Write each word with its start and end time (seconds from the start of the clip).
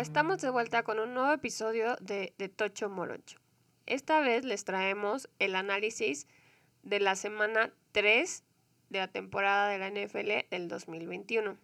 Estamos 0.00 0.42
de 0.42 0.50
vuelta 0.50 0.82
con 0.82 0.98
un 0.98 1.14
nuevo 1.14 1.32
episodio 1.32 1.96
de, 2.02 2.34
de 2.36 2.50
Tocho 2.50 2.90
Morocho. 2.90 3.38
Esta 3.86 4.20
vez 4.20 4.44
les 4.44 4.64
traemos 4.66 5.30
el 5.38 5.56
análisis 5.56 6.28
de 6.82 7.00
la 7.00 7.16
semana 7.16 7.72
3 7.92 8.44
de 8.90 8.98
la 8.98 9.08
temporada 9.08 9.70
de 9.70 9.78
la 9.78 9.88
NFL 9.88 10.50
del 10.50 10.68
2021. 10.68 11.56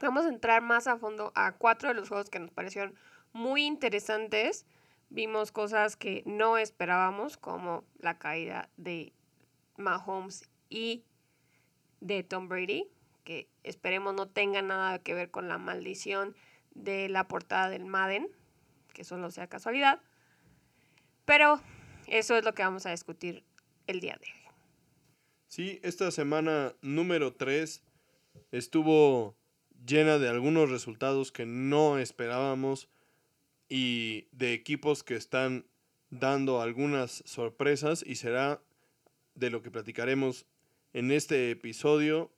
Vamos 0.00 0.24
a 0.24 0.30
entrar 0.30 0.62
más 0.62 0.86
a 0.86 0.96
fondo 0.96 1.30
a 1.34 1.52
cuatro 1.52 1.90
de 1.90 1.94
los 1.94 2.08
juegos 2.08 2.30
que 2.30 2.38
nos 2.38 2.50
parecieron 2.50 2.94
muy 3.34 3.66
interesantes. 3.66 4.64
Vimos 5.10 5.52
cosas 5.52 5.96
que 5.96 6.22
no 6.24 6.56
esperábamos, 6.56 7.36
como 7.36 7.84
la 7.98 8.18
caída 8.18 8.70
de 8.78 9.12
Mahomes 9.76 10.48
y 10.70 11.04
de 12.00 12.22
Tom 12.22 12.48
Brady, 12.48 12.88
que 13.24 13.46
esperemos 13.62 14.14
no 14.14 14.26
tenga 14.26 14.62
nada 14.62 14.98
que 15.00 15.12
ver 15.12 15.30
con 15.30 15.48
la 15.48 15.58
maldición 15.58 16.34
de 16.74 17.08
la 17.08 17.28
portada 17.28 17.68
del 17.68 17.84
Madden, 17.84 18.28
que 18.92 19.04
solo 19.04 19.30
sea 19.30 19.46
casualidad. 19.46 20.00
Pero 21.24 21.60
eso 22.06 22.36
es 22.36 22.44
lo 22.44 22.54
que 22.54 22.62
vamos 22.62 22.86
a 22.86 22.90
discutir 22.90 23.44
el 23.86 24.00
día 24.00 24.16
de 24.20 24.26
hoy. 24.26 24.42
Sí, 25.48 25.80
esta 25.82 26.10
semana 26.10 26.74
número 26.80 27.34
3 27.34 27.82
estuvo 28.52 29.36
llena 29.86 30.18
de 30.18 30.28
algunos 30.28 30.70
resultados 30.70 31.32
que 31.32 31.46
no 31.46 31.98
esperábamos 31.98 32.88
y 33.68 34.28
de 34.32 34.52
equipos 34.52 35.02
que 35.02 35.14
están 35.14 35.66
dando 36.10 36.60
algunas 36.60 37.22
sorpresas 37.26 38.04
y 38.06 38.16
será 38.16 38.62
de 39.34 39.50
lo 39.50 39.62
que 39.62 39.70
platicaremos 39.70 40.46
en 40.92 41.10
este 41.10 41.50
episodio. 41.50 42.30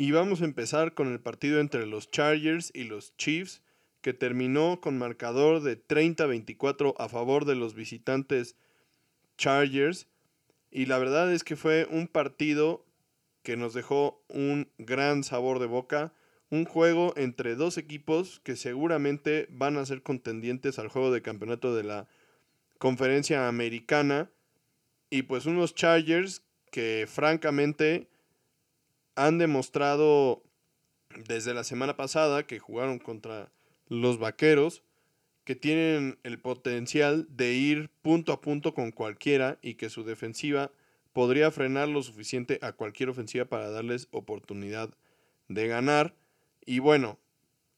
Y 0.00 0.12
vamos 0.12 0.42
a 0.42 0.44
empezar 0.44 0.94
con 0.94 1.10
el 1.10 1.18
partido 1.18 1.58
entre 1.58 1.84
los 1.84 2.12
Chargers 2.12 2.70
y 2.72 2.84
los 2.84 3.16
Chiefs, 3.16 3.62
que 4.00 4.14
terminó 4.14 4.80
con 4.80 4.96
marcador 4.96 5.60
de 5.60 5.76
30-24 5.76 6.94
a 6.98 7.08
favor 7.08 7.44
de 7.44 7.56
los 7.56 7.74
visitantes 7.74 8.54
Chargers. 9.38 10.06
Y 10.70 10.86
la 10.86 10.98
verdad 10.98 11.32
es 11.32 11.42
que 11.42 11.56
fue 11.56 11.88
un 11.90 12.06
partido 12.06 12.86
que 13.42 13.56
nos 13.56 13.74
dejó 13.74 14.22
un 14.28 14.70
gran 14.78 15.24
sabor 15.24 15.58
de 15.58 15.66
boca. 15.66 16.12
Un 16.48 16.64
juego 16.64 17.12
entre 17.16 17.56
dos 17.56 17.76
equipos 17.76 18.38
que 18.44 18.54
seguramente 18.54 19.48
van 19.50 19.76
a 19.78 19.84
ser 19.84 20.04
contendientes 20.04 20.78
al 20.78 20.86
juego 20.86 21.10
de 21.10 21.22
campeonato 21.22 21.74
de 21.74 21.82
la 21.82 22.06
conferencia 22.78 23.48
americana. 23.48 24.30
Y 25.10 25.22
pues 25.22 25.44
unos 25.44 25.74
Chargers 25.74 26.44
que 26.70 27.08
francamente 27.08 28.06
han 29.18 29.38
demostrado 29.38 30.44
desde 31.26 31.52
la 31.52 31.64
semana 31.64 31.96
pasada 31.96 32.46
que 32.46 32.60
jugaron 32.60 33.00
contra 33.00 33.50
los 33.88 34.18
Vaqueros 34.18 34.84
que 35.44 35.56
tienen 35.56 36.18
el 36.22 36.38
potencial 36.38 37.26
de 37.28 37.54
ir 37.54 37.90
punto 38.02 38.32
a 38.32 38.40
punto 38.40 38.74
con 38.74 38.92
cualquiera 38.92 39.58
y 39.60 39.74
que 39.74 39.90
su 39.90 40.04
defensiva 40.04 40.70
podría 41.12 41.50
frenar 41.50 41.88
lo 41.88 42.02
suficiente 42.02 42.58
a 42.62 42.72
cualquier 42.72 43.08
ofensiva 43.08 43.46
para 43.46 43.70
darles 43.70 44.06
oportunidad 44.12 44.94
de 45.48 45.66
ganar. 45.66 46.14
Y 46.64 46.78
bueno, 46.78 47.18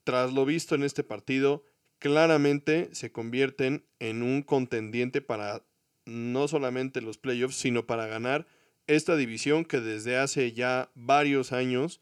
tras 0.04 0.32
lo 0.34 0.44
visto 0.44 0.74
en 0.74 0.82
este 0.82 1.04
partido, 1.04 1.64
claramente 2.00 2.90
se 2.92 3.12
convierten 3.12 3.86
en 3.98 4.22
un 4.22 4.42
contendiente 4.42 5.22
para 5.22 5.62
no 6.04 6.48
solamente 6.48 7.00
los 7.00 7.16
playoffs, 7.18 7.56
sino 7.56 7.86
para 7.86 8.06
ganar 8.08 8.46
esta 8.96 9.16
división 9.16 9.64
que 9.64 9.80
desde 9.80 10.18
hace 10.18 10.52
ya 10.52 10.90
varios 10.94 11.52
años 11.52 12.00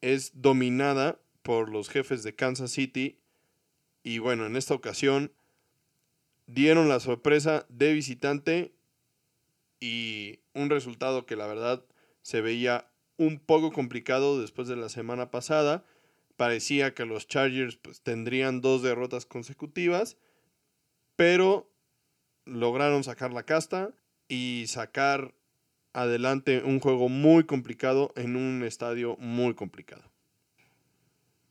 es 0.00 0.40
dominada 0.40 1.20
por 1.42 1.70
los 1.70 1.88
jefes 1.88 2.22
de 2.22 2.36
Kansas 2.36 2.70
City. 2.70 3.18
Y 4.04 4.18
bueno, 4.18 4.46
en 4.46 4.54
esta 4.54 4.74
ocasión 4.74 5.32
dieron 6.46 6.88
la 6.88 7.00
sorpresa 7.00 7.66
de 7.68 7.92
visitante 7.94 8.72
y 9.80 10.38
un 10.54 10.70
resultado 10.70 11.26
que 11.26 11.34
la 11.34 11.48
verdad 11.48 11.84
se 12.22 12.42
veía 12.42 12.90
un 13.16 13.40
poco 13.40 13.72
complicado 13.72 14.40
después 14.40 14.68
de 14.68 14.76
la 14.76 14.88
semana 14.88 15.32
pasada. 15.32 15.84
Parecía 16.36 16.94
que 16.94 17.06
los 17.06 17.26
Chargers 17.26 17.76
pues, 17.76 18.02
tendrían 18.02 18.60
dos 18.60 18.82
derrotas 18.82 19.26
consecutivas, 19.26 20.16
pero 21.16 21.68
lograron 22.44 23.02
sacar 23.02 23.32
la 23.32 23.42
casta 23.42 23.92
y 24.28 24.66
sacar 24.68 25.34
adelante 25.92 26.62
un 26.64 26.80
juego 26.80 27.08
muy 27.08 27.44
complicado 27.44 28.12
en 28.16 28.36
un 28.36 28.62
estadio 28.62 29.16
muy 29.18 29.54
complicado. 29.54 30.02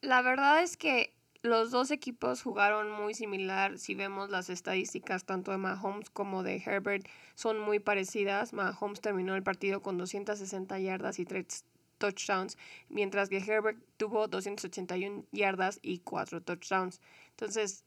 La 0.01 0.21
verdad 0.21 0.61
es 0.61 0.77
que 0.77 1.13
los 1.41 1.71
dos 1.71 1.91
equipos 1.91 2.41
jugaron 2.41 2.91
muy 2.91 3.13
similar. 3.13 3.79
Si 3.79 3.95
vemos 3.95 4.29
las 4.29 4.49
estadísticas 4.49 5.25
tanto 5.25 5.51
de 5.51 5.57
Mahomes 5.57 6.09
como 6.09 6.43
de 6.43 6.61
Herbert 6.65 7.07
son 7.35 7.59
muy 7.59 7.79
parecidas. 7.79 8.53
Mahomes 8.53 9.01
terminó 9.01 9.35
el 9.35 9.43
partido 9.43 9.81
con 9.81 9.97
260 9.97 10.79
yardas 10.79 11.19
y 11.19 11.25
3 11.25 11.65
touchdowns, 11.97 12.57
mientras 12.89 13.29
que 13.29 13.37
Herbert 13.37 13.79
tuvo 13.97 14.27
281 14.27 15.25
yardas 15.31 15.79
y 15.81 15.99
4 15.99 16.41
touchdowns. 16.41 17.01
Entonces, 17.31 17.85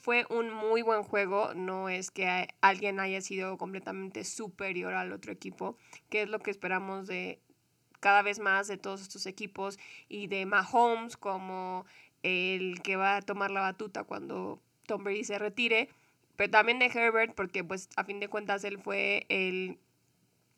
fue 0.00 0.26
un 0.30 0.50
muy 0.50 0.82
buen 0.82 1.02
juego, 1.02 1.52
no 1.54 1.88
es 1.88 2.10
que 2.10 2.48
alguien 2.60 3.00
haya 3.00 3.20
sido 3.20 3.58
completamente 3.58 4.24
superior 4.24 4.94
al 4.94 5.12
otro 5.12 5.30
equipo, 5.30 5.76
que 6.08 6.22
es 6.22 6.28
lo 6.28 6.38
que 6.38 6.50
esperamos 6.50 7.06
de 7.06 7.38
cada 8.00 8.22
vez 8.22 8.38
más 8.38 8.66
de 8.66 8.78
todos 8.78 9.02
estos 9.02 9.26
equipos 9.26 9.78
y 10.08 10.26
de 10.26 10.46
Mahomes 10.46 11.18
como 11.18 11.84
el 12.22 12.80
que 12.82 12.96
va 12.96 13.16
a 13.16 13.22
tomar 13.22 13.50
la 13.50 13.60
batuta 13.60 14.04
cuando 14.04 14.60
Tom 14.86 15.04
Brady 15.04 15.24
se 15.24 15.38
retire, 15.38 15.90
pero 16.36 16.50
también 16.50 16.78
de 16.78 16.86
Herbert 16.86 17.34
porque 17.34 17.62
pues 17.62 17.90
a 17.96 18.04
fin 18.04 18.20
de 18.20 18.28
cuentas 18.28 18.64
él 18.64 18.78
fue 18.78 19.26
el 19.28 19.78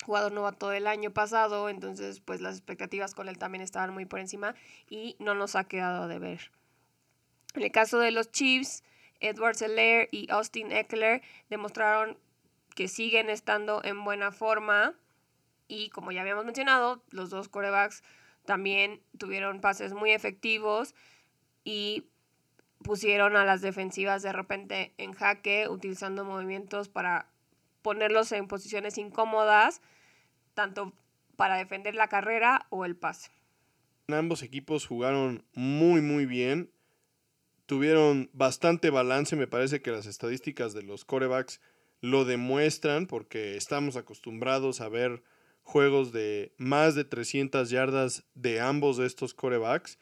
jugador 0.05 0.33
novato 0.33 0.69
del 0.69 0.87
año 0.87 1.11
pasado, 1.11 1.69
entonces 1.69 2.21
pues 2.21 2.41
las 2.41 2.57
expectativas 2.57 3.15
con 3.15 3.29
él 3.29 3.39
también 3.39 3.63
estaban 3.63 3.93
muy 3.93 4.05
por 4.05 4.21
encima 4.21 4.55
y 4.89 5.17
no 5.19 5.35
nos 5.35 5.57
ha 5.57 5.65
quedado 5.65 6.07
de 6.07 6.21
ver. 6.21 6.53
En 7.55 7.63
el 7.63 7.73
caso 7.73 7.99
de 7.99 8.13
los 8.13 8.31
Chiefs, 8.31 8.83
Edward 9.23 9.57
Seller 9.57 10.09
y 10.11 10.31
Austin 10.31 10.73
Eckler 10.73 11.23
demostraron 11.49 12.19
que 12.75 12.89
siguen 12.89 13.31
estando 13.31 13.83
en 13.85 14.05
buena 14.05 14.33
forma 14.33 14.95
y 15.69 15.91
como 15.91 16.13
ya 16.13 16.21
habíamos 16.21 16.45
mencionado, 16.45 17.03
los 17.11 17.31
dos 17.31 17.49
corebacks 17.49 18.03
también 18.45 19.01
tuvieron 19.19 19.61
pases 19.61 19.95
muy 19.95 20.11
efectivos 20.11 20.95
y 21.65 22.05
pusieron 22.83 23.37
a 23.37 23.45
las 23.45 23.63
defensivas 23.63 24.23
de 24.23 24.33
repente 24.33 24.93
en 24.99 25.13
jaque 25.13 25.69
utilizando 25.69 26.25
movimientos 26.25 26.89
para 26.89 27.29
ponerlos 27.83 28.33
en 28.33 28.49
posiciones 28.49 28.99
incómodas, 28.99 29.81
tanto 30.55 30.93
para 31.37 31.57
defender 31.57 31.95
la 31.95 32.09
carrera 32.09 32.67
o 32.71 32.85
el 32.85 32.97
pase. 32.97 33.31
Ambos 34.09 34.43
equipos 34.43 34.87
jugaron 34.87 35.45
muy 35.55 36.01
muy 36.01 36.27
bien 36.27 36.72
tuvieron 37.67 38.31
bastante 38.33 38.91
balance. 38.91 39.37
Me 39.37 39.47
parece 39.47 39.83
que 39.83 39.91
las 39.91 40.07
estadísticas 40.07 40.75
de 40.75 40.83
los 40.83 41.05
corebacks 41.05 41.61
lo 42.01 42.25
demuestran 42.25 43.07
porque 43.07 43.57
estamos 43.57 43.97
acostumbrados 43.97 44.81
a 44.81 44.89
ver 44.89 45.23
juegos 45.63 46.13
de 46.13 46.53
más 46.59 46.95
de 46.95 47.05
300 47.05 47.71
yardas 47.71 48.25
de 48.35 48.61
ambos 48.61 48.97
de 48.97 49.07
estos 49.07 49.35
corebacks 49.35 49.99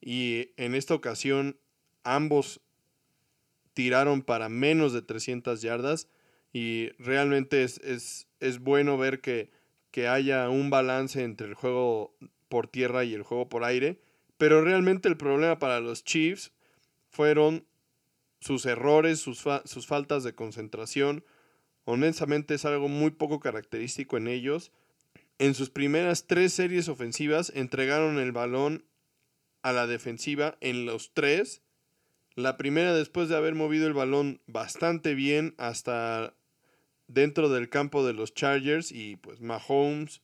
y 0.00 0.50
en 0.56 0.74
esta 0.74 0.94
ocasión 0.94 1.58
ambos 2.02 2.60
tiraron 3.74 4.22
para 4.22 4.48
menos 4.48 4.92
de 4.92 5.02
300 5.02 5.62
yardas 5.62 6.08
y 6.52 6.90
realmente 6.98 7.62
es, 7.62 8.26
es, 8.40 8.58
bueno 8.58 8.98
ver 8.98 9.20
que, 9.20 9.50
que 9.90 10.08
haya 10.08 10.48
un 10.50 10.70
balance 10.70 11.22
entre 11.22 11.46
el 11.46 11.54
juego 11.54 12.14
por 12.48 12.68
tierra 12.68 13.04
y 13.04 13.14
el 13.14 13.22
juego 13.22 13.48
por 13.48 13.64
aire, 13.64 14.00
pero 14.36 14.62
realmente 14.62 15.08
el 15.08 15.16
problema 15.16 15.58
para 15.58 15.80
los 15.80 16.04
Chiefs 16.04 16.52
fueron 17.12 17.66
sus 18.40 18.66
errores, 18.66 19.20
sus, 19.20 19.44
sus 19.64 19.86
faltas 19.86 20.24
de 20.24 20.34
concentración. 20.34 21.24
Honestamente 21.84 22.54
es 22.54 22.64
algo 22.64 22.88
muy 22.88 23.10
poco 23.10 23.38
característico 23.38 24.16
en 24.16 24.26
ellos. 24.26 24.72
En 25.38 25.54
sus 25.54 25.70
primeras 25.70 26.26
tres 26.26 26.52
series 26.52 26.88
ofensivas 26.88 27.52
entregaron 27.54 28.18
el 28.18 28.32
balón 28.32 28.84
a 29.62 29.72
la 29.72 29.86
defensiva 29.86 30.56
en 30.60 30.86
los 30.86 31.12
tres. 31.14 31.62
La 32.34 32.56
primera 32.56 32.94
después 32.94 33.28
de 33.28 33.36
haber 33.36 33.54
movido 33.54 33.86
el 33.86 33.92
balón 33.92 34.40
bastante 34.46 35.14
bien 35.14 35.54
hasta 35.58 36.34
dentro 37.06 37.48
del 37.48 37.68
campo 37.68 38.06
de 38.06 38.14
los 38.14 38.34
Chargers 38.34 38.90
y 38.90 39.16
pues 39.16 39.40
Mahomes 39.40 40.22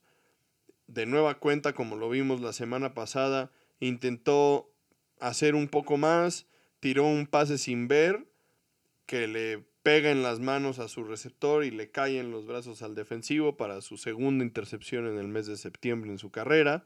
de 0.86 1.04
nueva 1.04 1.38
cuenta 1.38 1.74
como 1.74 1.96
lo 1.96 2.08
vimos 2.08 2.40
la 2.40 2.54
semana 2.54 2.94
pasada 2.94 3.50
intentó 3.78 4.72
hacer 5.20 5.54
un 5.54 5.68
poco 5.68 5.98
más 5.98 6.46
tiró 6.80 7.04
un 7.06 7.26
pase 7.26 7.58
sin 7.58 7.88
ver 7.88 8.26
que 9.06 9.26
le 9.26 9.64
pega 9.82 10.10
en 10.10 10.22
las 10.22 10.38
manos 10.38 10.78
a 10.78 10.88
su 10.88 11.04
receptor 11.04 11.64
y 11.64 11.70
le 11.70 11.90
cae 11.90 12.18
en 12.18 12.30
los 12.30 12.46
brazos 12.46 12.82
al 12.82 12.94
defensivo 12.94 13.56
para 13.56 13.80
su 13.80 13.96
segunda 13.96 14.44
intercepción 14.44 15.06
en 15.06 15.18
el 15.18 15.28
mes 15.28 15.46
de 15.46 15.56
septiembre 15.56 16.10
en 16.10 16.18
su 16.18 16.30
carrera. 16.30 16.84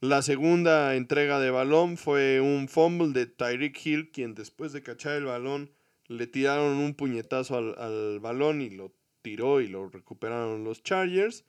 La 0.00 0.22
segunda 0.22 0.94
entrega 0.94 1.40
de 1.40 1.50
balón 1.50 1.96
fue 1.96 2.40
un 2.40 2.68
fumble 2.68 3.08
de 3.08 3.26
Tyreek 3.26 3.84
Hill, 3.84 4.10
quien 4.12 4.36
después 4.36 4.72
de 4.72 4.84
cachar 4.84 5.16
el 5.16 5.24
balón 5.24 5.72
le 6.06 6.28
tiraron 6.28 6.76
un 6.76 6.94
puñetazo 6.94 7.56
al, 7.56 7.74
al 7.78 8.20
balón 8.20 8.62
y 8.62 8.70
lo 8.70 8.94
tiró 9.22 9.60
y 9.60 9.66
lo 9.66 9.88
recuperaron 9.88 10.62
los 10.62 10.84
Chargers. 10.84 11.44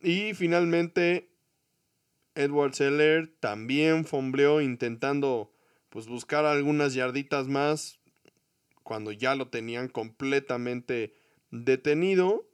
Y 0.00 0.32
finalmente 0.32 1.28
Edward 2.34 2.74
Seller 2.74 3.28
también 3.40 4.06
fombleó 4.06 4.62
intentando 4.62 5.52
pues 5.88 6.06
buscar 6.06 6.44
algunas 6.44 6.94
yarditas 6.94 7.48
más 7.48 7.98
cuando 8.82 9.12
ya 9.12 9.34
lo 9.34 9.48
tenían 9.48 9.88
completamente 9.88 11.14
detenido 11.50 12.48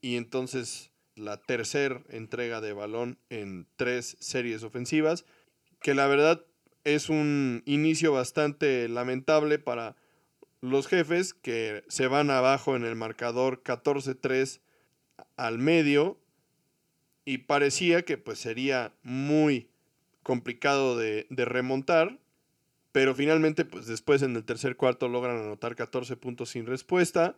y 0.00 0.16
entonces 0.16 0.90
la 1.14 1.38
tercera 1.38 2.02
entrega 2.08 2.60
de 2.60 2.72
balón 2.72 3.18
en 3.30 3.66
tres 3.76 4.16
series 4.20 4.62
ofensivas 4.62 5.24
que 5.80 5.94
la 5.94 6.06
verdad 6.06 6.44
es 6.84 7.08
un 7.08 7.62
inicio 7.66 8.12
bastante 8.12 8.88
lamentable 8.88 9.58
para 9.58 9.96
los 10.60 10.86
jefes 10.86 11.34
que 11.34 11.84
se 11.88 12.06
van 12.06 12.30
abajo 12.30 12.76
en 12.76 12.84
el 12.84 12.96
marcador 12.96 13.62
14-3 13.62 14.60
al 15.36 15.58
medio 15.58 16.18
y 17.24 17.38
parecía 17.38 18.02
que 18.02 18.18
pues 18.18 18.38
sería 18.38 18.92
muy 19.02 19.68
complicado 20.22 20.96
de, 20.96 21.26
de, 21.30 21.44
remontar, 21.44 22.18
pero 22.96 23.14
finalmente 23.14 23.66
pues 23.66 23.86
después 23.86 24.22
en 24.22 24.36
el 24.36 24.44
tercer 24.46 24.74
cuarto 24.74 25.06
logran 25.06 25.36
anotar 25.36 25.76
14 25.76 26.16
puntos 26.16 26.48
sin 26.48 26.64
respuesta 26.64 27.36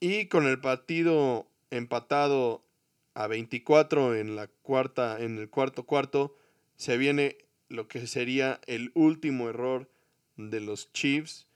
y 0.00 0.28
con 0.28 0.46
el 0.46 0.58
partido 0.62 1.46
empatado 1.70 2.64
a 3.12 3.26
24 3.26 4.14
en 4.14 4.34
la 4.34 4.46
cuarta 4.46 5.20
en 5.20 5.36
el 5.36 5.50
cuarto 5.50 5.84
cuarto 5.84 6.38
se 6.76 6.96
viene 6.96 7.36
lo 7.68 7.86
que 7.86 8.06
sería 8.06 8.58
el 8.66 8.92
último 8.94 9.50
error 9.50 9.90
de 10.38 10.60
los 10.60 10.90
Chiefs 10.94 11.46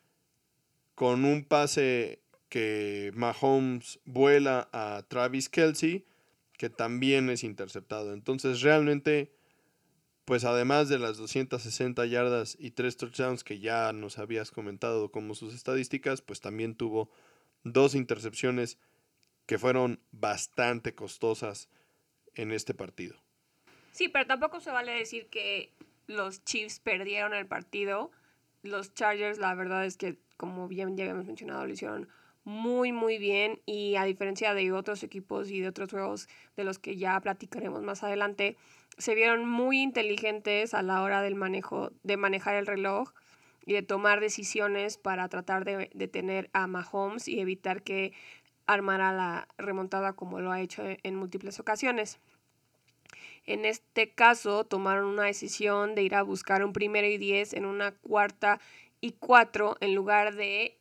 con 0.94 1.24
un 1.24 1.46
pase 1.46 2.20
que 2.50 3.12
Mahomes 3.14 3.98
vuela 4.04 4.68
a 4.74 5.06
Travis 5.08 5.48
Kelsey 5.48 6.04
que 6.58 6.68
también 6.68 7.30
es 7.30 7.42
interceptado. 7.42 8.12
Entonces 8.12 8.60
realmente, 8.60 9.32
pues 10.30 10.44
además 10.44 10.88
de 10.88 11.00
las 11.00 11.16
260 11.16 12.06
yardas 12.06 12.56
y 12.60 12.70
3 12.70 12.96
touchdowns 12.96 13.42
que 13.42 13.58
ya 13.58 13.92
nos 13.92 14.16
habías 14.16 14.52
comentado 14.52 15.10
como 15.10 15.34
sus 15.34 15.52
estadísticas, 15.56 16.22
pues 16.22 16.40
también 16.40 16.76
tuvo 16.76 17.10
dos 17.64 17.96
intercepciones 17.96 18.78
que 19.46 19.58
fueron 19.58 19.98
bastante 20.12 20.94
costosas 20.94 21.68
en 22.36 22.52
este 22.52 22.74
partido. 22.74 23.16
Sí, 23.90 24.06
pero 24.08 24.24
tampoco 24.24 24.60
se 24.60 24.70
vale 24.70 24.92
decir 24.92 25.26
que 25.30 25.72
los 26.06 26.44
Chiefs 26.44 26.78
perdieron 26.78 27.34
el 27.34 27.48
partido. 27.48 28.12
Los 28.62 28.94
Chargers, 28.94 29.38
la 29.38 29.56
verdad 29.56 29.84
es 29.84 29.96
que, 29.96 30.16
como 30.36 30.68
bien 30.68 30.96
ya 30.96 31.06
habíamos 31.06 31.26
mencionado, 31.26 31.66
lo 31.66 31.72
hicieron 31.72 32.08
muy 32.44 32.92
muy 32.92 33.18
bien 33.18 33.60
y 33.66 33.96
a 33.96 34.04
diferencia 34.04 34.54
de 34.54 34.72
otros 34.72 35.02
equipos 35.02 35.50
y 35.50 35.60
de 35.60 35.68
otros 35.68 35.90
juegos 35.90 36.28
de 36.56 36.64
los 36.64 36.78
que 36.78 36.96
ya 36.96 37.20
platicaremos 37.20 37.82
más 37.82 38.02
adelante, 38.02 38.56
se 38.98 39.14
vieron 39.14 39.48
muy 39.48 39.80
inteligentes 39.80 40.74
a 40.74 40.82
la 40.82 41.02
hora 41.02 41.22
del 41.22 41.34
manejo, 41.34 41.90
de 42.02 42.16
manejar 42.16 42.56
el 42.56 42.66
reloj 42.66 43.12
y 43.64 43.72
de 43.72 43.82
tomar 43.82 44.20
decisiones 44.20 44.98
para 44.98 45.28
tratar 45.28 45.64
de 45.64 45.90
detener 45.94 46.50
a 46.52 46.66
Mahomes 46.66 47.28
y 47.28 47.40
evitar 47.40 47.82
que 47.82 48.12
armara 48.66 49.12
la 49.12 49.48
remontada 49.58 50.12
como 50.14 50.40
lo 50.40 50.52
ha 50.52 50.60
hecho 50.60 50.82
en 50.84 51.16
múltiples 51.16 51.58
ocasiones. 51.60 52.20
En 53.46 53.64
este 53.64 54.10
caso, 54.10 54.64
tomaron 54.64 55.06
una 55.06 55.24
decisión 55.24 55.94
de 55.94 56.02
ir 56.02 56.14
a 56.14 56.22
buscar 56.22 56.64
un 56.64 56.72
primero 56.72 57.06
y 57.06 57.18
diez 57.18 57.52
en 57.52 57.64
una 57.64 57.92
cuarta 57.92 58.60
y 59.00 59.12
cuatro 59.12 59.76
en 59.80 59.94
lugar 59.94 60.34
de 60.34 60.78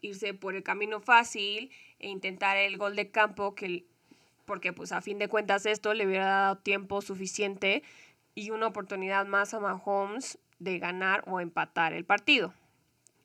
irse 0.00 0.34
por 0.34 0.54
el 0.54 0.62
camino 0.62 1.00
fácil 1.00 1.70
e 1.98 2.08
intentar 2.08 2.56
el 2.56 2.76
gol 2.76 2.96
de 2.96 3.10
campo, 3.10 3.54
que, 3.54 3.84
porque 4.44 4.72
pues 4.72 4.92
a 4.92 5.00
fin 5.00 5.18
de 5.18 5.28
cuentas 5.28 5.66
esto 5.66 5.94
le 5.94 6.06
hubiera 6.06 6.26
dado 6.26 6.56
tiempo 6.58 7.02
suficiente 7.02 7.82
y 8.34 8.50
una 8.50 8.66
oportunidad 8.66 9.26
más 9.26 9.54
a 9.54 9.60
Mahomes 9.60 10.38
de 10.58 10.78
ganar 10.78 11.24
o 11.26 11.40
empatar 11.40 11.92
el 11.92 12.04
partido. 12.04 12.54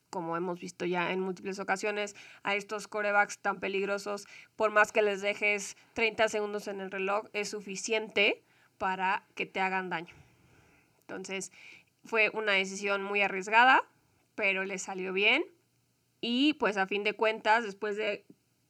Como 0.09 0.35
hemos 0.35 0.59
visto 0.59 0.85
ya 0.85 1.11
en 1.11 1.19
múltiples 1.19 1.59
ocasiones, 1.59 2.15
a 2.43 2.55
estos 2.55 2.87
corebacks 2.87 3.39
tan 3.39 3.59
peligrosos, 3.59 4.27
por 4.55 4.71
más 4.71 4.91
que 4.91 5.01
les 5.01 5.21
dejes 5.21 5.77
30 5.93 6.29
segundos 6.29 6.67
en 6.67 6.81
el 6.81 6.89
reloj, 6.89 7.27
es 7.33 7.49
suficiente 7.49 8.41
para 8.77 9.23
que 9.35 9.45
te 9.45 9.59
hagan 9.59 9.89
daño. 9.89 10.15
Entonces, 11.01 11.51
fue 12.05 12.29
una 12.33 12.53
decisión 12.53 13.03
muy 13.03 13.21
arriesgada, 13.21 13.83
pero 14.35 14.63
le 14.63 14.79
salió 14.79 15.13
bien 15.13 15.43
y 16.21 16.53
pues 16.53 16.77
a 16.77 16.87
fin 16.87 17.03
de 17.03 17.13
cuentas, 17.13 17.63
después 17.63 17.95
de 17.95 18.25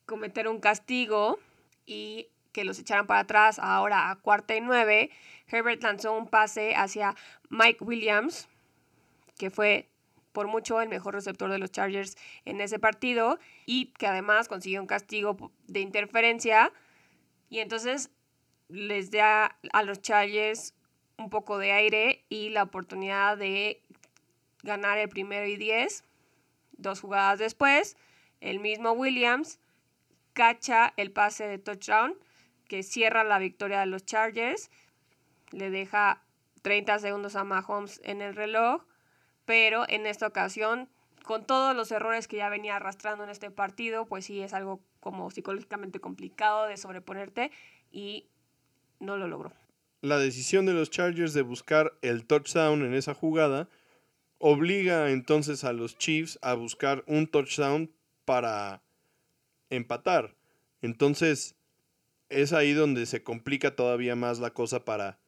cometer 0.06 0.48
un 0.48 0.60
castigo 0.60 1.40
y 1.86 2.28
que 2.60 2.66
los 2.66 2.78
echaran 2.78 3.08
para 3.08 3.22
atrás. 3.22 3.58
Ahora 3.58 4.10
a 4.10 4.18
cuarta 4.18 4.54
y 4.54 4.60
nueve, 4.60 5.12
Herbert 5.48 5.82
lanzó 5.82 6.12
un 6.12 6.28
pase 6.28 6.76
hacia 6.76 7.16
Mike 7.50 7.86
Williams, 7.86 8.50
que 9.38 9.50
fue 9.50 9.88
por 10.34 10.48
mucho 10.48 10.82
el 10.82 10.90
mejor 10.90 11.14
receptor 11.14 11.50
de 11.50 11.58
los 11.58 11.72
Chargers 11.72 12.18
en 12.44 12.60
ese 12.60 12.78
partido 12.78 13.40
y 13.66 13.94
que 13.98 14.08
además 14.08 14.50
consiguió 14.50 14.82
un 14.82 14.88
castigo 14.88 15.54
de 15.68 15.80
interferencia. 15.80 16.74
Y 17.50 17.60
entonces 17.60 18.12
les 18.68 19.10
da 19.10 19.58
a 19.72 19.84
los 19.84 20.02
Chargers 20.02 20.74
un 21.18 21.30
poco 21.30 21.60
de 21.60 21.72
aire 21.72 22.26
y 22.28 22.50
la 22.50 22.64
oportunidad 22.64 23.38
de 23.38 23.82
ganar 24.64 24.98
el 24.98 25.08
primero 25.08 25.48
y 25.48 25.56
diez 25.56 26.04
Dos 26.74 27.02
jugadas 27.02 27.40
después, 27.40 27.98
el 28.40 28.60
mismo 28.60 28.94
Williams 28.94 29.60
cacha 30.32 30.94
el 30.96 31.12
pase 31.12 31.46
de 31.46 31.58
touchdown 31.58 32.16
que 32.70 32.84
cierra 32.84 33.26
la 33.26 33.40
victoria 33.40 33.82
de 33.82 33.88
los 33.88 34.06
Chargers. 34.06 34.72
Le 35.52 35.70
deja 35.70 36.24
30 36.62 37.00
segundos 37.00 37.36
a 37.36 37.44
Mahomes 37.44 38.00
en 38.06 38.22
el 38.22 38.36
reloj, 38.36 38.84
pero 39.44 39.84
en 39.90 40.06
esta 40.06 40.28
ocasión, 40.28 40.88
con 41.24 41.46
todos 41.46 41.76
los 41.76 41.92
errores 41.92 42.30
que 42.30 42.38
ya 42.38 42.48
venía 42.48 42.78
arrastrando 42.78 43.26
en 43.26 43.32
este 43.32 43.52
partido, 43.52 44.06
pues 44.06 44.26
sí 44.26 44.40
es 44.40 44.54
algo 44.54 44.80
como 45.02 45.32
psicológicamente 45.32 46.00
complicado 46.00 46.68
de 46.68 46.78
sobreponerte 46.78 47.52
y 47.92 48.30
no 49.00 49.18
lo 49.18 49.28
logró. 49.28 49.52
La 50.02 50.18
decisión 50.18 50.66
de 50.66 50.74
los 50.74 50.92
Chargers 50.92 51.34
de 51.34 51.42
buscar 51.42 51.94
el 52.02 52.26
touchdown 52.26 52.86
en 52.86 52.94
esa 52.94 53.14
jugada 53.14 53.68
obliga 54.38 55.10
entonces 55.10 55.64
a 55.64 55.74
los 55.74 55.98
Chiefs 55.98 56.40
a 56.42 56.54
buscar 56.54 57.04
un 57.08 57.28
touchdown 57.28 57.92
para 58.26 58.84
empatar. 59.70 60.36
Entonces 60.82 61.56
es 62.30 62.54
ahí 62.54 62.74
donde 62.74 63.06
se 63.06 63.24
complica 63.24 63.76
todavía 63.76 64.16
más 64.16 64.40
la 64.40 64.52
cosa 64.52 64.86
para 64.86 65.20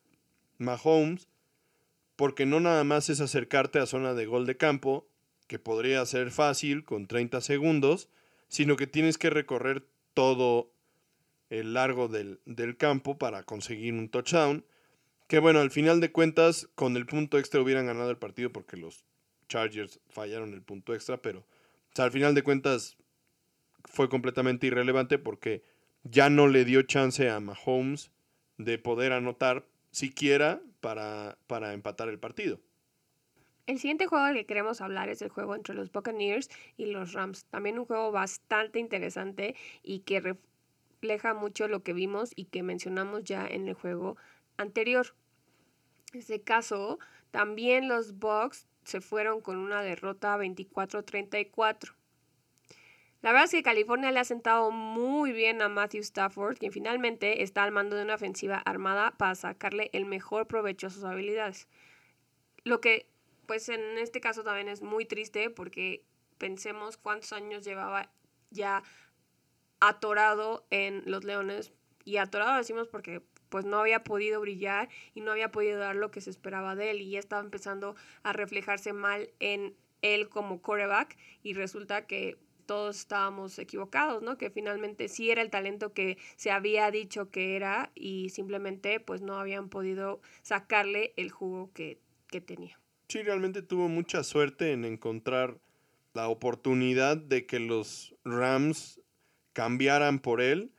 Mahomes, 0.58 1.28
porque 2.16 2.46
no 2.46 2.60
nada 2.60 2.84
más 2.84 3.10
es 3.10 3.20
acercarte 3.20 3.80
a 3.80 3.86
zona 3.86 4.14
de 4.14 4.26
gol 4.26 4.46
de 4.46 4.58
campo, 4.58 5.08
que 5.48 5.60
podría 5.60 6.06
ser 6.06 6.32
fácil 6.32 6.86
con 6.86 7.08
30 7.08 7.42
segundos, 7.42 8.10
sino 8.48 8.76
que 8.76 8.88
tienes 8.88 9.18
que 9.18 9.30
recorrer 9.30 9.86
todo 10.14 10.72
el 11.50 11.74
largo 11.74 12.08
del, 12.08 12.40
del 12.46 12.78
campo 12.78 13.18
para 13.18 13.44
conseguir 13.44 13.94
un 13.94 14.10
touchdown. 14.10 14.66
Que 15.28 15.40
bueno, 15.40 15.60
al 15.60 15.72
final 15.72 16.00
de 16.00 16.12
cuentas, 16.12 16.70
con 16.76 16.96
el 16.96 17.06
punto 17.06 17.38
extra 17.38 17.62
hubieran 17.62 17.88
ganado 17.88 18.10
el 18.10 18.18
partido 18.18 18.52
porque 18.52 18.78
los 18.78 19.04
Chargers 19.50 20.00
fallaron 20.10 20.54
el 20.54 20.62
punto 20.62 20.94
extra, 20.94 21.22
pero 21.22 21.46
al 21.98 22.12
final 22.12 22.34
de 22.34 22.44
cuentas 22.44 22.98
fue 23.86 24.10
completamente 24.10 24.68
irrelevante 24.68 25.18
porque 25.18 25.64
ya 26.04 26.30
no 26.30 26.48
le 26.48 26.66
dio 26.66 26.82
chance 26.84 27.30
a 27.30 27.40
Mahomes 27.40 28.12
de 28.58 28.78
poder 28.78 29.14
anotar 29.14 29.66
siquiera 29.92 30.62
para, 30.80 31.38
para 31.48 31.74
empatar 31.74 32.10
el 32.10 32.20
partido. 32.20 32.60
El 33.68 33.80
siguiente 33.80 34.08
juego 34.08 34.26
del 34.26 34.36
que 34.36 34.46
queremos 34.46 34.82
hablar 34.82 35.10
es 35.10 35.22
el 35.22 35.30
juego 35.30 35.56
entre 35.56 35.76
los 35.76 35.92
Buccaneers 35.92 36.50
y 36.78 36.88
los 36.88 37.14
Rams. 37.14 37.46
También 37.46 37.80
un 37.80 37.86
juego 37.86 38.12
bastante 38.12 38.80
interesante 38.80 39.56
y 39.84 40.00
que 40.00 40.20
refleja 40.20 41.34
mucho 41.34 41.68
lo 41.68 41.84
que 41.84 41.94
vimos 41.94 42.32
y 42.36 42.46
que 42.46 42.64
mencionamos 42.64 43.24
ya 43.24 43.46
en 43.48 43.68
el 43.68 43.76
juego 43.76 44.18
anterior. 44.58 45.16
En 46.12 46.20
este 46.20 46.42
caso, 46.42 47.00
también 47.30 47.88
los 47.88 48.18
Bucks 48.18 48.68
se 48.84 49.00
fueron 49.00 49.42
con 49.42 49.58
una 49.58 49.82
derrota 49.82 50.38
24-34. 50.38 51.94
La 53.22 53.32
verdad 53.32 53.46
es 53.46 53.52
que 53.52 53.62
California 53.62 54.12
le 54.12 54.20
ha 54.20 54.24
sentado 54.24 54.72
muy 54.72 55.32
bien 55.32 55.62
a 55.62 55.70
Matthew 55.70 56.02
Stafford, 56.02 56.58
quien 56.58 56.72
finalmente 56.72 57.44
está 57.44 57.64
al 57.64 57.72
mando 57.72 57.96
de 57.96 58.04
una 58.04 58.16
ofensiva 58.16 58.58
armada 58.58 59.12
para 59.18 59.36
sacarle 59.36 59.92
el 59.94 60.06
mejor 60.06 60.48
provecho 60.48 60.88
a 60.88 60.90
sus 60.90 61.04
habilidades. 61.04 61.68
Lo 62.64 62.82
que, 62.82 63.08
pues 63.46 63.70
en 63.70 64.00
este 64.00 64.22
caso 64.22 64.44
también 64.44 64.68
es 64.68 64.82
muy 64.82 65.06
triste 65.06 65.52
porque 65.52 66.04
pensemos 66.40 66.98
cuántos 66.98 67.32
años 67.34 67.64
llevaba 67.64 68.12
ya 68.50 68.82
atorado 69.80 70.66
en 70.72 71.04
los 71.06 71.24
Leones. 71.24 71.72
Y 72.04 72.18
atorado 72.18 72.58
decimos 72.58 72.88
porque 72.88 73.22
pues 73.50 73.66
no 73.66 73.80
había 73.80 74.04
podido 74.04 74.42
brillar 74.42 74.90
y 75.14 75.22
no 75.22 75.32
había 75.32 75.52
podido 75.52 75.78
dar 75.78 75.96
lo 75.96 76.10
que 76.10 76.22
se 76.22 76.32
esperaba 76.32 76.76
de 76.76 76.92
él 76.92 77.02
y 77.02 77.12
ya 77.12 77.20
estaba 77.20 77.44
empezando 77.44 77.96
a 78.24 78.34
reflejarse 78.34 78.94
mal 78.94 79.30
en 79.40 79.76
él 80.02 80.30
como 80.30 80.62
coreback 80.62 81.18
y 81.44 81.54
resulta 81.54 82.08
que 82.08 82.40
todos 82.72 83.00
estábamos 83.00 83.60
equivocados, 83.60 84.24
¿no? 84.24 84.38
Que 84.38 84.50
finalmente 84.50 85.10
sí 85.10 85.30
era 85.30 85.42
el 85.42 85.50
talento 85.50 85.92
que 85.92 86.18
se 86.38 86.52
había 86.52 86.90
dicho 86.90 87.30
que 87.30 87.58
era 87.58 87.92
y 87.96 88.30
simplemente 88.30 89.02
pues 89.02 89.22
no 89.22 89.38
habían 89.38 89.68
podido 89.68 90.22
sacarle 90.42 91.14
el 91.18 91.32
jugo 91.32 91.70
que, 91.74 92.00
que 92.30 92.40
tenía. 92.40 92.80
Sí, 93.10 93.24
realmente 93.24 93.62
tuvo 93.62 93.90
mucha 93.90 94.24
suerte 94.24 94.72
en 94.72 94.86
encontrar 94.86 95.60
la 96.14 96.30
oportunidad 96.30 97.18
de 97.18 97.46
que 97.46 97.60
los 97.60 98.16
Rams 98.24 99.02
cambiaran 99.52 100.20
por 100.20 100.40
él 100.40 100.72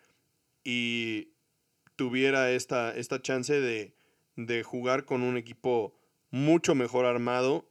y 0.65 1.35
tuviera 1.97 2.53
esta, 2.53 2.97
esta 2.97 3.21
chance 3.21 3.61
de, 3.61 3.95
de 4.37 4.63
jugar 4.63 5.05
con 5.05 5.21
un 5.21 5.37
equipo 5.37 5.95
mucho 6.31 6.75
mejor 6.75 7.05
armado 7.05 7.69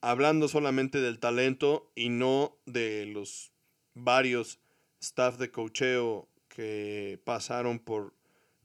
hablando 0.00 0.48
solamente 0.48 1.00
del 1.00 1.18
talento 1.18 1.90
y 1.94 2.08
no 2.08 2.56
de 2.66 3.06
los 3.06 3.52
varios 3.94 4.60
staff 5.00 5.38
de 5.38 5.50
cocheo 5.50 6.28
que 6.48 7.20
pasaron 7.24 7.78
por, 7.78 8.14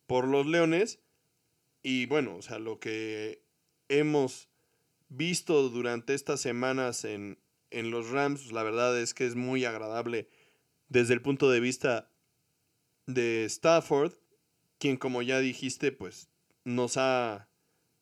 por 0.08 0.28
los 0.28 0.46
Leones. 0.46 1.00
Y 1.84 2.06
bueno, 2.08 2.36
o 2.38 2.42
sea, 2.42 2.60
lo 2.60 2.80
que 2.80 3.42
hemos 3.90 4.50
visto 5.10 5.70
durante 5.70 6.14
estas 6.14 6.42
semanas 6.42 7.06
en, 7.06 7.38
en 7.72 7.92
los 7.92 8.10
Rams, 8.10 8.52
la 8.52 8.64
verdad 8.64 9.00
es 9.00 9.14
que 9.14 9.26
es 9.26 9.36
muy 9.36 9.66
agradable 9.66 10.30
desde 10.90 11.14
el 11.14 11.22
punto 11.22 11.50
de 11.50 11.60
vista 11.60 12.10
de 13.06 13.46
Stafford, 13.46 14.14
quien 14.80 14.98
como 14.98 15.22
ya 15.22 15.40
dijiste, 15.40 15.92
pues 15.92 16.30
nos 16.64 16.98
ha 16.98 17.48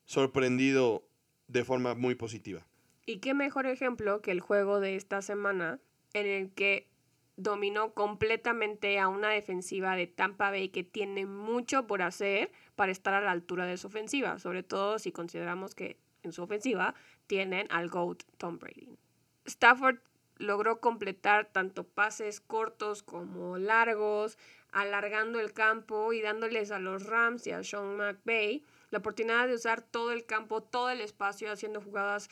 sorprendido 0.05 1.07
de 1.47 1.63
forma 1.63 1.93
muy 1.93 2.15
positiva. 2.15 2.65
Y 3.05 3.17
qué 3.17 3.33
mejor 3.33 3.65
ejemplo 3.65 4.21
que 4.21 4.31
el 4.31 4.39
juego 4.39 4.79
de 4.79 4.95
esta 4.95 5.21
semana 5.21 5.79
en 6.13 6.25
el 6.25 6.51
que 6.51 6.87
dominó 7.35 7.93
completamente 7.93 8.99
a 8.99 9.07
una 9.07 9.29
defensiva 9.29 9.95
de 9.95 10.07
Tampa 10.07 10.51
Bay 10.51 10.69
que 10.69 10.83
tiene 10.83 11.25
mucho 11.25 11.87
por 11.87 12.01
hacer 12.01 12.51
para 12.75 12.91
estar 12.91 13.13
a 13.13 13.21
la 13.21 13.31
altura 13.31 13.65
de 13.65 13.77
su 13.77 13.87
ofensiva, 13.87 14.39
sobre 14.39 14.63
todo 14.63 14.99
si 14.99 15.11
consideramos 15.11 15.73
que 15.75 15.97
en 16.21 16.31
su 16.31 16.43
ofensiva 16.43 16.93
tienen 17.27 17.67
al 17.71 17.89
GOAT 17.89 18.23
Tom 18.37 18.59
Brady. 18.59 18.97
Stafford 19.45 19.97
logró 20.37 20.79
completar 20.79 21.51
tanto 21.51 21.83
pases 21.83 22.39
cortos 22.39 23.03
como 23.03 23.57
largos, 23.57 24.37
alargando 24.71 25.39
el 25.39 25.53
campo 25.53 26.13
y 26.13 26.21
dándoles 26.21 26.71
a 26.71 26.79
los 26.79 27.05
Rams 27.05 27.45
y 27.47 27.51
a 27.51 27.63
Sean 27.63 27.97
McVay 27.97 28.63
la 28.93 28.99
oportunidad 28.99 29.47
de 29.47 29.55
usar 29.55 29.81
todo 29.81 30.11
el 30.11 30.23
campo, 30.23 30.61
todo 30.61 30.91
el 30.91 31.01
espacio, 31.01 31.51
haciendo 31.51 31.81
jugadas 31.81 32.29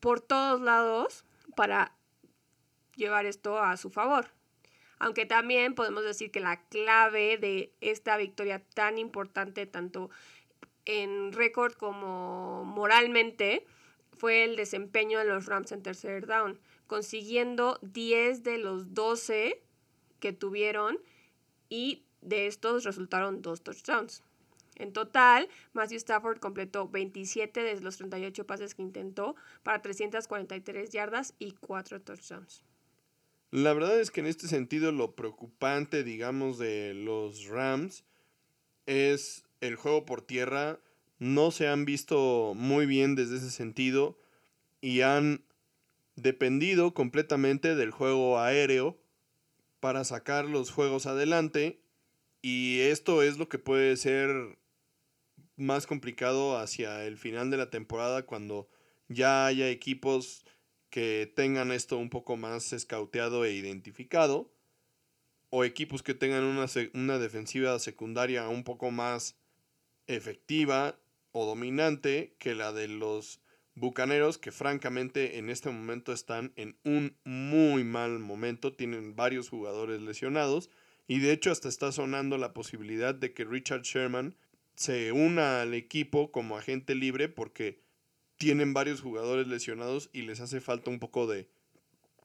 por 0.00 0.20
todos 0.20 0.60
lados 0.60 1.24
para 1.54 1.94
llevar 2.96 3.26
esto 3.26 3.58
a 3.58 3.76
su 3.76 3.90
favor. 3.90 4.28
Aunque 4.98 5.24
también 5.24 5.74
podemos 5.74 6.04
decir 6.04 6.30
que 6.30 6.40
la 6.40 6.62
clave 6.68 7.38
de 7.38 7.72
esta 7.80 8.16
victoria 8.16 8.62
tan 8.74 8.98
importante, 8.98 9.66
tanto 9.66 10.10
en 10.84 11.32
récord 11.32 11.72
como 11.72 12.64
moralmente, 12.64 13.66
fue 14.12 14.44
el 14.44 14.56
desempeño 14.56 15.18
de 15.18 15.24
los 15.24 15.46
Rams 15.46 15.72
en 15.72 15.82
tercer 15.82 16.26
down, 16.26 16.60
consiguiendo 16.86 17.78
10 17.80 18.42
de 18.42 18.58
los 18.58 18.92
12 18.92 19.62
que 20.18 20.32
tuvieron 20.34 20.98
y 21.70 22.04
de 22.20 22.46
estos 22.46 22.84
resultaron 22.84 23.40
dos 23.40 23.62
touchdowns. 23.62 24.22
En 24.80 24.94
total, 24.94 25.48
Matthew 25.74 25.98
Stafford 25.98 26.38
completó 26.38 26.88
27 26.88 27.62
de 27.62 27.80
los 27.80 27.98
38 27.98 28.46
pases 28.46 28.74
que 28.74 28.80
intentó 28.80 29.36
para 29.62 29.82
343 29.82 30.88
yardas 30.88 31.34
y 31.38 31.52
4 31.52 32.00
touchdowns. 32.00 32.64
La 33.50 33.74
verdad 33.74 34.00
es 34.00 34.10
que 34.10 34.20
en 34.20 34.26
este 34.26 34.48
sentido 34.48 34.90
lo 34.90 35.14
preocupante, 35.16 36.02
digamos, 36.02 36.56
de 36.58 36.94
los 36.94 37.46
Rams 37.46 38.04
es 38.86 39.44
el 39.60 39.76
juego 39.76 40.06
por 40.06 40.22
tierra. 40.22 40.78
No 41.18 41.50
se 41.50 41.68
han 41.68 41.84
visto 41.84 42.54
muy 42.56 42.86
bien 42.86 43.16
desde 43.16 43.36
ese 43.36 43.50
sentido 43.50 44.18
y 44.80 45.02
han 45.02 45.44
dependido 46.16 46.94
completamente 46.94 47.74
del 47.74 47.90
juego 47.90 48.38
aéreo 48.38 48.96
para 49.80 50.04
sacar 50.04 50.46
los 50.46 50.70
juegos 50.70 51.04
adelante. 51.06 51.82
Y 52.40 52.80
esto 52.80 53.22
es 53.22 53.36
lo 53.36 53.50
que 53.50 53.58
puede 53.58 53.96
ser 53.98 54.59
más 55.60 55.86
complicado 55.86 56.58
hacia 56.58 57.04
el 57.04 57.16
final 57.18 57.50
de 57.50 57.56
la 57.56 57.70
temporada 57.70 58.24
cuando 58.24 58.68
ya 59.08 59.46
haya 59.46 59.68
equipos 59.68 60.44
que 60.88 61.32
tengan 61.36 61.70
esto 61.70 61.98
un 61.98 62.10
poco 62.10 62.36
más 62.36 62.72
escauteado 62.72 63.44
e 63.44 63.52
identificado 63.52 64.52
o 65.50 65.64
equipos 65.64 66.02
que 66.02 66.14
tengan 66.14 66.44
una, 66.44 66.66
una 66.94 67.18
defensiva 67.18 67.78
secundaria 67.78 68.48
un 68.48 68.64
poco 68.64 68.90
más 68.90 69.36
efectiva 70.06 70.98
o 71.32 71.46
dominante 71.46 72.34
que 72.38 72.54
la 72.54 72.72
de 72.72 72.88
los 72.88 73.40
Bucaneros 73.74 74.36
que 74.36 74.52
francamente 74.52 75.38
en 75.38 75.48
este 75.48 75.70
momento 75.70 76.12
están 76.12 76.52
en 76.56 76.76
un 76.84 77.16
muy 77.24 77.84
mal 77.84 78.18
momento, 78.18 78.72
tienen 78.72 79.14
varios 79.14 79.48
jugadores 79.48 80.02
lesionados 80.02 80.70
y 81.06 81.20
de 81.20 81.32
hecho 81.32 81.50
hasta 81.50 81.68
está 81.68 81.92
sonando 81.92 82.36
la 82.36 82.52
posibilidad 82.52 83.14
de 83.14 83.32
que 83.32 83.44
Richard 83.44 83.82
Sherman 83.82 84.36
se 84.80 85.12
una 85.12 85.60
al 85.60 85.74
equipo 85.74 86.32
como 86.32 86.56
agente 86.56 86.94
libre 86.94 87.28
porque 87.28 87.82
tienen 88.38 88.72
varios 88.72 89.02
jugadores 89.02 89.46
lesionados 89.46 90.08
y 90.14 90.22
les 90.22 90.40
hace 90.40 90.62
falta 90.62 90.88
un 90.88 90.98
poco 90.98 91.26
de 91.26 91.50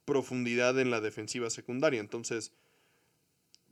profundidad 0.06 0.80
en 0.80 0.90
la 0.90 1.02
defensiva 1.02 1.50
secundaria. 1.50 2.00
Entonces, 2.00 2.54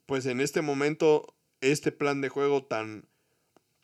pues 0.06 0.26
en 0.26 0.42
este 0.42 0.62
momento, 0.62 1.34
este 1.62 1.94
plan 1.94 2.20
de 2.20 2.28
juego 2.28 2.66
tan, 2.66 3.08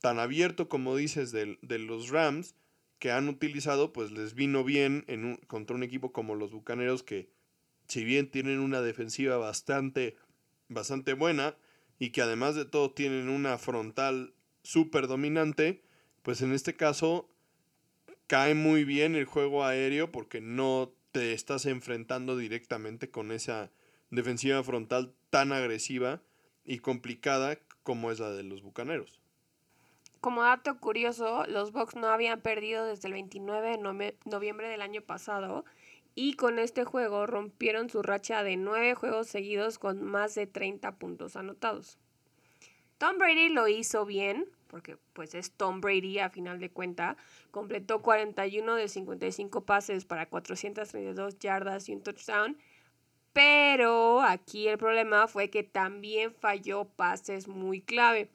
tan 0.01 0.20
abierto 0.20 0.68
como 0.68 0.98
dices 0.98 1.32
de, 1.32 1.58
de 1.62 1.79
los 1.79 2.10
Rams 2.10 2.56
que 3.00 3.12
han 3.12 3.29
utilizado, 3.29 3.94
pues 3.94 4.12
les 4.12 4.34
vino 4.34 4.65
bien 4.65 5.06
en 5.08 5.24
un, 5.24 5.38
contra 5.38 5.77
un 5.77 5.84
equipo 5.84 6.12
como 6.12 6.36
los 6.36 6.51
Bucaneros 6.51 7.03
que 7.03 7.29
si 7.88 8.03
bien 8.03 8.29
tienen 8.29 8.60
una 8.60 8.82
defensiva 8.82 9.38
bastante, 9.38 10.18
bastante 10.68 11.13
buena 11.13 11.56
y 12.00 12.10
que 12.10 12.22
además 12.22 12.56
de 12.56 12.65
todo 12.65 12.91
tienen 12.91 13.29
una 13.29 13.58
frontal 13.58 14.34
súper 14.69 15.07
dominante, 15.07 15.81
pues 16.21 16.41
en 16.41 16.53
este 16.53 16.75
caso 16.75 17.27
cae 18.27 18.53
muy 18.53 18.83
bien 18.83 19.15
el 19.15 19.25
juego 19.25 19.65
aéreo 19.65 20.11
porque 20.11 20.41
no 20.41 20.91
te 21.11 21.33
estás 21.33 21.65
enfrentando 21.65 22.38
directamente 22.38 23.09
con 23.09 23.31
esa 23.31 23.71
defensiva 24.11 24.63
frontal 24.63 25.15
tan 25.31 25.53
agresiva 25.53 26.21
y 26.63 26.79
complicada 26.79 27.57
como 27.81 28.11
es 28.11 28.19
la 28.19 28.29
de 28.29 28.43
los 28.43 28.61
Bucaneros. 28.61 29.19
Como 30.21 30.43
dato 30.43 30.79
curioso, 30.79 31.45
los 31.47 31.71
Bucks 31.71 31.95
no 31.95 32.07
habían 32.07 32.41
perdido 32.41 32.85
desde 32.85 33.07
el 33.07 33.13
29 33.13 33.77
de 33.77 34.13
noviembre 34.25 34.69
del 34.69 34.83
año 34.83 35.01
pasado 35.01 35.65
y 36.13 36.33
con 36.33 36.59
este 36.59 36.83
juego 36.83 37.25
rompieron 37.25 37.89
su 37.89 38.03
racha 38.03 38.43
de 38.43 38.55
nueve 38.55 38.93
juegos 38.93 39.27
seguidos 39.29 39.79
con 39.79 40.03
más 40.03 40.35
de 40.35 40.45
30 40.45 40.99
puntos 40.99 41.35
anotados. 41.35 41.97
Tom 42.99 43.17
Brady 43.17 43.47
lo 43.47 43.69
hizo 43.69 44.05
bien, 44.05 44.45
porque 44.69 44.97
pues 45.13 45.35
es 45.35 45.51
Tom 45.51 45.81
Brady 45.81 46.19
a 46.19 46.29
final 46.29 46.59
de 46.59 46.69
cuenta. 46.69 47.17
Completó 47.51 48.01
41 48.01 48.75
de 48.75 48.88
55 48.88 49.65
pases 49.65 50.05
para 50.05 50.27
432 50.27 51.39
yardas 51.39 51.89
y 51.89 51.93
un 51.93 52.03
touchdown. 52.03 52.57
Pero 53.33 54.21
aquí 54.21 54.67
el 54.67 54.77
problema 54.77 55.27
fue 55.27 55.49
que 55.49 55.63
también 55.63 56.33
falló 56.33 56.85
pases 56.85 57.47
muy 57.47 57.81
clave, 57.81 58.29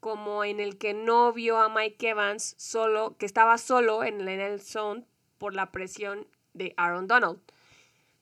como 0.00 0.44
en 0.44 0.60
el 0.60 0.76
que 0.76 0.92
no 0.92 1.32
vio 1.32 1.58
a 1.58 1.68
Mike 1.68 2.10
Evans 2.10 2.54
solo, 2.58 3.16
que 3.16 3.26
estaba 3.26 3.58
solo 3.58 4.04
en 4.04 4.26
el 4.28 4.60
zone 4.60 5.04
por 5.38 5.54
la 5.54 5.70
presión 5.70 6.26
de 6.52 6.74
Aaron 6.76 7.06
Donald. 7.06 7.40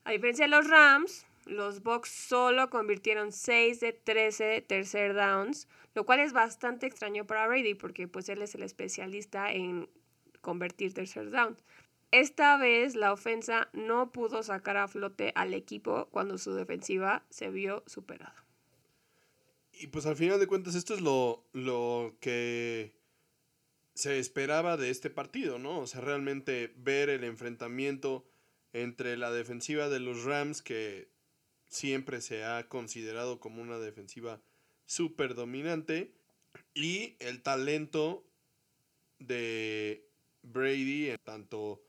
A 0.05 0.13
diferencia 0.13 0.45
de 0.47 0.51
los 0.51 0.69
Rams, 0.69 1.27
los 1.47 1.83
Bucks 1.83 2.09
solo 2.09 2.71
convirtieron 2.71 3.33
6 3.33 3.81
de 3.81 3.93
13 3.93 4.63
tercer 4.63 5.15
downs, 5.15 5.69
lo 5.95 6.07
cual 6.07 6.21
es 6.21 6.33
bastante 6.33 6.87
extraño 6.87 7.27
para 7.27 7.47
Brady 7.47 7.75
porque 7.75 8.09
pues 8.09 8.29
él 8.29 8.43
es 8.43 8.55
el 8.55 8.63
especialista 8.63 9.53
en 9.53 9.89
convertir 10.41 10.95
tercer 10.95 11.31
downs. 11.31 11.63
Esta 12.11 12.59
vez 12.59 12.95
la 12.95 13.13
ofensa 13.13 13.71
no 13.73 14.13
pudo 14.13 14.43
sacar 14.43 14.77
a 14.77 14.89
flote 14.89 15.33
al 15.35 15.55
equipo 15.55 16.09
cuando 16.11 16.37
su 16.37 16.53
defensiva 16.53 17.25
se 17.31 17.51
vio 17.51 17.83
superada. 17.87 18.45
Y 19.73 19.87
pues 19.87 20.05
al 20.05 20.17
final 20.17 20.39
de 20.39 20.47
cuentas 20.47 20.75
esto 20.75 20.95
es 20.95 21.01
lo, 21.01 21.47
lo 21.53 22.15
que 22.21 22.93
se 23.95 24.19
esperaba 24.19 24.77
de 24.77 24.91
este 24.91 25.11
partido, 25.11 25.59
¿no? 25.59 25.81
O 25.81 25.87
sea, 25.87 26.01
realmente 26.03 26.73
ver 26.77 27.09
el 27.09 27.25
enfrentamiento 27.25 28.27
entre 28.73 29.17
la 29.17 29.31
defensiva 29.31 29.89
de 29.89 30.01
los 30.01 30.25
Rams 30.25 30.63
que 30.63 31.09
siempre 31.69 32.21
se 32.21 32.45
ha 32.45 32.69
considerado 32.69 33.41
como 33.41 33.63
una 33.63 33.79
defensiva 33.79 34.41
súper 34.87 35.35
dominante 35.35 36.15
y 36.75 37.17
el 37.21 37.43
talento 37.43 38.25
de 39.19 40.09
Brady, 40.43 41.15
tanto 41.25 41.83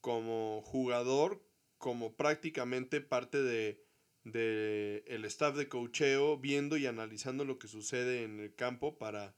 como 0.00 0.62
jugador 0.62 1.42
como 1.78 2.14
prácticamente 2.16 3.00
parte 3.00 3.42
de, 3.42 3.84
de 4.24 5.04
staff 5.24 5.56
de 5.56 5.68
cocheo, 5.68 6.38
viendo 6.38 6.76
y 6.76 6.86
analizando 6.86 7.44
lo 7.44 7.58
que 7.58 7.68
sucede 7.68 8.22
en 8.22 8.40
el 8.40 8.54
campo 8.54 8.98
para 8.98 9.34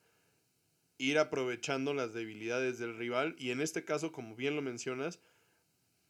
ir 0.98 1.18
aprovechando 1.18 1.94
las 1.94 2.12
debilidades 2.12 2.78
del 2.78 2.96
rival. 2.96 3.34
Y 3.38 3.50
en 3.50 3.60
este 3.60 3.84
caso, 3.84 4.12
como 4.12 4.34
bien 4.36 4.56
lo 4.56 4.62
mencionas, 4.62 5.20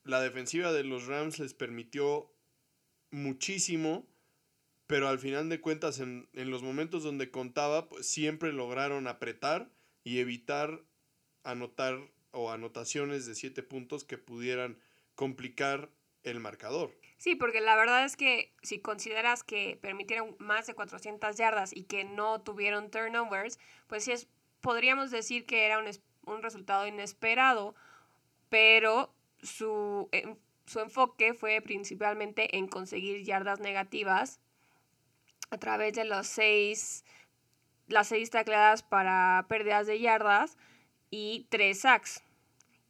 la 0.05 0.21
defensiva 0.21 0.73
de 0.73 0.85
los 0.85 1.07
Rams 1.07 1.39
les 1.39 1.55
permitió 1.55 2.33
muchísimo, 3.11 4.07
pero 4.89 5.07
al 5.07 5.19
final 5.19 5.51
de 5.51 5.61
cuentas, 5.61 6.01
en, 6.01 6.29
en 6.33 6.51
los 6.51 6.63
momentos 6.63 7.05
donde 7.05 7.31
contaba, 7.31 7.89
pues 7.89 8.09
siempre 8.09 8.53
lograron 8.53 9.07
apretar 9.07 9.71
y 10.03 10.19
evitar 10.19 10.81
anotar 11.45 12.01
o 12.31 12.51
anotaciones 12.51 13.27
de 13.27 13.35
siete 13.35 13.63
puntos 13.63 14.05
que 14.05 14.17
pudieran 14.17 14.79
complicar 15.15 15.91
el 16.23 16.41
marcador. 16.41 16.97
Sí, 17.19 17.35
porque 17.35 17.61
la 17.61 17.77
verdad 17.77 18.07
es 18.07 18.17
que 18.17 18.55
si 18.63 18.81
consideras 18.81 19.45
que 19.45 19.79
permitieron 19.81 20.37
más 20.39 20.67
de 20.67 20.75
400 20.75 21.37
yardas 21.37 21.77
y 21.77 21.85
que 21.85 22.05
no 22.05 22.41
tuvieron 22.41 22.91
turnovers, 22.91 23.59
pues 23.89 24.05
sí 24.05 24.13
es, 24.13 24.27
podríamos 24.63 25.11
decir 25.11 25.45
que 25.45 25.67
era 25.67 25.79
un, 25.79 25.87
un 26.25 26.43
resultado 26.43 26.87
inesperado, 26.87 27.75
pero 28.49 29.13
su, 29.43 30.09
su 30.65 30.81
enfoque 30.81 31.35
fue 31.35 31.61
principalmente 31.61 32.57
en 32.57 32.69
conseguir 32.69 33.23
yardas 33.23 33.61
negativas 33.61 34.41
a 35.51 35.59
través 35.59 35.95
de 35.95 36.05
los 36.05 36.27
seis, 36.27 37.05
las 37.87 38.09
seis 38.09 38.31
tacleadas 38.31 38.83
para 38.83 39.47
pérdidas 39.49 39.87
de 39.87 40.01
yardas 40.01 40.57
y 41.11 41.47
tres 41.51 41.81
sacks 41.81 42.23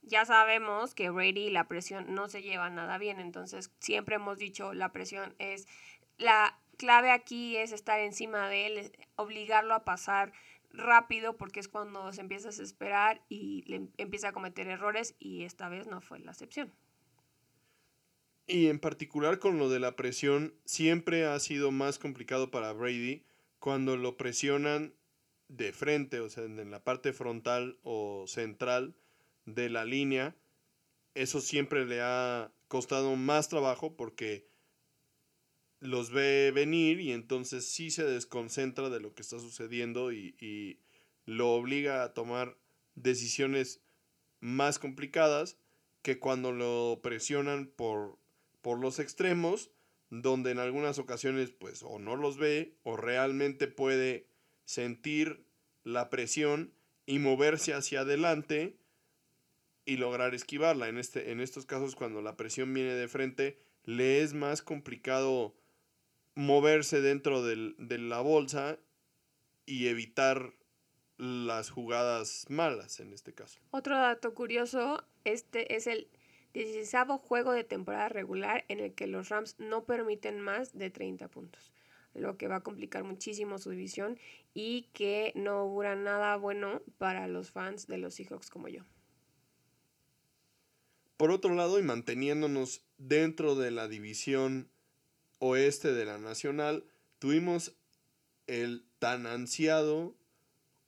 ya 0.09 0.25
sabemos 0.25 0.93
que 0.93 1.09
Brady 1.09 1.47
y 1.47 1.49
la 1.51 1.67
presión 1.67 2.13
no 2.13 2.27
se 2.27 2.41
llevan 2.41 2.75
nada 2.75 2.97
bien, 2.97 3.19
entonces 3.19 3.71
siempre 3.79 4.15
hemos 4.15 4.37
dicho 4.37 4.73
la 4.73 4.91
presión 4.91 5.35
es 5.39 5.67
la 6.17 6.57
clave 6.77 7.11
aquí 7.11 7.57
es 7.57 7.71
estar 7.71 7.99
encima 7.99 8.49
de 8.49 8.65
él, 8.65 8.91
obligarlo 9.15 9.73
a 9.73 9.85
pasar 9.85 10.33
rápido 10.71 11.37
porque 11.37 11.59
es 11.59 11.67
cuando 11.67 12.11
se 12.11 12.21
empieza 12.21 12.47
a 12.47 12.51
desesperar 12.51 13.21
y 13.29 13.63
le 13.67 13.87
empieza 13.97 14.29
a 14.29 14.33
cometer 14.33 14.67
errores 14.67 15.15
y 15.19 15.43
esta 15.43 15.69
vez 15.69 15.87
no 15.87 16.01
fue 16.01 16.19
la 16.19 16.31
excepción. 16.31 16.73
Y 18.49 18.67
en 18.67 18.79
particular 18.79 19.37
con 19.37 19.59
lo 19.59 19.69
de 19.69 19.79
la 19.79 19.95
presión, 19.95 20.55
siempre 20.65 21.23
ha 21.25 21.39
sido 21.39 21.69
más 21.69 21.99
complicado 21.99 22.49
para 22.49 22.73
Brady 22.73 23.23
cuando 23.59 23.95
lo 23.95 24.17
presionan 24.17 24.95
de 25.49 25.71
frente, 25.71 26.19
o 26.19 26.29
sea, 26.31 26.45
en 26.45 26.71
la 26.71 26.83
parte 26.83 27.13
frontal 27.13 27.77
o 27.83 28.25
central 28.27 28.95
de 29.45 29.69
la 29.69 29.85
línea, 29.85 30.35
eso 31.13 31.41
siempre 31.41 31.85
le 31.85 32.01
ha 32.01 32.51
costado 32.67 33.15
más 33.15 33.49
trabajo 33.49 33.95
porque 33.95 34.47
los 35.79 36.09
ve 36.09 36.51
venir 36.51 36.99
y 37.01 37.11
entonces 37.11 37.67
sí 37.67 37.91
se 37.91 38.03
desconcentra 38.03 38.89
de 38.89 38.99
lo 38.99 39.13
que 39.13 39.21
está 39.21 39.37
sucediendo 39.39 40.11
y, 40.11 40.79
lo 41.25 41.51
obliga 41.51 42.01
a 42.01 42.15
tomar 42.15 42.57
decisiones 42.95 43.83
más 44.39 44.79
complicadas 44.79 45.59
que 46.01 46.17
cuando 46.17 46.51
lo 46.51 47.01
presionan 47.03 47.67
por, 47.67 48.17
por 48.61 48.79
los 48.79 48.99
extremos, 48.99 49.71
donde 50.09 50.51
en 50.51 50.59
algunas 50.59 50.99
ocasiones 50.99 51.51
pues 51.51 51.83
o 51.83 51.99
no 51.99 52.15
los 52.15 52.37
ve 52.37 52.75
o 52.83 52.97
realmente 52.97 53.67
puede 53.67 54.27
sentir 54.65 55.45
la 55.83 56.09
presión 56.09 56.73
y 57.05 57.19
moverse 57.19 57.73
hacia 57.73 58.01
adelante 58.01 58.77
y 59.85 59.97
lograr 59.97 60.35
esquivarla. 60.35 60.87
En, 60.87 60.97
este, 60.97 61.31
en 61.31 61.41
estos 61.41 61.65
casos, 61.65 61.95
cuando 61.95 62.21
la 62.21 62.37
presión 62.37 62.73
viene 62.73 62.93
de 62.93 63.07
frente, 63.07 63.59
le 63.83 64.21
es 64.21 64.33
más 64.33 64.61
complicado 64.61 65.55
moverse 66.35 67.01
dentro 67.01 67.43
del, 67.43 67.75
de 67.79 67.97
la 67.97 68.21
bolsa 68.21 68.77
y 69.65 69.87
evitar 69.87 70.53
las 71.17 71.69
jugadas 71.69 72.45
malas 72.49 72.99
en 72.99 73.13
este 73.13 73.33
caso. 73.33 73.59
Otro 73.71 73.97
dato 73.97 74.33
curioso, 74.33 75.03
este 75.25 75.75
es 75.75 75.87
el 75.87 76.07
16 76.53 77.05
juego 77.21 77.51
de 77.53 77.63
temporada 77.63 78.09
regular 78.09 78.65
en 78.67 78.79
el 78.79 78.93
que 78.93 79.07
los 79.07 79.29
Rams 79.29 79.55
no 79.59 79.85
permiten 79.85 80.39
más 80.39 80.77
de 80.77 80.89
30 80.89 81.27
puntos, 81.27 81.71
lo 82.13 82.37
que 82.37 82.47
va 82.47 82.57
a 82.57 82.63
complicar 82.63 83.03
muchísimo 83.03 83.57
su 83.59 83.69
división 83.69 84.17
y 84.53 84.89
que 84.93 85.31
no 85.35 85.51
augura 85.51 85.95
nada 85.95 86.35
bueno 86.37 86.81
para 86.97 87.27
los 87.27 87.51
fans 87.51 87.87
de 87.87 87.97
los 87.97 88.15
Seahawks 88.15 88.49
como 88.49 88.67
yo. 88.67 88.83
Por 91.17 91.31
otro 91.31 91.53
lado, 91.53 91.79
y 91.79 91.83
manteniéndonos 91.83 92.81
dentro 92.97 93.55
de 93.55 93.71
la 93.71 93.87
división 93.87 94.69
oeste 95.39 95.93
de 95.93 96.05
la 96.05 96.17
Nacional, 96.17 96.85
tuvimos 97.19 97.75
el 98.47 98.85
tan 98.99 99.27
ansiado 99.27 100.15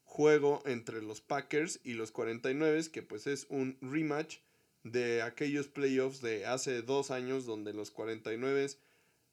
juego 0.05 0.61
entre 0.65 1.01
los 1.01 1.21
Packers 1.21 1.79
y 1.83 1.93
los 1.93 2.11
49, 2.11 2.91
que 2.91 3.03
pues 3.03 3.27
es 3.27 3.45
un 3.49 3.77
rematch 3.81 4.37
de 4.83 5.21
aquellos 5.21 5.67
playoffs 5.67 6.21
de 6.21 6.45
hace 6.45 6.81
dos 6.81 7.11
años 7.11 7.45
donde 7.45 7.73
los 7.73 7.91
49 7.91 8.67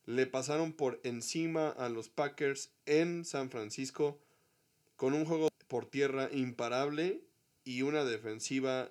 le 0.06 0.26
pasaron 0.26 0.72
por 0.72 1.00
encima 1.04 1.70
a 1.70 1.88
los 1.88 2.08
Packers 2.08 2.70
en 2.86 3.24
San 3.24 3.50
Francisco 3.50 4.18
con 4.96 5.14
un 5.14 5.24
juego 5.24 5.48
por 5.68 5.86
tierra 5.86 6.28
imparable 6.32 7.22
y 7.64 7.82
una 7.82 8.04
defensiva 8.04 8.90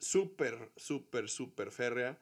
súper, 0.00 0.70
súper, 0.76 1.28
súper 1.28 1.70
férrea 1.70 2.18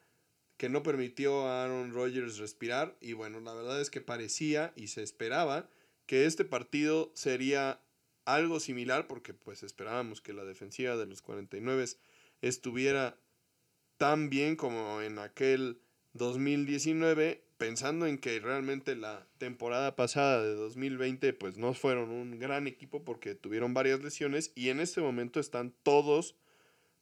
que 0.57 0.69
no 0.69 0.83
permitió 0.83 1.47
a 1.47 1.63
Aaron 1.63 1.91
Rodgers 1.91 2.37
respirar. 2.37 2.95
Y 3.01 3.13
bueno, 3.13 3.39
la 3.39 3.55
verdad 3.55 3.81
es 3.81 3.89
que 3.89 3.99
parecía 3.99 4.73
y 4.75 4.89
se 4.89 5.01
esperaba 5.01 5.67
que 6.05 6.25
este 6.25 6.45
partido 6.45 7.11
sería 7.15 7.81
algo 8.25 8.59
similar 8.59 9.07
porque 9.07 9.33
pues 9.33 9.63
esperábamos 9.63 10.21
que 10.21 10.33
la 10.33 10.45
defensiva 10.45 10.95
de 10.95 11.07
los 11.07 11.23
49 11.23 11.87
estuviera 12.41 13.17
tan 13.97 14.29
bien 14.29 14.55
como 14.55 15.01
en 15.01 15.19
aquel 15.19 15.79
2019, 16.13 17.43
pensando 17.57 18.07
en 18.07 18.17
que 18.17 18.39
realmente 18.39 18.95
la 18.95 19.27
temporada 19.37 19.95
pasada 19.95 20.41
de 20.41 20.55
2020 20.55 21.33
pues 21.33 21.57
no 21.57 21.73
fueron 21.73 22.09
un 22.09 22.39
gran 22.39 22.67
equipo 22.67 23.03
porque 23.03 23.35
tuvieron 23.35 23.73
varias 23.73 24.03
lesiones 24.03 24.51
y 24.55 24.69
en 24.69 24.79
este 24.79 25.01
momento 25.01 25.39
están 25.39 25.73
todos 25.83 26.35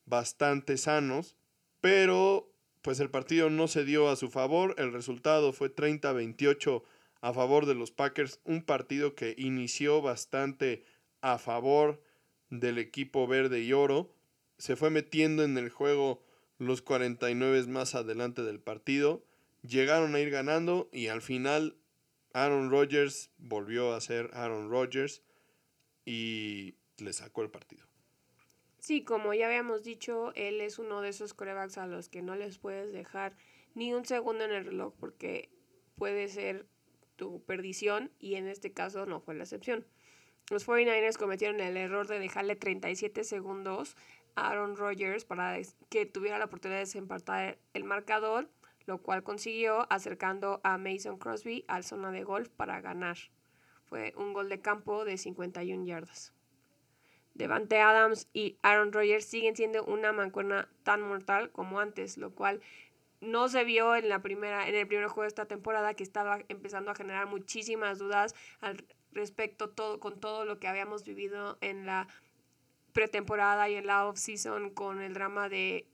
bastante 0.06 0.78
sanos, 0.78 1.38
pero 1.80 2.52
pues 2.82 3.00
el 3.00 3.10
partido 3.10 3.50
no 3.50 3.68
se 3.68 3.86
dio 3.86 4.10
a 4.10 4.16
su 4.16 4.30
favor, 4.30 4.76
el 4.78 4.92
resultado 4.92 5.54
fue 5.54 5.74
30-28 5.74 6.84
a 7.22 7.34
favor 7.34 7.66
de 7.66 7.76
los 7.76 7.92
Packers, 7.92 8.40
un 8.44 8.64
partido 8.64 9.16
que 9.16 9.36
inició 9.38 10.02
bastante 10.02 10.84
a 11.22 11.38
favor 11.38 12.02
del 12.50 12.78
equipo 12.78 13.28
verde 13.28 13.62
y 13.62 13.74
oro, 13.74 14.14
se 14.60 14.76
fue 14.76 14.92
metiendo 14.92 15.44
en 15.44 15.58
el 15.58 15.70
juego 15.70 16.22
los 16.60 16.82
49 16.82 17.66
más 17.68 17.96
adelante 17.96 18.44
del 18.44 18.60
partido, 18.60 19.24
llegaron 19.64 20.14
a 20.14 20.20
ir 20.20 20.30
ganando 20.30 20.90
y 20.92 21.08
al 21.08 21.22
final 21.22 21.78
Aaron 22.34 22.70
Rodgers 22.70 23.32
volvió 23.38 23.94
a 23.94 24.02
ser 24.02 24.30
Aaron 24.34 24.70
Rodgers 24.70 25.24
y 26.06 26.76
le 26.98 27.14
sacó 27.14 27.42
el 27.42 27.50
partido. 27.50 27.88
Sí, 28.80 29.04
como 29.04 29.34
ya 29.34 29.48
habíamos 29.48 29.84
dicho, 29.84 30.34
él 30.36 30.62
es 30.62 30.78
uno 30.78 31.02
de 31.02 31.10
esos 31.10 31.34
corebacks 31.34 31.78
a 31.78 31.88
los 31.88 32.10
que 32.10 32.22
no 32.22 32.36
les 32.36 32.58
puedes 32.58 32.94
dejar 32.94 33.36
ni 33.76 33.94
un 33.94 34.06
segundo 34.06 34.44
en 34.44 34.52
el 34.52 34.66
reloj 34.66 34.94
porque 35.00 35.50
puede 35.96 36.28
ser 36.28 36.66
tu 37.16 37.44
perdición 37.44 38.12
y 38.20 38.36
en 38.36 38.48
este 38.48 38.72
caso 38.72 39.06
no 39.06 39.22
fue 39.22 39.36
la 39.36 39.44
excepción. 39.44 39.86
Los 40.50 40.68
49ers 40.68 41.18
cometieron 41.18 41.60
el 41.60 41.78
error 41.78 42.08
de 42.08 42.18
dejarle 42.18 42.56
37 42.56 43.24
segundos 43.24 43.96
Aaron 44.48 44.76
Rodgers 44.76 45.26
para 45.26 45.58
que 45.90 46.06
tuviera 46.06 46.38
la 46.38 46.46
oportunidad 46.46 46.78
de 46.78 46.86
desempatar 46.86 47.58
el 47.74 47.84
marcador, 47.84 48.50
lo 48.86 49.00
cual 49.02 49.24
consiguió 49.24 49.92
acercando 49.92 50.62
a 50.64 50.78
Mason 50.78 51.18
Crosby 51.18 51.66
al 51.68 51.84
zona 51.84 52.12
de 52.12 52.24
golf 52.24 52.50
para 52.50 52.82
ganar. 52.82 53.18
Fue 53.86 54.14
un 54.18 54.34
gol 54.34 54.50
de 54.50 54.62
campo 54.62 55.06
de 55.06 55.18
51 55.18 55.86
yardas. 55.86 56.34
Devante 57.34 57.80
Adams 57.80 58.28
y 58.34 58.58
Aaron 58.64 58.92
Rodgers 58.92 59.26
siguen 59.26 59.56
siendo 59.56 59.84
una 59.86 60.12
mancuerna 60.12 60.68
tan 60.84 61.02
mortal 61.02 61.52
como 61.52 61.80
antes, 61.80 62.18
lo 62.18 62.32
cual 62.32 62.62
no 63.22 63.48
se 63.50 63.64
vio 63.64 63.96
en 63.96 64.10
la 64.10 64.22
primera 64.22 64.68
en 64.68 64.76
el 64.76 64.88
primer 64.88 65.08
juego 65.08 65.24
de 65.24 65.30
esta 65.30 65.46
temporada 65.46 65.94
que 65.94 66.04
estaba 66.04 66.40
empezando 66.50 66.92
a 66.92 66.96
generar 66.96 67.28
muchísimas 67.28 68.00
dudas 68.00 68.36
al 68.62 68.84
respecto 69.12 69.70
todo 69.70 70.00
con 70.00 70.20
todo 70.20 70.46
lo 70.46 70.60
que 70.60 70.68
habíamos 70.68 71.04
vivido 71.04 71.58
en 71.62 71.86
la 71.86 72.08
pretemporada 72.94 73.70
y 73.70 73.76
en 73.76 73.88
la 73.88 74.06
off-season 74.06 74.70
con 74.72 75.02
el 75.02 75.14
drama 75.14 75.50
de 75.50 75.88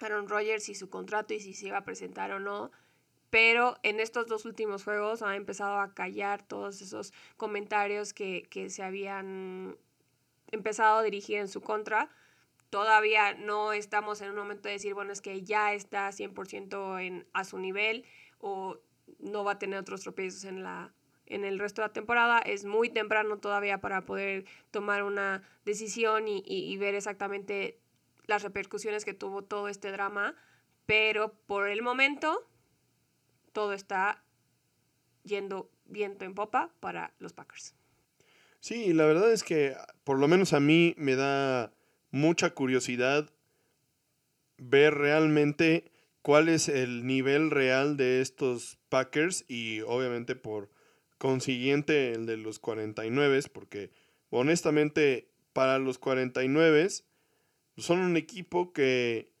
Aaron 0.00 0.28
Rodgers 0.28 0.68
y 0.68 0.74
su 0.74 0.90
contrato 0.90 1.34
y 1.34 1.40
si 1.40 1.54
se 1.54 1.68
iba 1.68 1.78
a 1.78 1.84
presentar 1.84 2.32
o 2.32 2.40
no, 2.40 2.70
pero 3.30 3.76
en 3.82 4.00
estos 4.00 4.26
dos 4.26 4.44
últimos 4.44 4.84
juegos 4.84 5.22
ha 5.22 5.34
empezado 5.34 5.80
a 5.80 5.92
callar 5.92 6.46
todos 6.46 6.80
esos 6.80 7.12
comentarios 7.36 8.12
que, 8.12 8.46
que 8.48 8.70
se 8.70 8.82
habían 8.82 9.76
empezado 10.52 10.98
a 10.98 11.02
dirigir 11.02 11.38
en 11.38 11.48
su 11.48 11.60
contra. 11.60 12.10
Todavía 12.70 13.34
no 13.34 13.72
estamos 13.72 14.20
en 14.20 14.30
un 14.30 14.36
momento 14.36 14.68
de 14.68 14.74
decir, 14.74 14.94
bueno, 14.94 15.12
es 15.12 15.20
que 15.20 15.42
ya 15.42 15.74
está 15.74 16.08
100% 16.10 17.02
en, 17.02 17.26
a 17.32 17.44
su 17.44 17.58
nivel 17.58 18.04
o 18.38 18.78
no 19.18 19.44
va 19.44 19.52
a 19.52 19.58
tener 19.58 19.78
otros 19.78 20.02
tropiezos 20.02 20.44
en, 20.44 20.62
la, 20.62 20.92
en 21.34 21.44
el 21.44 21.58
resto 21.58 21.82
de 21.82 21.88
la 21.88 21.92
temporada. 21.92 22.38
Es 22.38 22.64
muy 22.64 22.88
temprano 22.88 23.38
todavía 23.38 23.80
para 23.80 24.04
poder 24.06 24.44
tomar 24.70 25.02
una 25.02 25.42
decisión 25.64 26.28
y, 26.28 26.42
y, 26.46 26.76
ver 26.76 26.94
exactamente 26.94 27.78
las 28.26 28.42
repercusiones 28.42 29.04
que 29.04 29.14
tuvo 29.14 29.42
todo 29.42 29.68
este 29.68 29.90
drama, 29.90 30.34
pero 30.86 31.34
por 31.46 31.68
el 31.68 31.82
momento 31.82 32.46
todo 33.52 33.72
está 33.72 34.22
yendo 35.24 35.70
viento 35.86 36.24
en 36.24 36.34
popa 36.34 36.72
para 36.80 37.12
los 37.18 37.32
Packers. 37.32 37.74
Sí, 38.60 38.92
la 38.92 39.04
verdad 39.04 39.30
es 39.30 39.42
que 39.42 39.76
por 40.04 40.18
lo 40.18 40.28
menos 40.28 40.52
a 40.52 40.60
mí 40.60 40.94
me 40.96 41.16
da 41.16 41.72
mucha 42.10 42.50
curiosidad 42.50 43.30
ver 44.56 44.94
realmente 44.94 45.90
cuál 46.22 46.48
es 46.48 46.68
el 46.68 47.06
nivel 47.06 47.50
real 47.50 47.96
de 47.96 48.20
estos 48.20 48.78
Packers 48.88 49.44
y 49.48 49.82
obviamente 49.82 50.36
por 50.36 50.70
consiguiente 51.18 52.12
el 52.12 52.26
de 52.26 52.36
los 52.36 52.58
49, 52.58 53.40
porque 53.52 53.90
honestamente 54.30 55.28
para 55.52 55.78
los 55.78 55.98
49 55.98 56.88
son 57.76 57.98
un 58.00 58.16
equipo 58.16 58.72
que 58.72 59.32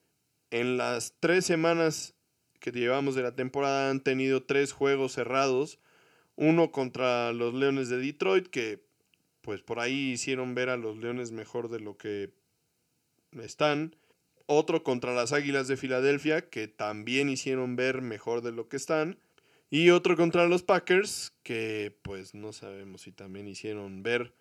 en 0.50 0.76
las 0.76 1.14
tres 1.20 1.44
semanas 1.44 2.14
que 2.60 2.70
llevamos 2.70 3.14
de 3.14 3.22
la 3.22 3.34
temporada 3.34 3.90
han 3.90 4.00
tenido 4.00 4.42
tres 4.44 4.72
juegos 4.72 5.12
cerrados. 5.12 5.78
Uno 6.36 6.72
contra 6.72 7.32
los 7.32 7.54
Leones 7.54 7.88
de 7.88 7.98
Detroit, 7.98 8.46
que 8.48 8.84
pues 9.40 9.60
por 9.60 9.80
ahí 9.80 10.12
hicieron 10.12 10.54
ver 10.54 10.70
a 10.70 10.76
los 10.76 10.96
Leones 10.96 11.30
mejor 11.30 11.68
de 11.68 11.80
lo 11.80 11.96
que 11.98 12.32
están. 13.32 13.96
Otro 14.46 14.82
contra 14.82 15.14
las 15.14 15.32
Águilas 15.32 15.68
de 15.68 15.76
Filadelfia, 15.76 16.48
que 16.48 16.68
también 16.68 17.28
hicieron 17.28 17.76
ver 17.76 18.00
mejor 18.00 18.40
de 18.40 18.52
lo 18.52 18.68
que 18.68 18.76
están. 18.76 19.18
Y 19.70 19.90
otro 19.90 20.16
contra 20.16 20.46
los 20.46 20.62
Packers, 20.62 21.32
que 21.42 21.96
pues 22.02 22.34
no 22.34 22.52
sabemos 22.52 23.02
si 23.02 23.12
también 23.12 23.48
hicieron 23.48 24.02
ver 24.02 24.34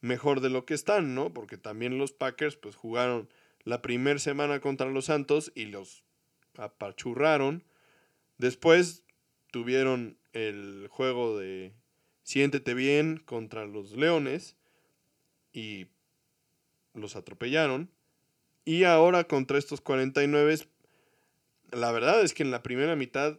mejor 0.00 0.40
de 0.40 0.50
lo 0.50 0.64
que 0.64 0.74
están, 0.74 1.14
¿no? 1.14 1.32
Porque 1.32 1.58
también 1.58 1.98
los 1.98 2.12
Packers 2.12 2.56
pues 2.56 2.76
jugaron 2.76 3.28
la 3.64 3.82
primera 3.82 4.18
semana 4.18 4.60
contra 4.60 4.88
los 4.88 5.06
Santos 5.06 5.52
y 5.54 5.66
los 5.66 6.04
apachurraron. 6.56 7.64
Después 8.38 9.04
tuvieron 9.50 10.18
el 10.32 10.88
juego 10.90 11.38
de 11.38 11.74
Siéntete 12.22 12.74
bien 12.74 13.18
contra 13.18 13.66
los 13.66 13.92
Leones 13.96 14.56
y 15.52 15.88
los 16.94 17.16
atropellaron. 17.16 17.90
Y 18.64 18.84
ahora 18.84 19.24
contra 19.24 19.58
estos 19.58 19.80
49, 19.80 20.58
la 21.72 21.92
verdad 21.92 22.22
es 22.22 22.34
que 22.34 22.42
en 22.42 22.50
la 22.50 22.62
primera 22.62 22.94
mitad 22.94 23.38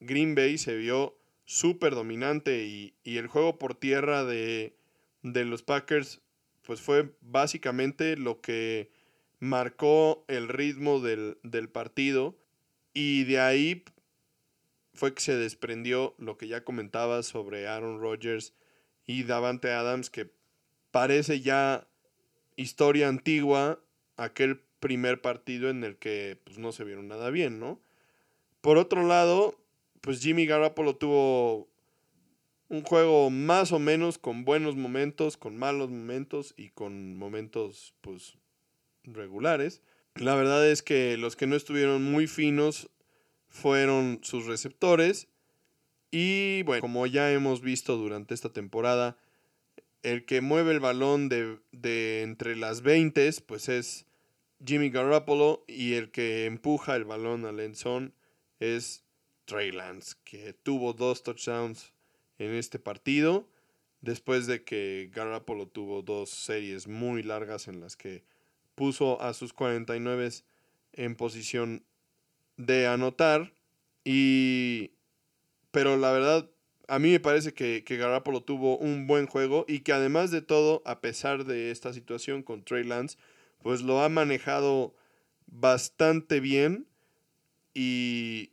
Green 0.00 0.34
Bay 0.34 0.58
se 0.58 0.76
vio 0.76 1.16
súper 1.44 1.94
dominante 1.94 2.64
y, 2.64 2.94
y, 3.04 3.18
el 3.18 3.28
juego 3.28 3.58
por 3.58 3.74
tierra 3.74 4.24
de, 4.24 4.76
de 5.22 5.44
los 5.44 5.62
Packers 5.62 6.20
pues 6.62 6.80
fue 6.80 7.14
básicamente 7.20 8.16
lo 8.16 8.40
que 8.40 8.90
marcó 9.38 10.24
el 10.28 10.48
ritmo 10.48 11.00
del, 11.00 11.38
del 11.44 11.68
partido 11.68 12.36
y 12.92 13.24
de 13.24 13.40
ahí 13.40 13.84
fue 14.94 15.14
que 15.14 15.20
se 15.20 15.36
desprendió 15.36 16.14
lo 16.18 16.36
que 16.36 16.48
ya 16.48 16.64
comentaba 16.64 17.22
sobre 17.22 17.68
Aaron 17.68 18.00
Rodgers 18.00 18.54
y 19.06 19.22
Davante 19.22 19.70
Adams, 19.70 20.10
que 20.10 20.30
parece 20.90 21.40
ya 21.40 21.86
historia 22.56 23.08
antigua, 23.08 23.78
aquel 24.16 24.60
primer 24.80 25.20
partido 25.20 25.68
en 25.68 25.84
el 25.84 25.96
que 25.96 26.40
pues, 26.44 26.58
no 26.58 26.72
se 26.72 26.84
vieron 26.84 27.08
nada 27.08 27.30
bien, 27.30 27.60
¿no? 27.60 27.80
Por 28.62 28.78
otro 28.78 29.06
lado, 29.06 29.56
pues 30.06 30.20
Jimmy 30.20 30.46
Garoppolo 30.46 30.94
tuvo 30.94 31.68
un 32.68 32.82
juego 32.82 33.28
más 33.28 33.72
o 33.72 33.80
menos 33.80 34.18
con 34.18 34.44
buenos 34.44 34.76
momentos, 34.76 35.36
con 35.36 35.56
malos 35.56 35.90
momentos 35.90 36.54
y 36.56 36.68
con 36.68 37.16
momentos 37.16 37.92
pues 38.02 38.38
regulares. 39.02 39.82
La 40.14 40.36
verdad 40.36 40.64
es 40.70 40.84
que 40.84 41.16
los 41.16 41.34
que 41.34 41.48
no 41.48 41.56
estuvieron 41.56 42.04
muy 42.04 42.28
finos 42.28 42.88
fueron 43.48 44.20
sus 44.22 44.46
receptores. 44.46 45.26
Y 46.12 46.62
bueno, 46.62 46.82
como 46.82 47.08
ya 47.08 47.32
hemos 47.32 47.60
visto 47.60 47.96
durante 47.96 48.32
esta 48.32 48.52
temporada, 48.52 49.18
el 50.04 50.24
que 50.24 50.40
mueve 50.40 50.70
el 50.70 50.78
balón 50.78 51.28
de, 51.28 51.58
de 51.72 52.22
entre 52.22 52.54
las 52.54 52.82
20 52.82 53.28
pues 53.44 53.68
es 53.68 54.06
Jimmy 54.64 54.88
Garoppolo 54.88 55.64
y 55.66 55.94
el 55.94 56.12
que 56.12 56.44
empuja 56.44 56.94
el 56.94 57.06
balón 57.06 57.44
al 57.44 57.58
endzone 57.58 58.12
es 58.60 59.02
Trey 59.46 59.72
Lance, 59.72 60.16
que 60.24 60.52
tuvo 60.52 60.92
dos 60.92 61.22
touchdowns 61.22 61.92
en 62.38 62.52
este 62.52 62.78
partido 62.78 63.48
después 64.00 64.46
de 64.46 64.62
que 64.64 65.10
Garoppolo 65.12 65.66
tuvo 65.66 66.02
dos 66.02 66.30
series 66.30 66.86
muy 66.86 67.22
largas 67.22 67.68
en 67.68 67.80
las 67.80 67.96
que 67.96 68.24
puso 68.74 69.20
a 69.20 69.34
sus 69.34 69.52
49 69.52 70.30
en 70.92 71.16
posición 71.16 71.84
de 72.56 72.86
anotar. 72.86 73.52
Y. 74.04 74.92
Pero 75.72 75.96
la 75.96 76.12
verdad, 76.12 76.48
a 76.88 76.98
mí 76.98 77.10
me 77.10 77.20
parece 77.20 77.52
que, 77.52 77.84
que 77.84 77.96
Garapolo 77.96 78.42
tuvo 78.42 78.78
un 78.78 79.06
buen 79.06 79.26
juego 79.26 79.66
y 79.68 79.80
que 79.80 79.92
además 79.92 80.30
de 80.30 80.40
todo, 80.40 80.82
a 80.86 81.00
pesar 81.00 81.44
de 81.44 81.70
esta 81.70 81.92
situación 81.92 82.42
con 82.42 82.64
Trey 82.64 82.84
Lance, 82.84 83.18
pues 83.62 83.82
lo 83.82 84.00
ha 84.00 84.08
manejado 84.08 84.94
bastante 85.46 86.40
bien. 86.40 86.86
Y 87.74 88.52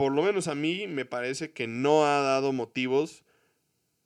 por 0.00 0.12
lo 0.12 0.22
menos 0.22 0.48
a 0.48 0.54
mí 0.54 0.86
me 0.86 1.04
parece 1.04 1.52
que 1.52 1.66
no 1.66 2.06
ha 2.06 2.22
dado 2.22 2.54
motivos 2.54 3.22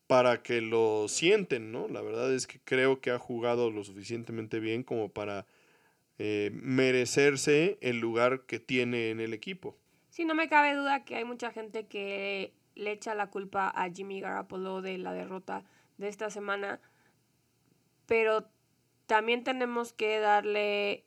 para 0.09 0.43
que 0.43 0.61
lo 0.61 1.07
sienten, 1.07 1.71
¿no? 1.71 1.87
La 1.87 2.03
verdad 2.03 2.35
es 2.35 2.49
que 2.49 2.59
creo 2.59 3.01
que 3.01 3.13
ha 3.13 3.19
jugado 3.21 3.71
lo 3.71 3.85
suficientemente 3.85 4.59
bien 4.59 4.83
como 4.83 5.11
para 5.11 5.47
eh, 6.19 6.51
merecerse 6.53 7.79
el 7.81 8.01
lugar 8.01 8.41
que 8.41 8.59
tiene 8.59 9.11
en 9.11 9.21
el 9.21 9.33
equipo. 9.33 9.77
Sí, 10.11 10.25
no 10.25 10.35
me 10.35 10.49
cabe 10.49 10.75
duda 10.75 11.05
que 11.05 11.15
hay 11.15 11.25
mucha 11.25 11.53
gente 11.53 11.87
que 11.87 12.53
le 12.75 12.91
echa 12.91 13.15
la 13.15 13.31
culpa 13.31 13.69
a 13.73 13.89
Jimmy 13.89 14.21
Garoppolo 14.21 14.83
de 14.83 14.99
la 14.99 15.13
derrota 15.13 15.63
de 15.99 16.09
esta 16.09 16.29
semana, 16.29 16.81
pero 18.07 18.49
también 19.07 19.45
tenemos 19.45 19.93
que 19.93 20.19
darle 20.19 21.05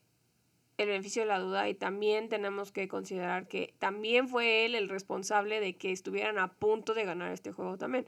el 0.77 0.87
beneficio 0.87 1.23
de 1.23 1.27
la 1.27 1.39
duda 1.39 1.67
y 1.69 1.73
también 1.73 2.29
tenemos 2.29 2.71
que 2.71 2.87
considerar 2.87 3.47
que 3.47 3.73
también 3.79 4.27
fue 4.27 4.65
él 4.65 4.75
el 4.75 4.89
responsable 4.89 5.59
de 5.59 5.75
que 5.75 5.91
estuvieran 5.91 6.37
a 6.37 6.53
punto 6.53 6.93
de 6.93 7.05
ganar 7.05 7.31
este 7.31 7.51
juego 7.51 7.77
también. 7.77 8.05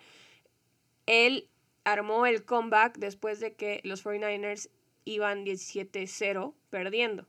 Él 1.07 1.49
armó 1.83 2.27
el 2.27 2.45
comeback 2.45 2.97
después 2.97 3.39
de 3.39 3.55
que 3.55 3.81
los 3.83 4.05
49ers 4.05 4.69
iban 5.05 5.45
17-0 5.45 6.53
perdiendo. 6.69 7.25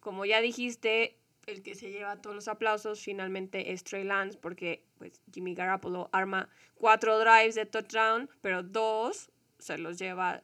Como 0.00 0.24
ya 0.24 0.40
dijiste, 0.40 1.18
el 1.46 1.62
que 1.62 1.74
se 1.74 1.90
lleva 1.90 2.20
todos 2.22 2.34
los 2.34 2.48
aplausos 2.48 3.00
finalmente 3.00 3.72
es 3.72 3.84
Trey 3.84 4.04
Lance 4.04 4.38
porque 4.38 4.82
pues, 4.98 5.20
Jimmy 5.32 5.54
Garoppolo 5.54 6.08
arma 6.12 6.48
cuatro 6.74 7.18
drives 7.18 7.54
de 7.54 7.66
touchdown, 7.66 8.30
pero 8.40 8.62
dos 8.62 9.30
se 9.58 9.76
los 9.76 9.98
lleva 9.98 10.42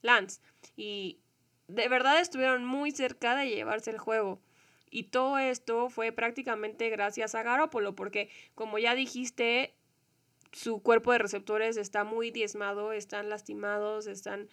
Lance. 0.00 0.40
Y 0.76 1.21
de 1.68 1.88
verdad 1.88 2.20
estuvieron 2.20 2.64
muy 2.64 2.90
cerca 2.90 3.34
de 3.34 3.48
llevarse 3.48 3.90
el 3.90 3.98
juego. 3.98 4.40
Y 4.90 5.04
todo 5.04 5.38
esto 5.38 5.88
fue 5.88 6.12
prácticamente 6.12 6.90
gracias 6.90 7.34
a 7.34 7.42
Garoppolo, 7.42 7.94
porque 7.94 8.28
como 8.54 8.78
ya 8.78 8.94
dijiste, 8.94 9.74
su 10.52 10.82
cuerpo 10.82 11.12
de 11.12 11.18
receptores 11.18 11.78
está 11.78 12.04
muy 12.04 12.30
diezmado, 12.30 12.92
están 12.92 13.30
lastimados, 13.30 14.06
están 14.06 14.48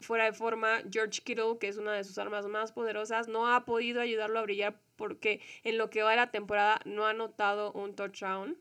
fuera 0.00 0.24
de 0.24 0.32
forma. 0.32 0.82
George 0.90 1.20
Kittle, 1.22 1.58
que 1.60 1.68
es 1.68 1.76
una 1.76 1.92
de 1.92 2.04
sus 2.04 2.18
armas 2.18 2.46
más 2.46 2.72
poderosas, 2.72 3.28
no 3.28 3.52
ha 3.52 3.64
podido 3.64 4.00
ayudarlo 4.00 4.38
a 4.38 4.42
brillar 4.42 4.80
porque 4.96 5.40
en 5.62 5.78
lo 5.78 5.90
que 5.90 6.02
va 6.02 6.10
de 6.10 6.16
la 6.16 6.30
temporada 6.30 6.80
no 6.84 7.06
ha 7.06 7.12
notado 7.12 7.72
un 7.72 7.94
touchdown. 7.94 8.58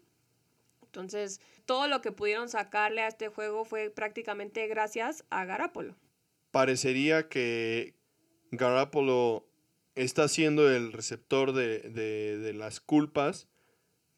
Entonces, 0.84 1.40
todo 1.66 1.88
lo 1.88 2.02
que 2.02 2.12
pudieron 2.12 2.50
sacarle 2.50 3.02
a 3.02 3.08
este 3.08 3.30
juego 3.30 3.64
fue 3.64 3.90
prácticamente 3.90 4.68
gracias 4.68 5.24
a 5.30 5.46
Garapolo. 5.46 5.96
Parecería 6.52 7.30
que 7.30 7.96
Garapolo 8.52 9.48
está 9.96 10.28
siendo 10.28 10.70
el 10.70 10.94
receptor 10.94 11.54
de, 11.54 11.80
de, 11.80 12.38
de 12.38 12.54
las 12.54 12.80
culpas 12.80 13.48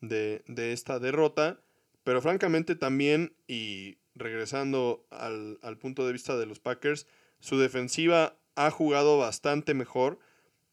de, 0.01 0.43
de, 0.47 0.73
esta 0.73 0.99
derrota, 0.99 1.61
pero 2.03 2.21
francamente 2.21 2.75
también, 2.75 3.35
y 3.47 3.97
regresando 4.15 5.07
al, 5.09 5.59
al, 5.61 5.77
punto 5.77 6.05
de 6.05 6.13
vista 6.13 6.37
de 6.37 6.45
los 6.45 6.59
Packers, 6.59 7.07
su 7.39 7.57
defensiva 7.57 8.37
ha 8.55 8.69
jugado 8.69 9.17
bastante 9.17 9.73
mejor 9.73 10.19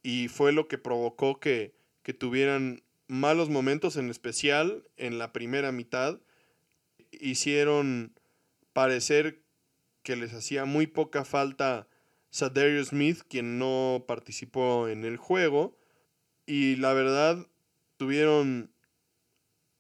y 0.03 0.29
fue 0.29 0.53
lo 0.53 0.69
que 0.69 0.79
provocó 0.79 1.41
que, 1.41 1.75
que 2.03 2.15
tuvieran 2.15 2.83
malos 3.07 3.49
momentos, 3.51 3.97
en 3.97 4.11
especial 4.11 4.85
en 4.97 5.19
la 5.19 5.33
primera 5.33 5.73
mitad, 5.73 6.21
hicieron 7.13 8.15
parecer 8.73 9.43
que 10.03 10.17
les 10.17 10.33
hacía 10.33 10.65
muy 10.65 10.87
poca 10.87 11.25
falta 11.25 11.89
Sadarius 12.31 12.89
Smith, 12.89 13.23
quien 13.29 13.59
no 13.59 14.05
participó 14.07 14.89
en 14.89 15.05
el 15.05 15.17
juego. 15.17 15.77
Y 16.47 16.77
la 16.77 16.93
verdad, 16.93 17.47
tuvieron 17.97 18.73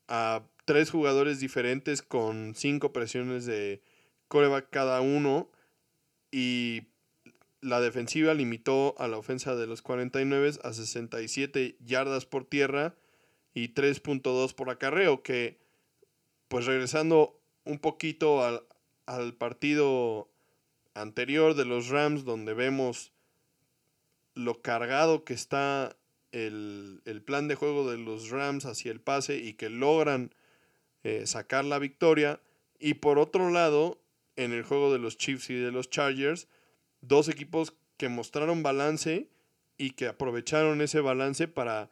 a 0.09 0.43
tres 0.65 0.91
jugadores 0.91 1.41
diferentes 1.41 2.03
con 2.03 2.55
cinco 2.55 2.93
presiones 2.93 3.47
de 3.47 3.83
coreback 4.29 4.69
cada 4.71 5.01
uno. 5.01 5.51
Y 6.31 6.89
la 7.61 7.81
defensiva 7.81 8.35
limitó 8.35 8.95
a 8.99 9.09
la 9.09 9.19
ofensa 9.19 9.55
de 9.55 9.67
los 9.67 9.83
49 9.83 10.53
a 10.63 10.73
67 10.73 11.77
yardas 11.81 12.27
por 12.27 12.45
tierra 12.45 12.95
y 13.55 13.75
3.2 13.75 14.55
por 14.55 14.71
acarreo, 14.71 15.23
que 15.23 15.59
pues 16.49 16.67
regresando 16.67 17.41
un 17.65 17.79
poquito 17.79 18.45
al, 18.45 18.63
al 19.11 19.35
partido 19.35 20.31
anterior 20.95 21.55
de 21.55 21.65
los 21.65 21.89
Rams, 21.89 22.25
donde 22.25 22.55
vemos 22.55 23.13
lo 24.35 24.63
cargado 24.63 25.25
que 25.25 25.35
está 25.35 25.97
el, 26.31 27.03
plan 27.27 27.49
de 27.49 27.57
juego 27.57 27.91
de 27.91 27.99
los 27.99 28.31
Rams 28.31 28.67
hacia 28.67 28.93
el 28.93 29.01
pase 29.01 29.39
y 29.39 29.55
que 29.55 29.69
logran 29.69 30.33
eh, 31.03 31.27
sacar 31.27 31.65
la 31.65 31.81
victoria. 31.81 32.41
Y 32.79 32.95
por 32.95 33.19
otro 33.19 33.51
lado, 33.51 34.01
en 34.37 34.53
el 34.53 34.63
juego 34.63 34.93
de 34.93 35.01
los 35.01 35.17
Chiefs 35.17 35.51
y 35.51 35.55
de 35.55 35.73
los 35.73 35.91
Chargers, 35.91 36.47
dos 37.01 37.29
equipos 37.29 37.75
que 37.97 38.09
mostraron 38.09 38.63
balance 38.63 39.29
y 39.77 39.91
que 39.91 40.07
aprovecharon 40.07 40.81
ese 40.83 41.01
balance 41.01 41.49
para 41.49 41.91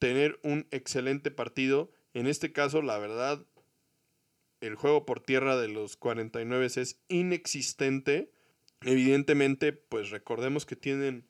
tener 0.00 0.40
un 0.42 0.66
excelente 0.72 1.30
partido. 1.30 1.92
En 2.14 2.26
este 2.26 2.52
caso, 2.52 2.82
la 2.82 2.98
verdad, 2.98 3.46
el 4.60 4.74
juego 4.74 5.06
por 5.06 5.20
tierra 5.20 5.56
de 5.56 5.68
los 5.68 5.96
49 5.96 6.66
es 6.66 7.00
inexistente. 7.08 8.32
Evidentemente, 8.82 9.72
pues 9.72 10.10
recordemos 10.10 10.66
que 10.66 10.76
tienen 10.76 11.26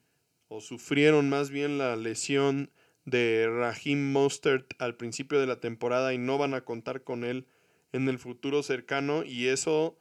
o 0.49 0.61
sufrieron 0.61 1.29
más 1.29 1.51
bien 1.51 1.79
la 1.79 1.97
lesión 1.97 2.71
de 3.05 3.49
Raheem 3.49 4.13
Mostert 4.13 4.75
al 4.81 4.97
principio 4.97 5.41
de 5.41 5.47
la 5.47 5.61
temporada 5.61 6.13
y 6.13 6.19
no 6.19 6.39
van 6.39 6.55
a 6.55 6.65
contar 6.65 7.03
con 7.03 7.25
él 7.25 7.47
en 7.93 8.09
el 8.09 8.19
futuro 8.19 8.63
cercano 8.63 9.25
y 9.25 9.47
eso 9.47 9.97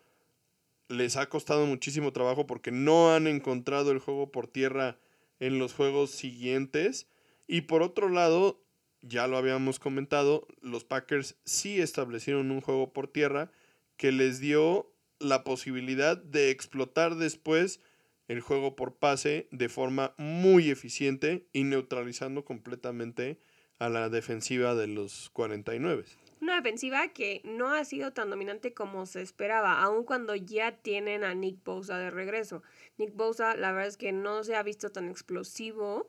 les 0.87 1.17
ha 1.17 1.29
costado 1.29 1.65
muchísimo 1.65 2.11
trabajo 2.13 2.47
porque 2.47 2.71
no 2.71 3.13
han 3.13 3.27
encontrado 3.27 3.91
el 3.91 3.99
juego 3.99 4.31
por 4.31 4.47
tierra 4.47 4.99
en 5.39 5.59
los 5.59 5.73
juegos 5.73 6.11
siguientes 6.11 7.07
y 7.47 7.61
por 7.61 7.81
otro 7.83 8.09
lado 8.09 8.61
ya 9.01 9.27
lo 9.27 9.37
habíamos 9.37 9.79
comentado, 9.79 10.47
los 10.61 10.83
Packers 10.83 11.35
sí 11.45 11.81
establecieron 11.81 12.51
un 12.51 12.61
juego 12.61 12.93
por 12.93 13.07
tierra 13.07 13.51
que 13.97 14.11
les 14.11 14.39
dio 14.39 14.91
la 15.19 15.43
posibilidad 15.43 16.17
de 16.17 16.49
explotar 16.49 17.15
después 17.15 17.81
el 18.27 18.41
juego 18.41 18.75
por 18.75 18.95
pase 18.95 19.47
de 19.51 19.69
forma 19.69 20.13
muy 20.17 20.69
eficiente 20.69 21.47
y 21.51 21.63
neutralizando 21.63 22.45
completamente 22.45 23.39
a 23.79 23.89
la 23.89 24.09
defensiva 24.09 24.75
de 24.75 24.87
los 24.87 25.29
49. 25.31 26.05
Una 26.41 26.55
defensiva 26.55 27.09
que 27.09 27.41
no 27.43 27.73
ha 27.73 27.83
sido 27.83 28.13
tan 28.13 28.29
dominante 28.29 28.73
como 28.73 29.05
se 29.05 29.21
esperaba, 29.21 29.81
aun 29.81 30.03
cuando 30.03 30.35
ya 30.35 30.71
tienen 30.77 31.23
a 31.23 31.33
Nick 31.33 31.63
Bosa 31.63 31.97
de 31.97 32.11
regreso. 32.11 32.61
Nick 32.97 33.13
Bosa, 33.15 33.55
la 33.55 33.71
verdad 33.71 33.87
es 33.87 33.97
que 33.97 34.11
no 34.11 34.43
se 34.43 34.55
ha 34.55 34.63
visto 34.63 34.89
tan 34.89 35.09
explosivo 35.09 36.07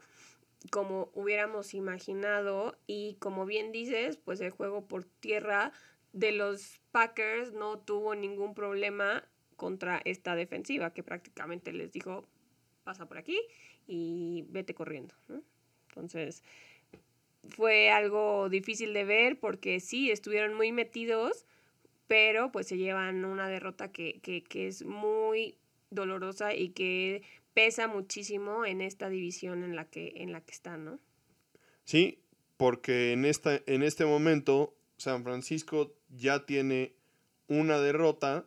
como 0.71 1.11
hubiéramos 1.15 1.75
imaginado 1.75 2.77
y 2.87 3.15
como 3.19 3.47
bien 3.47 3.73
dices, 3.73 4.19
pues 4.19 4.41
el 4.41 4.51
juego 4.51 4.87
por 4.87 5.05
tierra 5.05 5.73
de 6.13 6.33
los 6.33 6.81
Packers 6.91 7.53
no 7.53 7.79
tuvo 7.79 8.15
ningún 8.15 8.55
problema 8.55 9.25
contra 9.57 10.01
esta 10.05 10.35
defensiva 10.35 10.93
que 10.93 11.03
prácticamente 11.03 11.73
les 11.73 11.93
dijo 11.93 12.27
pasa 12.85 13.07
por 13.07 13.19
aquí 13.19 13.39
y 13.87 14.45
vete 14.49 14.75
corriendo. 14.75 15.15
Entonces 15.89 16.43
fue 17.49 17.91
algo 17.91 18.49
difícil 18.49 18.93
de 18.93 19.05
ver 19.05 19.39
porque 19.39 19.81
sí, 19.81 20.11
estuvieron 20.11 20.55
muy 20.55 20.73
metidos, 20.73 21.47
pero 22.07 22.53
pues 22.53 22.67
se 22.69 22.77
llevan 22.77 23.25
una 23.25 23.49
derrota 23.49 23.93
que, 23.93 24.21
que, 24.21 24.43
que 24.43 24.67
es 24.67 24.85
muy 24.85 25.57
dolorosa 25.91 26.55
y 26.55 26.71
que 26.71 27.23
pesa 27.55 27.89
muchísimo 27.89 28.65
en 28.65 28.81
esta 28.81 29.09
división 29.09 29.65
en 29.65 29.77
la 29.77 29.89
que, 29.89 30.13
en 30.17 30.33
la 30.33 30.41
que 30.41 30.53
están, 30.53 30.85
¿no? 30.85 31.01
Sí, 31.85 32.23
porque 32.57 33.13
en, 33.13 33.25
esta, 33.25 33.61
en 33.67 33.83
este 33.83 34.05
momento 34.05 34.77
San 34.97 35.25
Francisco 35.25 35.95
ya 36.09 36.47
tiene 36.47 36.95
una 37.49 37.79
derrota, 37.79 38.47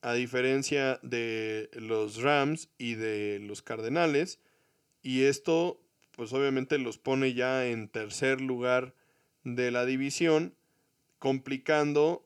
a 0.00 0.14
diferencia 0.14 0.98
de 1.02 1.70
los 1.74 2.20
Rams 2.20 2.68
y 2.76 2.94
de 2.94 3.38
los 3.38 3.62
Cardenales, 3.62 4.40
y 5.02 5.22
esto 5.22 5.82
pues 6.12 6.32
obviamente 6.32 6.78
los 6.78 6.98
pone 6.98 7.34
ya 7.34 7.66
en 7.66 7.88
tercer 7.88 8.40
lugar 8.40 8.94
de 9.44 9.70
la 9.70 9.84
división, 9.84 10.54
complicando 11.18 12.24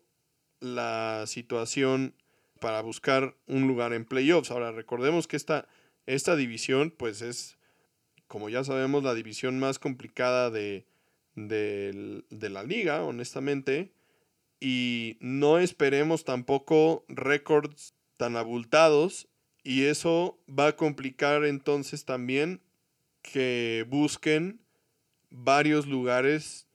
la 0.61 1.25
situación 1.27 2.15
para 2.61 2.81
buscar 2.83 3.37
un 3.47 3.67
lugar 3.67 3.93
en 3.93 4.05
playoffs. 4.05 4.51
Ahora, 4.51 4.73
recordemos 4.73 5.27
que 5.27 5.37
esta, 5.37 5.69
esta 6.07 6.37
división, 6.37 6.93
pues 6.97 7.23
es, 7.23 7.59
como 8.27 8.49
ya 8.49 8.65
sabemos, 8.65 9.03
la 9.03 9.15
división 9.15 9.59
más 9.59 9.79
complicada 9.79 10.51
de, 10.51 10.87
de, 11.35 12.25
de 12.31 12.51
la 12.51 12.63
liga, 12.63 13.03
honestamente. 13.03 13.93
Y 14.61 15.19
no 15.21 15.59
esperemos 15.59 16.25
tampoco 16.25 17.05
récords 17.09 17.95
tan 18.17 18.37
abultados. 18.37 19.29
Y 19.63 19.85
eso 19.85 20.39
va 20.49 20.69
a 20.69 20.77
complicar 20.77 21.45
entonces 21.45 22.05
también 22.05 22.61
que 23.23 23.85
busquen 23.89 24.61
varios 25.31 25.87
lugares 25.87 26.67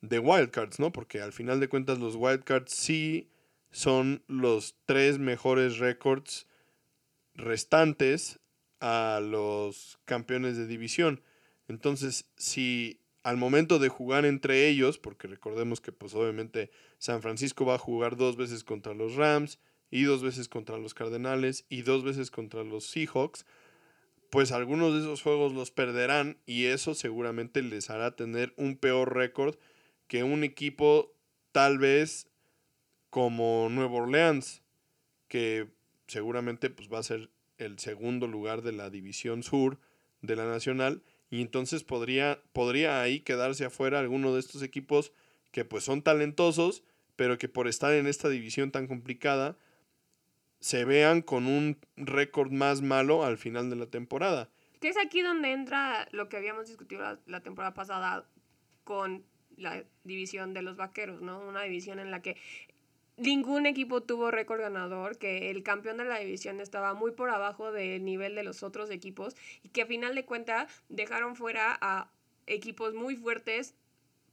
de 0.00 0.18
wildcards, 0.18 0.80
¿no? 0.80 0.92
Porque 0.92 1.20
al 1.20 1.32
final 1.32 1.60
de 1.60 1.68
cuentas 1.68 1.98
los 1.98 2.16
wildcards 2.16 2.72
sí 2.72 3.28
son 3.72 4.22
los 4.28 4.76
tres 4.84 5.18
mejores 5.18 5.78
récords 5.78 6.46
restantes 7.34 8.38
a 8.80 9.20
los 9.22 9.98
campeones 10.04 10.56
de 10.56 10.66
división. 10.66 11.22
Entonces, 11.68 12.30
si 12.36 13.00
al 13.22 13.36
momento 13.36 13.78
de 13.78 13.88
jugar 13.88 14.26
entre 14.26 14.68
ellos, 14.68 14.98
porque 14.98 15.28
recordemos 15.28 15.80
que 15.80 15.92
pues 15.92 16.14
obviamente 16.14 16.70
San 16.98 17.22
Francisco 17.22 17.64
va 17.64 17.76
a 17.76 17.78
jugar 17.78 18.16
dos 18.16 18.36
veces 18.36 18.64
contra 18.64 18.94
los 18.94 19.14
Rams 19.14 19.58
y 19.90 20.04
dos 20.04 20.22
veces 20.22 20.48
contra 20.48 20.78
los 20.78 20.94
Cardenales 20.94 21.64
y 21.68 21.82
dos 21.82 22.02
veces 22.02 22.30
contra 22.30 22.64
los 22.64 22.86
Seahawks, 22.86 23.46
pues 24.30 24.50
algunos 24.50 24.94
de 24.94 25.00
esos 25.00 25.22
juegos 25.22 25.52
los 25.52 25.70
perderán 25.70 26.38
y 26.46 26.64
eso 26.64 26.94
seguramente 26.94 27.62
les 27.62 27.90
hará 27.90 28.16
tener 28.16 28.54
un 28.56 28.76
peor 28.76 29.14
récord 29.14 29.56
que 30.08 30.24
un 30.24 30.42
equipo 30.42 31.14
tal 31.52 31.78
vez 31.78 32.31
como 33.12 33.68
Nueva 33.68 33.96
Orleans, 33.96 34.62
que 35.28 35.68
seguramente 36.06 36.70
pues, 36.70 36.90
va 36.90 36.98
a 36.98 37.02
ser 37.02 37.28
el 37.58 37.78
segundo 37.78 38.26
lugar 38.26 38.62
de 38.62 38.72
la 38.72 38.88
división 38.88 39.42
sur 39.42 39.78
de 40.22 40.34
la 40.34 40.46
nacional 40.46 41.02
y 41.28 41.42
entonces 41.42 41.84
podría, 41.84 42.42
podría 42.54 43.02
ahí 43.02 43.20
quedarse 43.20 43.66
afuera 43.66 43.98
alguno 43.98 44.32
de 44.32 44.40
estos 44.40 44.62
equipos 44.62 45.12
que 45.50 45.66
pues 45.66 45.84
son 45.84 46.00
talentosos, 46.00 46.84
pero 47.14 47.36
que 47.36 47.50
por 47.50 47.68
estar 47.68 47.92
en 47.92 48.06
esta 48.06 48.30
división 48.30 48.70
tan 48.70 48.86
complicada 48.86 49.58
se 50.60 50.86
vean 50.86 51.20
con 51.20 51.46
un 51.46 51.78
récord 51.96 52.50
más 52.50 52.80
malo 52.80 53.26
al 53.26 53.36
final 53.36 53.68
de 53.68 53.76
la 53.76 53.90
temporada. 53.90 54.48
Que 54.80 54.88
es 54.88 54.96
aquí 54.96 55.20
donde 55.20 55.52
entra 55.52 56.08
lo 56.12 56.30
que 56.30 56.38
habíamos 56.38 56.66
discutido 56.66 57.02
la, 57.02 57.20
la 57.26 57.42
temporada 57.42 57.74
pasada 57.74 58.26
con 58.84 59.26
la 59.58 59.84
división 60.02 60.54
de 60.54 60.62
los 60.62 60.76
vaqueros, 60.76 61.20
¿no? 61.20 61.40
Una 61.40 61.62
división 61.62 61.98
en 61.98 62.10
la 62.10 62.22
que 62.22 62.38
ningún 63.16 63.66
equipo 63.66 64.02
tuvo 64.02 64.30
récord 64.30 64.60
ganador, 64.60 65.18
que 65.18 65.50
el 65.50 65.62
campeón 65.62 65.98
de 65.98 66.04
la 66.04 66.18
división 66.18 66.60
estaba 66.60 66.94
muy 66.94 67.12
por 67.12 67.30
abajo 67.30 67.72
del 67.72 68.04
nivel 68.04 68.34
de 68.34 68.42
los 68.42 68.62
otros 68.62 68.90
equipos 68.90 69.36
y 69.62 69.68
que 69.68 69.82
a 69.82 69.86
final 69.86 70.14
de 70.14 70.24
cuentas 70.24 70.70
dejaron 70.88 71.36
fuera 71.36 71.78
a 71.80 72.10
equipos 72.46 72.94
muy 72.94 73.16
fuertes 73.16 73.74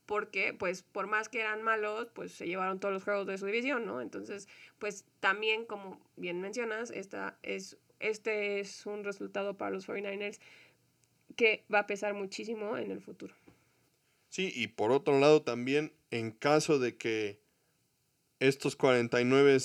porque 0.05 0.53
pues 0.53 0.81
por 0.81 1.05
más 1.05 1.29
que 1.29 1.39
eran 1.39 1.61
malos, 1.61 2.07
pues 2.15 2.31
se 2.31 2.47
llevaron 2.47 2.79
todos 2.79 2.93
los 2.93 3.03
juegos 3.03 3.27
de 3.27 3.37
su 3.37 3.45
división, 3.45 3.85
¿no? 3.85 4.01
Entonces, 4.01 4.47
pues 4.79 5.05
también 5.19 5.65
como 5.65 5.99
bien 6.15 6.41
mencionas, 6.41 6.89
esta 6.89 7.37
es, 7.43 7.77
este 7.99 8.59
es 8.59 8.87
un 8.87 9.03
resultado 9.03 9.55
para 9.55 9.69
los 9.69 9.87
49ers 9.87 10.39
que 11.35 11.63
va 11.71 11.79
a 11.79 11.87
pesar 11.87 12.15
muchísimo 12.15 12.75
en 12.75 12.89
el 12.89 13.01
futuro. 13.01 13.35
Sí, 14.29 14.51
y 14.55 14.67
por 14.67 14.91
otro 14.91 15.19
lado 15.19 15.43
también 15.43 15.93
en 16.09 16.31
caso 16.31 16.79
de 16.79 16.97
que 16.97 17.39
estos 18.39 18.75
49 18.75 19.57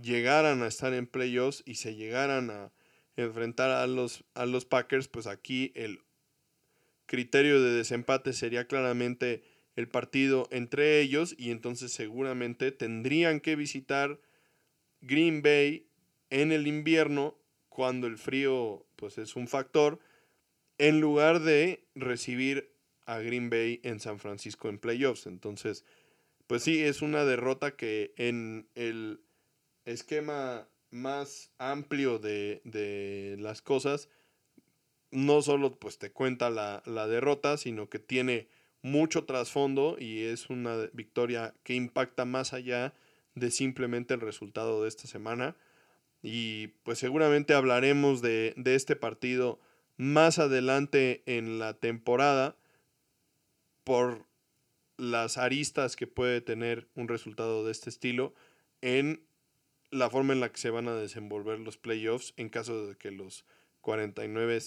llegaran 0.00 0.62
a 0.62 0.66
estar 0.66 0.94
en 0.94 1.06
playoffs 1.06 1.62
y 1.66 1.76
se 1.76 1.94
llegaran 1.94 2.50
a 2.50 2.72
enfrentar 3.16 3.70
a 3.70 3.86
los, 3.86 4.24
a 4.34 4.46
los 4.46 4.64
Packers, 4.64 5.08
pues 5.08 5.26
aquí 5.26 5.72
el 5.74 6.00
criterio 7.06 7.60
de 7.60 7.72
desempate 7.72 8.32
sería 8.32 8.66
claramente 8.66 9.42
el 9.76 9.88
partido 9.88 10.48
entre 10.50 11.00
ellos 11.00 11.34
y 11.38 11.50
entonces 11.50 11.92
seguramente 11.92 12.72
tendrían 12.72 13.40
que 13.40 13.56
visitar 13.56 14.20
Green 15.00 15.42
Bay 15.42 15.88
en 16.30 16.52
el 16.52 16.66
invierno 16.66 17.36
cuando 17.68 18.06
el 18.06 18.18
frío 18.18 18.86
pues 18.96 19.18
es 19.18 19.36
un 19.36 19.48
factor 19.48 19.98
en 20.78 21.00
lugar 21.00 21.40
de 21.40 21.86
recibir 21.94 22.74
a 23.06 23.18
Green 23.18 23.50
Bay 23.50 23.80
en 23.82 24.00
San 24.00 24.18
Francisco 24.18 24.68
en 24.68 24.78
playoffs. 24.78 25.26
Entonces, 25.26 25.84
pues 26.50 26.64
sí, 26.64 26.82
es 26.82 27.00
una 27.00 27.24
derrota 27.24 27.76
que 27.76 28.12
en 28.16 28.68
el 28.74 29.20
esquema 29.84 30.66
más 30.90 31.52
amplio 31.58 32.18
de, 32.18 32.60
de 32.64 33.36
las 33.38 33.62
cosas, 33.62 34.08
no 35.12 35.42
solo 35.42 35.78
pues 35.78 35.98
te 36.00 36.10
cuenta 36.10 36.50
la, 36.50 36.82
la, 36.86 37.06
derrota, 37.06 37.56
sino 37.56 37.88
que 37.88 38.00
tiene 38.00 38.48
mucho 38.82 39.26
trasfondo 39.26 39.94
y 39.96 40.24
es 40.24 40.50
una 40.50 40.88
victoria 40.92 41.54
que 41.62 41.74
impacta 41.74 42.24
más 42.24 42.52
allá 42.52 42.94
de 43.36 43.52
simplemente 43.52 44.14
el 44.14 44.20
resultado 44.20 44.82
de 44.82 44.88
esta 44.88 45.06
semana. 45.06 45.54
Y 46.20 46.66
pues 46.82 46.98
seguramente 46.98 47.54
hablaremos 47.54 48.22
de, 48.22 48.54
de 48.56 48.74
este 48.74 48.96
partido 48.96 49.60
más 49.96 50.40
adelante 50.40 51.22
en 51.26 51.60
la 51.60 51.74
temporada 51.74 52.56
por 53.84 54.28
las 55.00 55.38
aristas 55.38 55.96
que 55.96 56.06
puede 56.06 56.40
tener 56.40 56.88
un 56.94 57.08
resultado 57.08 57.64
de 57.64 57.72
este 57.72 57.90
estilo 57.90 58.34
en 58.82 59.24
la 59.90 60.10
forma 60.10 60.32
en 60.32 60.40
la 60.40 60.52
que 60.52 60.58
se 60.58 60.70
van 60.70 60.88
a 60.88 60.94
desenvolver 60.94 61.58
los 61.58 61.78
playoffs 61.78 62.34
en 62.36 62.48
caso 62.48 62.86
de 62.86 62.96
que 62.96 63.10
los 63.10 63.44
49 63.80 64.60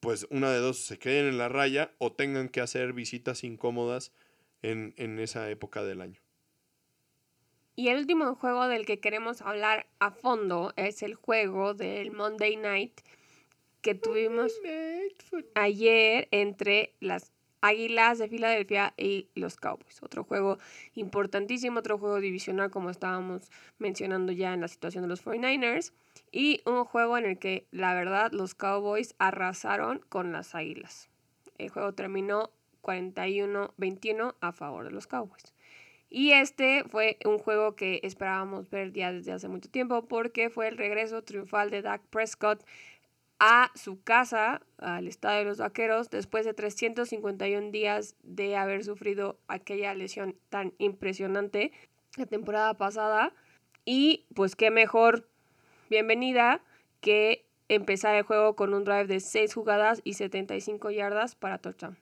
pues 0.00 0.26
una 0.30 0.52
de 0.52 0.58
dos 0.58 0.78
se 0.78 0.98
queden 0.98 1.26
en 1.26 1.38
la 1.38 1.48
raya 1.48 1.92
o 1.98 2.12
tengan 2.12 2.50
que 2.50 2.60
hacer 2.60 2.92
visitas 2.92 3.42
incómodas 3.42 4.12
en, 4.60 4.92
en 4.98 5.18
esa 5.18 5.50
época 5.50 5.82
del 5.82 6.02
año. 6.02 6.20
Y 7.74 7.88
el 7.88 7.98
último 7.98 8.34
juego 8.34 8.68
del 8.68 8.84
que 8.84 9.00
queremos 9.00 9.40
hablar 9.40 9.86
a 9.98 10.10
fondo 10.10 10.74
es 10.76 11.02
el 11.02 11.14
juego 11.14 11.72
del 11.72 12.12
Monday 12.12 12.56
Night 12.56 13.00
que 13.80 13.94
tuvimos 13.94 14.52
ayer 15.54 16.28
entre 16.30 16.94
las 17.00 17.33
Águilas 17.64 18.18
de 18.18 18.28
Filadelfia 18.28 18.92
y 18.98 19.28
los 19.34 19.56
Cowboys. 19.56 20.02
Otro 20.02 20.22
juego 20.22 20.58
importantísimo, 20.94 21.78
otro 21.78 21.96
juego 21.96 22.20
divisional 22.20 22.70
como 22.70 22.90
estábamos 22.90 23.50
mencionando 23.78 24.32
ya 24.32 24.52
en 24.52 24.60
la 24.60 24.68
situación 24.68 25.02
de 25.02 25.08
los 25.08 25.24
49ers. 25.24 25.92
Y 26.30 26.60
un 26.66 26.84
juego 26.84 27.16
en 27.16 27.24
el 27.24 27.38
que 27.38 27.66
la 27.70 27.94
verdad 27.94 28.32
los 28.32 28.54
Cowboys 28.54 29.14
arrasaron 29.18 30.00
con 30.10 30.30
las 30.30 30.54
Águilas. 30.54 31.08
El 31.56 31.70
juego 31.70 31.94
terminó 31.94 32.50
41-21 32.82 34.34
a 34.40 34.52
favor 34.52 34.84
de 34.84 34.90
los 34.90 35.06
Cowboys. 35.06 35.54
Y 36.10 36.32
este 36.32 36.84
fue 36.84 37.16
un 37.24 37.38
juego 37.38 37.76
que 37.76 38.00
esperábamos 38.02 38.68
ver 38.68 38.92
ya 38.92 39.10
desde 39.10 39.32
hace 39.32 39.48
mucho 39.48 39.70
tiempo 39.70 40.04
porque 40.06 40.50
fue 40.50 40.68
el 40.68 40.76
regreso 40.76 41.22
triunfal 41.22 41.70
de 41.70 41.80
Dak 41.80 42.02
Prescott 42.10 42.62
a 43.46 43.70
su 43.74 44.02
casa, 44.02 44.62
al 44.78 45.06
estadio 45.06 45.40
de 45.40 45.44
los 45.44 45.58
Vaqueros, 45.58 46.08
después 46.08 46.46
de 46.46 46.54
351 46.54 47.72
días 47.72 48.16
de 48.22 48.56
haber 48.56 48.82
sufrido 48.84 49.38
aquella 49.48 49.92
lesión 49.92 50.34
tan 50.48 50.72
impresionante 50.78 51.70
la 52.16 52.24
temporada 52.24 52.72
pasada. 52.72 53.34
Y 53.84 54.24
pues 54.34 54.56
qué 54.56 54.70
mejor 54.70 55.28
bienvenida 55.90 56.64
que 57.02 57.44
empezar 57.68 58.14
el 58.14 58.22
juego 58.22 58.56
con 58.56 58.72
un 58.72 58.84
drive 58.84 59.08
de 59.08 59.20
6 59.20 59.52
jugadas 59.52 60.00
y 60.04 60.14
75 60.14 60.90
yardas 60.90 61.34
para 61.34 61.58
touchdown. 61.58 61.98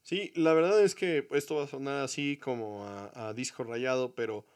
Sí, 0.00 0.32
la 0.34 0.54
verdad 0.54 0.82
es 0.82 0.94
que 0.94 1.28
esto 1.32 1.56
va 1.56 1.64
a 1.64 1.68
sonar 1.68 2.02
así 2.02 2.38
como 2.38 2.86
a, 2.86 3.28
a 3.28 3.34
disco 3.34 3.64
rayado, 3.64 4.14
pero 4.14 4.46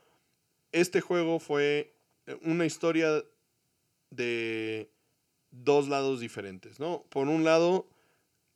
este 0.73 1.03
juego 1.03 1.39
fue 1.39 1.93
una 2.41 2.65
historia 2.65 3.23
de 4.09 4.91
dos 5.51 5.89
lados 5.89 6.21
diferentes, 6.21 6.81
¿no? 6.81 7.05
Por 7.11 7.29
un 7.29 7.45
lado, 7.45 7.89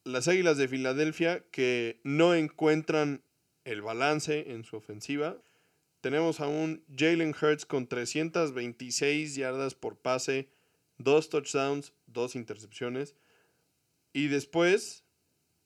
las 0.05 0.29
Águilas 0.29 0.57
de 0.57 0.69
Filadelfia 0.69 1.45
que 1.51 2.01
no 2.05 2.35
encuentran 2.35 3.23
el 3.65 3.83
balance 3.83 4.53
en 4.53 4.65
su 4.65 4.77
ofensiva. 4.77 5.37
Tenemos 6.01 6.41
a 6.41 6.49
un 6.49 6.85
Jalen 6.95 7.35
Hurts 7.35 7.65
con 7.65 7.87
326 7.87 9.35
yardas 9.37 9.75
por 9.75 9.97
pase, 9.97 10.49
dos 10.99 11.31
touchdowns, 11.31 11.95
dos 12.07 12.37
intercepciones. 12.37 13.15
Y 14.13 14.29
después 14.29 15.03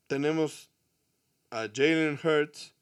tenemos 0.07 0.71
a 1.51 1.69
Jalen 1.75 2.19
Hurts 2.23 2.75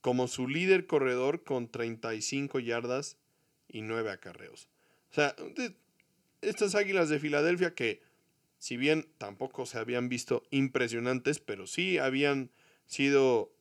como 0.00 0.26
su 0.26 0.48
líder 0.48 0.86
corredor 0.86 1.44
con 1.44 1.68
35 1.68 2.58
yardas 2.58 3.16
y 3.68 3.82
9 3.82 4.10
acarreos. 4.10 4.68
O 5.10 5.14
sea, 5.14 5.36
estas 6.42 6.74
águilas 6.74 7.08
de 7.08 7.18
Filadelfia 7.18 7.74
que, 7.74 8.02
si 8.58 8.76
bien 8.76 9.08
tampoco 9.18 9.66
se 9.66 9.78
habían 9.78 10.08
visto 10.08 10.42
impresionantes, 10.50 11.38
pero 11.38 11.66
sí 11.66 11.98
habían 11.98 12.50
sido 12.86 13.52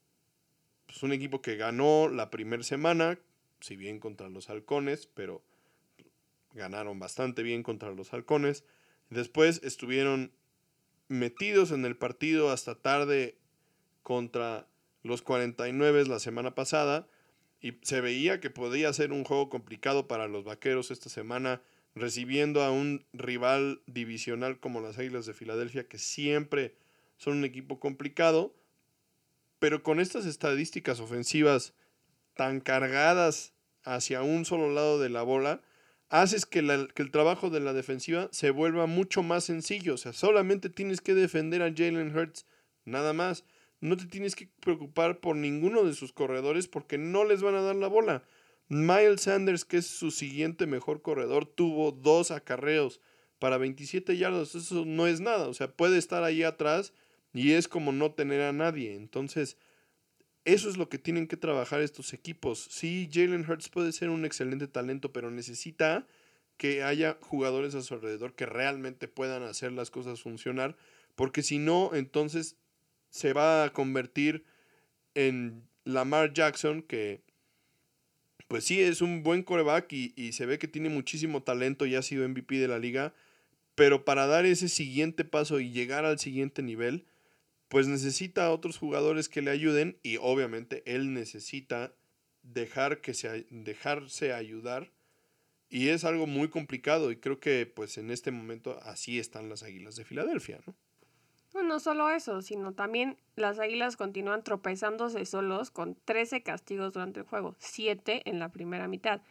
pues, 0.87 1.01
un 1.03 1.13
equipo 1.13 1.41
que 1.41 1.55
ganó 1.55 2.09
la 2.09 2.29
primera 2.29 2.63
semana, 2.63 3.17
si 3.61 3.75
bien 3.75 3.99
contra 3.99 4.29
los 4.29 4.49
halcones, 4.49 5.07
pero 5.07 5.43
ganaron 6.53 6.99
bastante 6.99 7.43
bien 7.43 7.63
contra 7.63 7.91
los 7.91 8.13
halcones. 8.13 8.65
Después 9.09 9.61
estuvieron 9.63 10.31
metidos 11.07 11.71
en 11.71 11.85
el 11.85 11.95
partido 11.95 12.51
hasta 12.51 12.75
tarde 12.75 13.37
contra 14.03 14.67
los 15.03 15.21
49 15.21 16.05
la 16.07 16.19
semana 16.19 16.55
pasada 16.55 17.07
y 17.59 17.77
se 17.81 18.01
veía 18.01 18.39
que 18.39 18.49
podía 18.49 18.91
ser 18.93 19.11
un 19.11 19.23
juego 19.23 19.49
complicado 19.49 20.07
para 20.07 20.27
los 20.27 20.43
vaqueros 20.43 20.91
esta 20.91 21.09
semana 21.09 21.61
recibiendo 21.95 22.61
a 22.61 22.71
un 22.71 23.05
rival 23.13 23.81
divisional 23.85 24.59
como 24.59 24.81
las 24.81 24.97
Águilas 24.97 25.25
de 25.25 25.33
Filadelfia 25.33 25.87
que 25.87 25.97
siempre 25.97 26.75
son 27.17 27.37
un 27.37 27.45
equipo 27.45 27.79
complicado 27.79 28.55
pero 29.61 29.83
con 29.83 29.99
estas 29.99 30.25
estadísticas 30.25 30.99
ofensivas 30.99 31.75
tan 32.33 32.61
cargadas 32.61 33.53
hacia 33.83 34.23
un 34.23 34.43
solo 34.43 34.71
lado 34.71 34.99
de 34.99 35.09
la 35.09 35.21
bola, 35.21 35.61
haces 36.09 36.47
que, 36.47 36.61
que, 36.95 37.03
el 37.03 37.11
trabajo 37.11 37.51
de 37.51 37.59
la 37.59 37.71
defensiva 37.71 38.27
se 38.31 38.49
vuelva 38.49 38.87
mucho 38.87 39.21
más 39.21 39.43
sencillo. 39.43 39.93
O 39.93 39.97
sea, 39.97 40.13
solamente 40.13 40.71
tienes 40.71 40.99
que 40.99 41.13
defender 41.13 41.61
a 41.61 41.71
Jalen 41.71 42.17
Hurts, 42.17 42.47
nada 42.85 43.13
más 43.13 43.45
no 43.81 43.97
te 43.97 44.07
tienes 44.07 44.35
que 44.35 44.49
preocupar 44.61 45.19
por 45.19 45.35
ninguno 45.35 45.83
de 45.83 45.93
sus 45.93 46.11
corredores 46.11 46.67
porque 46.67 46.97
no 46.97 47.23
les 47.23 47.43
van 47.43 47.53
a 47.53 47.61
dar 47.61 47.75
la 47.75 47.87
bola. 47.87 48.23
Miles 48.71 49.23
Sanders, 49.23 49.65
que 49.65 49.75
es 49.75 49.87
su 49.87 50.11
siguiente 50.11 50.65
mejor 50.65 51.01
corredor, 51.01 51.45
tuvo 51.45 51.91
dos 51.91 52.31
acarreos 52.31 53.01
para 53.37 53.57
27 53.57 54.15
yardas. 54.15 54.55
Eso 54.55 54.85
no 54.85 55.07
es 55.07 55.19
nada. 55.19 55.49
O 55.49 55.53
sea, 55.53 55.75
puede 55.75 55.97
estar 55.97 56.23
ahí 56.23 56.43
atrás 56.43 56.93
y 57.33 57.51
es 57.51 57.67
como 57.67 57.91
no 57.91 58.13
tener 58.13 58.39
a 58.43 58.53
nadie. 58.53 58.95
Entonces, 58.95 59.57
eso 60.45 60.69
es 60.69 60.77
lo 60.77 60.87
que 60.87 60.97
tienen 60.97 61.27
que 61.27 61.35
trabajar 61.35 61.81
estos 61.81 62.13
equipos. 62.13 62.65
Sí, 62.71 63.09
Jalen 63.11 63.45
Hurts 63.45 63.67
puede 63.67 63.91
ser 63.91 64.09
un 64.09 64.23
excelente 64.23 64.69
talento, 64.69 65.11
pero 65.11 65.31
necesita 65.31 66.07
que 66.55 66.81
haya 66.81 67.17
jugadores 67.19 67.75
a 67.75 67.81
su 67.81 67.93
alrededor 67.95 68.35
que 68.35 68.45
realmente 68.45 69.09
puedan 69.09 69.43
hacer 69.43 69.73
las 69.73 69.91
cosas 69.91 70.21
funcionar. 70.21 70.77
Porque 71.15 71.43
si 71.43 71.57
no, 71.57 71.91
entonces 71.93 72.55
se 73.09 73.33
va 73.33 73.65
a 73.65 73.73
convertir 73.73 74.45
en 75.13 75.67
Lamar 75.83 76.31
Jackson, 76.31 76.83
que 76.83 77.21
pues 78.51 78.65
sí 78.65 78.81
es 78.81 79.01
un 79.01 79.23
buen 79.23 79.43
coreback 79.43 79.93
y, 79.93 80.33
se 80.33 80.45
ve 80.45 80.59
que 80.59 80.67
tiene 80.67 80.89
muchísimo 80.89 81.41
talento 81.41 81.85
y 81.85 81.95
ha 81.95 82.01
sido 82.01 82.27
MVP 82.27 82.59
de 82.59 82.67
la 82.67 82.79
liga, 82.79 83.13
pero 83.75 84.03
para 84.03 84.27
dar 84.27 84.45
ese 84.45 84.67
siguiente 84.67 85.23
paso 85.23 85.61
y 85.61 85.71
llegar 85.71 86.03
al 86.03 86.19
siguiente 86.19 86.61
nivel, 86.61 87.05
pues 87.69 87.87
necesita 87.87 88.45
a 88.45 88.51
otros 88.51 88.77
jugadores 88.77 89.29
que 89.29 89.41
le 89.41 89.51
ayuden 89.51 89.97
y 90.03 90.17
obviamente 90.17 90.83
él 90.85 91.13
necesita 91.13 91.93
dejar 92.43 92.99
que 92.99 93.13
se, 93.13 93.47
dejarse 93.51 94.33
ayudar 94.33 94.91
y 95.69 95.87
es 95.87 96.03
algo 96.03 96.27
muy 96.27 96.49
complicado 96.49 97.09
y 97.09 97.15
creo 97.15 97.39
que 97.39 97.65
pues 97.65 97.97
en 97.97 98.11
este 98.11 98.31
momento 98.31 98.81
así 98.83 99.17
están 99.17 99.47
las 99.47 99.63
Águilas 99.63 99.95
de 99.95 100.03
Filadelfia, 100.03 100.59
¿no? 100.67 100.75
No, 101.53 101.79
solo 101.79 102.09
eso, 102.09 102.41
sino 102.41 102.73
también 102.73 103.17
las 103.35 103.59
águilas 103.59 103.97
continúan 103.97 104.43
tropezándose 104.43 105.25
solos 105.25 105.71
con 105.71 105.95
13 106.05 106.43
castigos 106.43 106.93
durante 106.93 107.21
el 107.21 107.25
juego, 107.25 107.55
7 107.59 108.23
en 108.25 108.39
la 108.39 108.49
primera 108.49 108.87
mitad. 108.87 109.21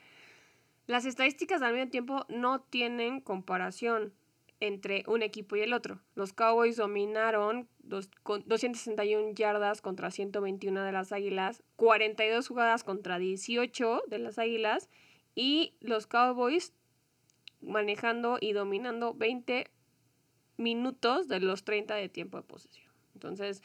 Las 0.86 1.04
estadísticas 1.04 1.62
al 1.62 1.74
mismo 1.74 1.90
tiempo 1.90 2.26
no 2.28 2.60
tienen 2.60 3.20
comparación 3.20 4.12
entre 4.60 5.04
un 5.06 5.22
equipo 5.22 5.56
y 5.56 5.60
el 5.60 5.72
otro. 5.72 6.00
Los 6.14 6.32
Cowboys 6.32 6.76
dominaron 6.76 7.68
dos, 7.78 8.10
con 8.22 8.42
261 8.46 9.34
yardas 9.34 9.80
contra 9.80 10.10
121 10.10 10.82
de 10.82 10.92
las 10.92 11.12
Águilas, 11.12 11.62
42 11.76 12.46
jugadas 12.46 12.84
contra 12.84 13.18
18 13.18 14.02
de 14.08 14.18
las 14.18 14.38
Águilas 14.38 14.90
y 15.34 15.74
los 15.80 16.06
Cowboys 16.06 16.74
manejando 17.62 18.38
y 18.40 18.52
dominando 18.52 19.14
20 19.14 19.70
minutos 20.60 21.28
de 21.28 21.40
los 21.40 21.64
30 21.64 21.94
de 21.94 22.08
tiempo 22.08 22.36
de 22.36 22.44
posesión. 22.44 22.90
Entonces, 23.14 23.62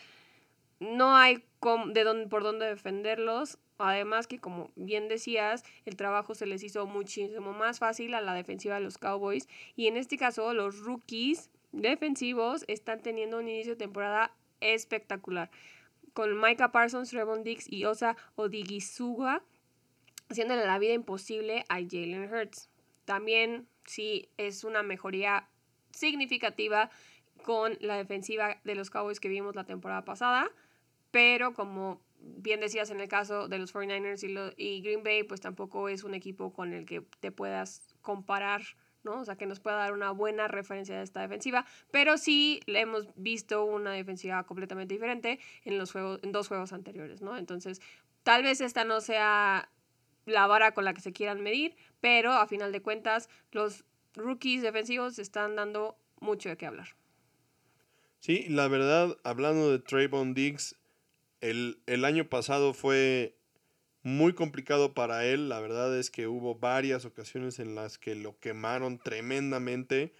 no 0.79 1.15
hay 1.15 1.43
de 1.87 2.03
dónde, 2.03 2.27
por 2.27 2.43
dónde 2.43 2.65
defenderlos. 2.65 3.57
Además 3.77 4.27
que, 4.27 4.39
como 4.39 4.71
bien 4.75 5.07
decías, 5.07 5.63
el 5.85 5.95
trabajo 5.95 6.33
se 6.33 6.45
les 6.45 6.63
hizo 6.63 6.85
muchísimo 6.85 7.53
más 7.53 7.79
fácil 7.79 8.13
a 8.13 8.21
la 8.21 8.33
defensiva 8.33 8.75
de 8.75 8.81
los 8.81 8.97
Cowboys. 8.97 9.47
Y 9.75 9.87
en 9.87 9.97
este 9.97 10.17
caso, 10.17 10.53
los 10.53 10.79
rookies 10.79 11.49
defensivos 11.71 12.63
están 12.67 13.01
teniendo 13.01 13.37
un 13.37 13.49
inicio 13.49 13.73
de 13.73 13.79
temporada 13.79 14.31
espectacular. 14.61 15.51
Con 16.13 16.39
Micah 16.39 16.71
Parsons, 16.71 17.09
Trevon 17.09 17.43
Dix 17.43 17.71
y 17.71 17.83
Osa 17.83 18.15
Odigisuga 18.35 19.43
haciéndole 20.29 20.65
la 20.65 20.79
vida 20.79 20.93
imposible 20.93 21.65
a 21.69 21.75
Jalen 21.75 22.33
Hurts. 22.33 22.69
También 23.05 23.67
sí 23.85 24.29
es 24.37 24.63
una 24.63 24.83
mejoría 24.83 25.47
significativa 25.95 26.89
con 27.43 27.77
la 27.81 27.97
defensiva 27.97 28.57
de 28.63 28.75
los 28.75 28.89
Cowboys 28.89 29.19
que 29.19 29.29
vimos 29.29 29.55
la 29.55 29.65
temporada 29.65 30.03
pasada, 30.05 30.49
pero 31.11 31.53
como 31.53 32.01
bien 32.19 32.59
decías 32.59 32.89
en 32.89 32.99
el 32.99 33.07
caso 33.07 33.47
de 33.47 33.59
los 33.59 33.73
49ers 33.73 34.53
y, 34.57 34.81
Green 34.81 35.03
Bay, 35.03 35.23
pues 35.23 35.41
tampoco 35.41 35.89
es 35.89 36.03
un 36.03 36.13
equipo 36.13 36.53
con 36.53 36.73
el 36.73 36.85
que 36.85 37.01
te 37.19 37.31
puedas 37.31 37.81
comparar, 38.01 38.61
¿no? 39.03 39.21
O 39.21 39.25
sea, 39.25 39.35
que 39.35 39.45
nos 39.45 39.59
pueda 39.59 39.77
dar 39.77 39.93
una 39.93 40.11
buena 40.11 40.47
referencia 40.47 40.97
de 40.97 41.03
esta 41.03 41.21
defensiva, 41.21 41.65
pero 41.91 42.17
sí 42.17 42.61
hemos 42.67 43.07
visto 43.15 43.63
una 43.63 43.91
defensiva 43.91 44.43
completamente 44.43 44.93
diferente 44.93 45.39
en 45.63 45.77
los 45.77 45.91
juegos, 45.91 46.19
en 46.23 46.31
dos 46.31 46.47
juegos 46.47 46.73
anteriores, 46.73 47.21
¿no? 47.21 47.37
Entonces, 47.37 47.81
tal 48.23 48.43
vez 48.43 48.59
esta 48.61 48.83
no 48.85 49.01
sea 49.01 49.69
la 50.25 50.47
vara 50.47 50.73
con 50.73 50.85
la 50.85 50.93
que 50.93 51.01
se 51.01 51.13
quieran 51.13 51.41
medir, 51.41 51.75
pero 52.01 52.31
a 52.31 52.47
final 52.47 52.71
de 52.71 52.81
cuentas 52.81 53.29
los 53.51 53.85
rookies 54.15 54.61
defensivos 54.61 55.19
están 55.19 55.55
dando 55.55 55.97
mucho 56.19 56.49
de 56.49 56.57
qué 56.57 56.65
hablar. 56.65 56.95
Sí, 58.19 58.45
la 58.49 58.67
verdad, 58.67 59.17
hablando 59.23 59.71
de 59.71 59.79
Trayvon 59.79 60.33
Diggs, 60.33 60.75
el, 61.41 61.79
el 61.85 62.05
año 62.05 62.27
pasado 62.27 62.73
fue 62.73 63.35
muy 64.01 64.33
complicado 64.33 64.93
para 64.93 65.25
él. 65.25 65.49
La 65.49 65.59
verdad 65.59 65.97
es 65.97 66.09
que 66.09 66.27
hubo 66.27 66.55
varias 66.55 67.05
ocasiones 67.05 67.59
en 67.59 67.75
las 67.75 67.97
que 67.97 68.15
lo 68.15 68.39
quemaron 68.39 68.99
tremendamente 68.99 70.13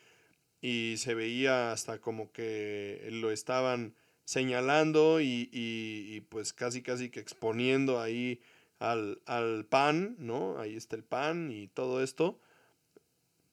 y 0.62 0.96
se 0.98 1.14
veía 1.14 1.72
hasta 1.72 2.00
como 2.00 2.32
que 2.32 3.08
lo 3.12 3.32
estaban 3.32 3.96
señalando 4.24 5.22
y, 5.22 5.50
y, 5.52 6.16
y 6.16 6.22
pues 6.22 6.54
casi 6.54 6.82
casi 6.82 7.10
que 7.10 7.20
exponiendo 7.20 8.02
ahí 8.02 8.41
al, 8.80 9.22
al 9.26 9.66
pan, 9.66 10.16
¿no? 10.18 10.60
Ahí 10.60 10.76
está 10.76 10.96
el 10.96 11.04
pan 11.04 11.52
y 11.52 11.68
todo 11.68 12.04
esto. 12.04 12.39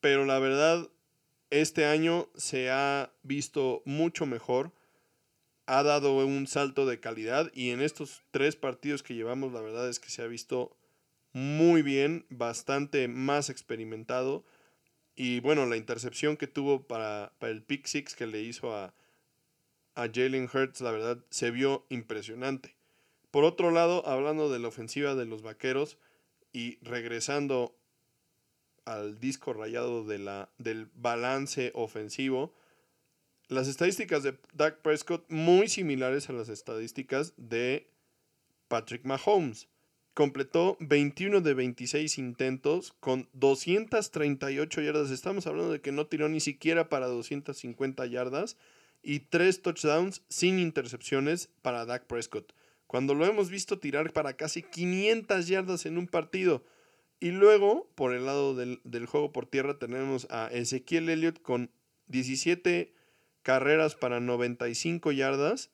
Pero 0.03 0.25
la 0.25 0.37
verdad, 0.37 0.89
este 1.49 1.85
año 1.85 2.27
se 2.35 2.69
ha 2.69 3.13
visto 3.23 3.81
mucho 3.85 4.25
mejor. 4.25 4.73
Ha 5.65 5.81
dado 5.81 6.17
un 6.25 6.45
salto 6.45 6.85
de 6.85 6.99
calidad 6.99 7.49
y 7.53 7.69
en 7.69 7.79
estos 7.81 8.21
tres 8.31 8.57
partidos 8.57 9.01
que 9.01 9.15
llevamos, 9.15 9.53
la 9.53 9.61
verdad 9.61 9.87
es 9.87 10.01
que 10.01 10.09
se 10.09 10.21
ha 10.21 10.27
visto 10.27 10.75
muy 11.31 11.83
bien, 11.83 12.25
bastante 12.29 13.07
más 13.07 13.49
experimentado. 13.49 14.43
Y 15.15 15.39
bueno, 15.39 15.65
la 15.67 15.77
intercepción 15.77 16.35
que 16.35 16.47
tuvo 16.47 16.85
para, 16.85 17.31
el 17.39 17.63
pick 17.63 17.85
six 17.85 18.13
que 18.13 18.27
le 18.27 18.41
hizo 18.41 18.75
a, 18.75 18.93
a 19.95 20.09
Jalen 20.13 20.49
Hurts, 20.53 20.81
la 20.81 20.91
verdad, 20.91 21.23
se 21.29 21.49
vio 21.49 21.85
impresionante. 21.87 22.75
Por 23.31 23.45
otro 23.45 23.71
lado, 23.71 24.05
hablando 24.05 24.51
de 24.51 24.59
la 24.59 24.67
ofensiva 24.67 25.15
de 25.15 25.27
los 25.27 25.43
Vaqueros 25.43 25.97
y 26.51 26.77
regresando 26.81 27.73
al 28.85 29.19
disco 29.19 29.53
rayado 29.53 30.05
de 30.05 30.19
la, 30.19 30.49
del 30.57 30.87
balance 30.95 31.71
ofensivo, 31.75 32.53
las 33.47 33.67
estadísticas 33.67 34.23
de 34.23 34.37
Dak 34.53 34.81
Prescott 34.81 35.25
muy 35.29 35.67
similares 35.67 36.29
a 36.29 36.33
las 36.33 36.49
estadísticas 36.49 37.33
de 37.37 37.87
Patrick 38.67 39.05
Mahomes. 39.05 39.67
Completó 40.13 40.77
21 40.79 41.41
de 41.41 41.53
26 41.53 42.17
intentos 42.19 42.93
con 42.99 43.27
238 43.33 44.81
yardas. 44.81 45.09
Estamos 45.09 45.47
hablando 45.47 45.71
de 45.71 45.81
que 45.81 45.91
no 45.91 46.05
tiró 46.05 46.29
ni 46.29 46.39
siquiera 46.39 46.87
para 46.87 47.07
250 47.07 48.05
yardas 48.05 48.57
y 49.01 49.21
3 49.21 49.61
touchdowns 49.61 50.21
sin 50.29 50.59
intercepciones 50.59 51.49
para 51.61 51.85
Dak 51.85 52.05
Prescott 52.05 52.53
cuando 52.93 53.15
lo 53.15 53.25
hemos 53.25 53.49
visto 53.49 53.79
tirar 53.79 54.13
para 54.13 54.33
casi 54.33 54.61
500 54.61 55.47
yardas 55.47 55.87
en 55.87 55.97
un 55.97 56.05
partido. 56.05 56.63
Y 57.23 57.31
luego, 57.31 57.89
por 57.95 58.13
el 58.13 58.25
lado 58.25 58.53
del, 58.53 59.05
juego 59.05 59.31
por 59.31 59.45
tierra, 59.45 59.79
tenemos 59.79 60.27
a 60.29 60.49
Ezequiel 60.51 61.07
Elliott 61.07 61.41
con 61.41 61.71
17 62.07 62.93
carreras 63.43 63.95
para 63.95 64.19
95 64.19 65.13
yardas 65.13 65.71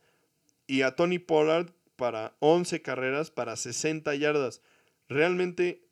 y 0.67 0.83
a 0.83 0.95
Tony 0.95 1.17
Pollard 1.17 1.71
para 1.95 2.35
11 2.37 2.83
carreras 2.83 3.31
para 3.31 3.55
60 3.55 4.13
yardas. 4.13 4.61
Realmente 5.07 5.87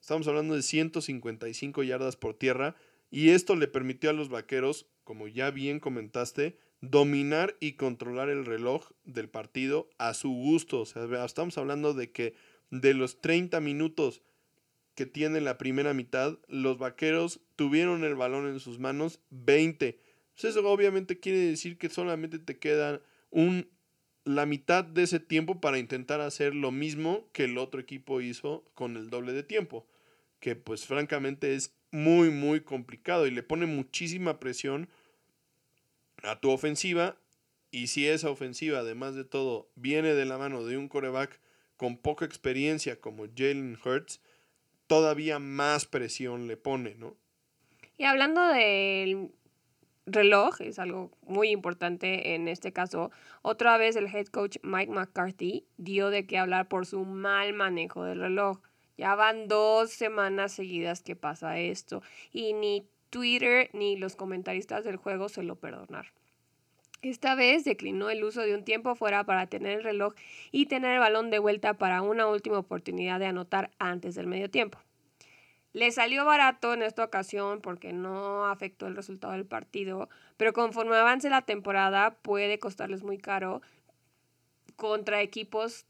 estamos 0.00 0.26
hablando 0.28 0.54
de 0.54 0.62
155 0.62 1.82
yardas 1.82 2.16
por 2.16 2.32
tierra 2.32 2.74
y 3.10 3.32
esto 3.32 3.54
le 3.54 3.68
permitió 3.68 4.08
a 4.08 4.14
los 4.14 4.30
vaqueros, 4.30 4.86
como 5.04 5.28
ya 5.28 5.50
bien 5.50 5.78
comentaste, 5.78 6.56
dominar 6.80 7.54
y 7.60 7.74
controlar 7.74 8.30
el 8.30 8.46
reloj 8.46 8.88
del 9.04 9.28
partido 9.28 9.90
a 9.98 10.14
su 10.14 10.30
gusto. 10.30 10.80
O 10.80 10.86
sea, 10.86 11.04
estamos 11.26 11.58
hablando 11.58 11.92
de 11.92 12.12
que 12.12 12.34
de 12.70 12.94
los 12.94 13.20
30 13.20 13.60
minutos 13.60 14.22
que 14.94 15.06
tiene 15.06 15.40
la 15.40 15.58
primera 15.58 15.94
mitad, 15.94 16.38
los 16.48 16.78
vaqueros 16.78 17.40
tuvieron 17.56 18.04
el 18.04 18.14
balón 18.14 18.46
en 18.46 18.60
sus 18.60 18.78
manos 18.78 19.20
20. 19.30 19.98
Pues 20.34 20.44
eso 20.44 20.68
obviamente 20.68 21.20
quiere 21.20 21.38
decir 21.38 21.78
que 21.78 21.88
solamente 21.88 22.38
te 22.38 22.58
queda 22.58 23.00
un, 23.30 23.68
la 24.24 24.46
mitad 24.46 24.84
de 24.84 25.02
ese 25.02 25.20
tiempo 25.20 25.60
para 25.60 25.78
intentar 25.78 26.20
hacer 26.20 26.54
lo 26.54 26.70
mismo 26.70 27.28
que 27.32 27.44
el 27.44 27.58
otro 27.58 27.80
equipo 27.80 28.20
hizo 28.20 28.64
con 28.74 28.96
el 28.96 29.10
doble 29.10 29.32
de 29.32 29.42
tiempo. 29.42 29.86
Que 30.40 30.56
pues 30.56 30.86
francamente 30.86 31.54
es 31.54 31.74
muy 31.90 32.30
muy 32.30 32.60
complicado 32.60 33.26
y 33.26 33.30
le 33.30 33.42
pone 33.42 33.66
muchísima 33.66 34.40
presión 34.40 34.88
a 36.22 36.40
tu 36.40 36.50
ofensiva 36.50 37.18
y 37.70 37.86
si 37.86 38.06
esa 38.06 38.30
ofensiva, 38.30 38.80
además 38.80 39.14
de 39.14 39.24
todo, 39.24 39.70
viene 39.76 40.14
de 40.14 40.26
la 40.26 40.36
mano 40.36 40.64
de 40.64 40.76
un 40.76 40.88
coreback 40.88 41.40
con 41.78 41.96
poca 41.96 42.26
experiencia 42.26 43.00
como 43.00 43.24
Jalen 43.34 43.78
Hurts, 43.82 44.20
todavía 44.92 45.38
más 45.38 45.86
presión 45.86 46.46
le 46.46 46.58
pone, 46.58 46.96
¿no? 46.96 47.16
Y 47.96 48.04
hablando 48.04 48.46
del 48.48 49.30
reloj, 50.04 50.60
es 50.60 50.78
algo 50.78 51.10
muy 51.22 51.48
importante 51.48 52.34
en 52.34 52.46
este 52.46 52.74
caso, 52.74 53.10
otra 53.40 53.78
vez 53.78 53.96
el 53.96 54.14
head 54.14 54.26
coach 54.26 54.58
Mike 54.62 54.92
McCarthy 54.92 55.64
dio 55.78 56.10
de 56.10 56.26
qué 56.26 56.36
hablar 56.36 56.68
por 56.68 56.84
su 56.84 57.06
mal 57.06 57.54
manejo 57.54 58.04
del 58.04 58.20
reloj. 58.20 58.60
Ya 58.98 59.14
van 59.14 59.48
dos 59.48 59.92
semanas 59.92 60.52
seguidas 60.52 61.00
que 61.00 61.16
pasa 61.16 61.58
esto 61.58 62.02
y 62.30 62.52
ni 62.52 62.86
Twitter 63.08 63.70
ni 63.72 63.96
los 63.96 64.14
comentaristas 64.14 64.84
del 64.84 64.96
juego 64.96 65.30
se 65.30 65.42
lo 65.42 65.56
perdonaron. 65.56 66.12
Esta 67.02 67.34
vez 67.34 67.64
declinó 67.64 68.10
el 68.10 68.22
uso 68.22 68.42
de 68.42 68.54
un 68.54 68.64
tiempo 68.64 68.94
fuera 68.94 69.24
para 69.24 69.48
tener 69.48 69.78
el 69.78 69.82
reloj 69.82 70.14
y 70.52 70.66
tener 70.66 70.92
el 70.94 71.00
balón 71.00 71.30
de 71.30 71.40
vuelta 71.40 71.74
para 71.74 72.00
una 72.00 72.28
última 72.28 72.58
oportunidad 72.58 73.18
de 73.18 73.26
anotar 73.26 73.72
antes 73.80 74.14
del 74.14 74.28
medio 74.28 74.48
tiempo. 74.48 74.78
Le 75.72 75.90
salió 75.90 76.24
barato 76.24 76.74
en 76.74 76.82
esta 76.82 77.02
ocasión 77.02 77.60
porque 77.60 77.92
no 77.92 78.46
afectó 78.46 78.86
el 78.86 78.94
resultado 78.94 79.32
del 79.32 79.46
partido, 79.46 80.08
pero 80.36 80.52
conforme 80.52 80.96
avance 80.96 81.28
la 81.28 81.42
temporada 81.42 82.14
puede 82.22 82.60
costarles 82.60 83.02
muy 83.02 83.18
caro 83.18 83.62
contra 84.76 85.22
equipos 85.22 85.86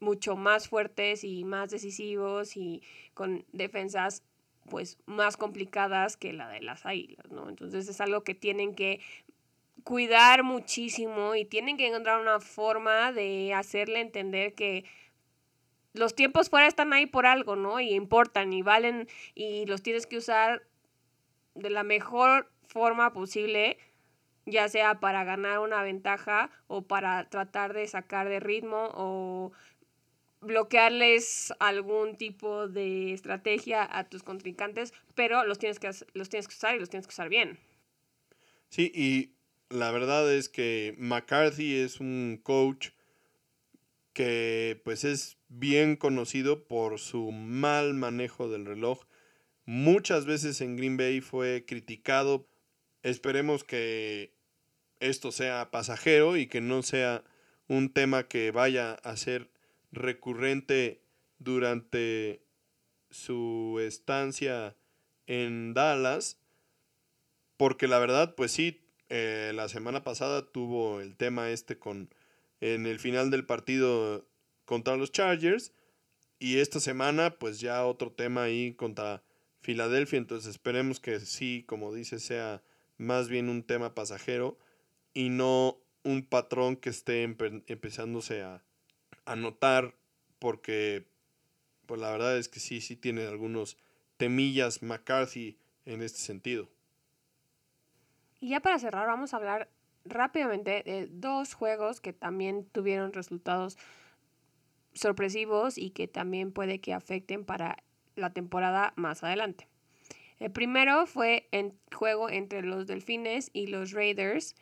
mucho 0.00 0.34
más 0.34 0.68
fuertes 0.68 1.22
y 1.22 1.44
más 1.44 1.70
decisivos 1.70 2.56
y 2.56 2.82
con 3.14 3.44
defensas 3.52 4.24
pues 4.68 4.98
más 5.06 5.36
complicadas 5.36 6.16
que 6.16 6.32
la 6.32 6.48
de 6.48 6.60
las 6.60 6.86
águilas, 6.86 7.30
¿no? 7.30 7.48
Entonces 7.48 7.88
es 7.88 8.00
algo 8.00 8.24
que 8.24 8.34
tienen 8.34 8.74
que 8.74 9.00
cuidar 9.84 10.42
muchísimo 10.42 11.34
y 11.34 11.44
tienen 11.44 11.76
que 11.76 11.86
encontrar 11.86 12.20
una 12.20 12.40
forma 12.40 13.12
de 13.12 13.52
hacerle 13.54 14.00
entender 14.00 14.54
que 14.54 14.84
los 15.92 16.14
tiempos 16.14 16.50
fuera 16.50 16.66
están 16.66 16.92
ahí 16.92 17.06
por 17.06 17.26
algo, 17.26 17.54
¿no? 17.54 17.78
Y 17.78 17.94
importan 17.94 18.52
y 18.52 18.62
valen 18.62 19.08
y 19.34 19.66
los 19.66 19.82
tienes 19.82 20.06
que 20.06 20.16
usar 20.16 20.66
de 21.54 21.70
la 21.70 21.84
mejor 21.84 22.50
forma 22.66 23.12
posible, 23.12 23.78
ya 24.46 24.68
sea 24.68 24.98
para 25.00 25.22
ganar 25.22 25.60
una 25.60 25.82
ventaja 25.82 26.50
o 26.66 26.82
para 26.82 27.28
tratar 27.28 27.74
de 27.74 27.86
sacar 27.86 28.28
de 28.28 28.40
ritmo 28.40 28.90
o 28.94 29.52
bloquearles 30.40 31.54
algún 31.60 32.16
tipo 32.16 32.68
de 32.68 33.12
estrategia 33.12 33.86
a 33.90 34.04
tus 34.04 34.22
contrincantes, 34.22 34.92
pero 35.14 35.44
los 35.44 35.58
tienes 35.58 35.78
que, 35.78 35.90
los 36.14 36.28
tienes 36.28 36.48
que 36.48 36.54
usar 36.54 36.74
y 36.74 36.80
los 36.80 36.90
tienes 36.90 37.06
que 37.06 37.12
usar 37.12 37.28
bien. 37.28 37.58
Sí, 38.68 38.90
y 38.94 39.34
la 39.70 39.90
verdad 39.90 40.32
es 40.32 40.48
que 40.48 40.94
McCarthy 40.98 41.76
es 41.76 42.00
un 42.00 42.40
coach 42.42 42.90
que 44.12 44.80
pues 44.84 45.04
es 45.04 45.38
bien 45.48 45.96
conocido 45.96 46.66
por 46.66 46.98
su 46.98 47.32
mal 47.32 47.94
manejo 47.94 48.48
del 48.48 48.64
reloj. 48.64 49.04
Muchas 49.66 50.24
veces 50.26 50.60
en 50.60 50.76
Green 50.76 50.96
Bay 50.96 51.20
fue 51.20 51.64
criticado. 51.66 52.46
Esperemos 53.02 53.64
que 53.64 54.34
esto 55.00 55.32
sea 55.32 55.70
pasajero 55.70 56.36
y 56.36 56.46
que 56.46 56.60
no 56.60 56.82
sea 56.82 57.24
un 57.66 57.92
tema 57.92 58.28
que 58.28 58.50
vaya 58.50 58.92
a 58.92 59.16
ser 59.16 59.50
recurrente 59.90 61.02
durante 61.38 62.42
su 63.10 63.80
estancia 63.80 64.76
en 65.26 65.74
Dallas, 65.74 66.38
porque 67.56 67.88
la 67.88 67.98
verdad, 67.98 68.34
pues 68.34 68.52
sí, 68.52 68.83
eh, 69.16 69.52
la 69.54 69.68
semana 69.68 70.02
pasada 70.02 70.44
tuvo 70.44 71.00
el 71.00 71.14
tema 71.14 71.50
este 71.50 71.78
con 71.78 72.12
en 72.60 72.84
el 72.84 72.98
final 72.98 73.30
del 73.30 73.46
partido 73.46 74.26
contra 74.64 74.96
los 74.96 75.12
Chargers 75.12 75.72
y 76.40 76.58
esta 76.58 76.80
semana 76.80 77.38
pues 77.38 77.60
ya 77.60 77.86
otro 77.86 78.10
tema 78.10 78.42
ahí 78.42 78.74
contra 78.74 79.22
Filadelfia, 79.60 80.16
entonces 80.16 80.50
esperemos 80.50 80.98
que 80.98 81.20
sí, 81.20 81.62
como 81.68 81.94
dice, 81.94 82.18
sea 82.18 82.60
más 82.98 83.28
bien 83.28 83.48
un 83.48 83.62
tema 83.62 83.94
pasajero 83.94 84.58
y 85.12 85.28
no 85.28 85.78
un 86.02 86.26
patrón 86.26 86.74
que 86.74 86.90
esté 86.90 87.22
empezándose 87.22 88.42
a, 88.42 88.64
a 89.26 89.36
notar 89.36 89.94
porque 90.40 91.06
pues 91.86 92.00
la 92.00 92.10
verdad 92.10 92.36
es 92.36 92.48
que 92.48 92.58
sí, 92.58 92.80
sí 92.80 92.96
tiene 92.96 93.28
algunos 93.28 93.78
temillas 94.16 94.82
McCarthy 94.82 95.56
en 95.84 96.02
este 96.02 96.18
sentido. 96.18 96.68
Y 98.44 98.48
ya 98.48 98.60
para 98.60 98.78
cerrar, 98.78 99.06
vamos 99.06 99.32
a 99.32 99.38
hablar 99.38 99.70
rápidamente 100.04 100.82
de 100.82 101.08
dos 101.10 101.54
juegos 101.54 102.02
que 102.02 102.12
también 102.12 102.66
tuvieron 102.66 103.14
resultados 103.14 103.78
sorpresivos 104.92 105.78
y 105.78 105.88
que 105.88 106.08
también 106.08 106.52
puede 106.52 106.78
que 106.78 106.92
afecten 106.92 107.46
para 107.46 107.82
la 108.16 108.34
temporada 108.34 108.92
más 108.96 109.24
adelante. 109.24 109.66
El 110.40 110.50
primero 110.50 111.06
fue 111.06 111.48
el 111.52 111.72
juego 111.94 112.28
entre 112.28 112.60
los 112.60 112.86
Delfines 112.86 113.48
y 113.54 113.68
los 113.68 113.92
Raiders. 113.92 114.54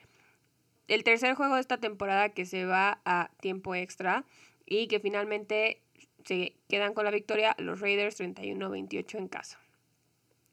El 0.87 1.03
tercer 1.03 1.35
juego 1.35 1.57
de 1.57 1.63
esta 1.63 1.79
temporada 1.79 2.29
que 2.29 2.47
se 2.47 2.65
va 2.65 3.01
a 3.05 3.33
tiempo 3.41 3.75
extra 3.75 4.25
y 4.65 4.87
que 4.87 5.01
finalmente 5.01 5.83
se 6.25 6.55
quedan 6.69 6.95
con 6.95 7.05
la 7.05 7.11
victoria 7.11 7.57
los 7.59 7.81
Raiders 7.81 8.21
31-28 8.21 9.19
en 9.19 9.27
casa. 9.27 9.59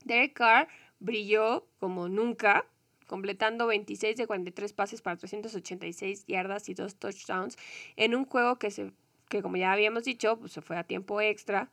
Derek 0.04 0.34
Carr 0.34 0.68
brilló 1.00 1.68
como 1.80 2.10
nunca, 2.10 2.66
completando 3.10 3.66
26 3.66 4.16
de 4.16 4.28
43 4.28 4.72
pases 4.74 5.02
para 5.02 5.18
386 5.18 6.28
yardas 6.28 6.70
y 6.70 6.76
dos 6.76 6.96
touchdowns 6.96 7.58
en 7.96 8.14
un 8.14 8.26
juego 8.26 8.58
que, 8.58 8.70
se, 8.70 8.92
que 9.28 9.42
como 9.42 9.58
ya 9.58 9.74
habíamos 9.74 10.04
dicho, 10.04 10.38
pues 10.38 10.52
se 10.52 10.62
fue 10.62 10.78
a 10.78 10.84
tiempo 10.84 11.20
extra. 11.20 11.72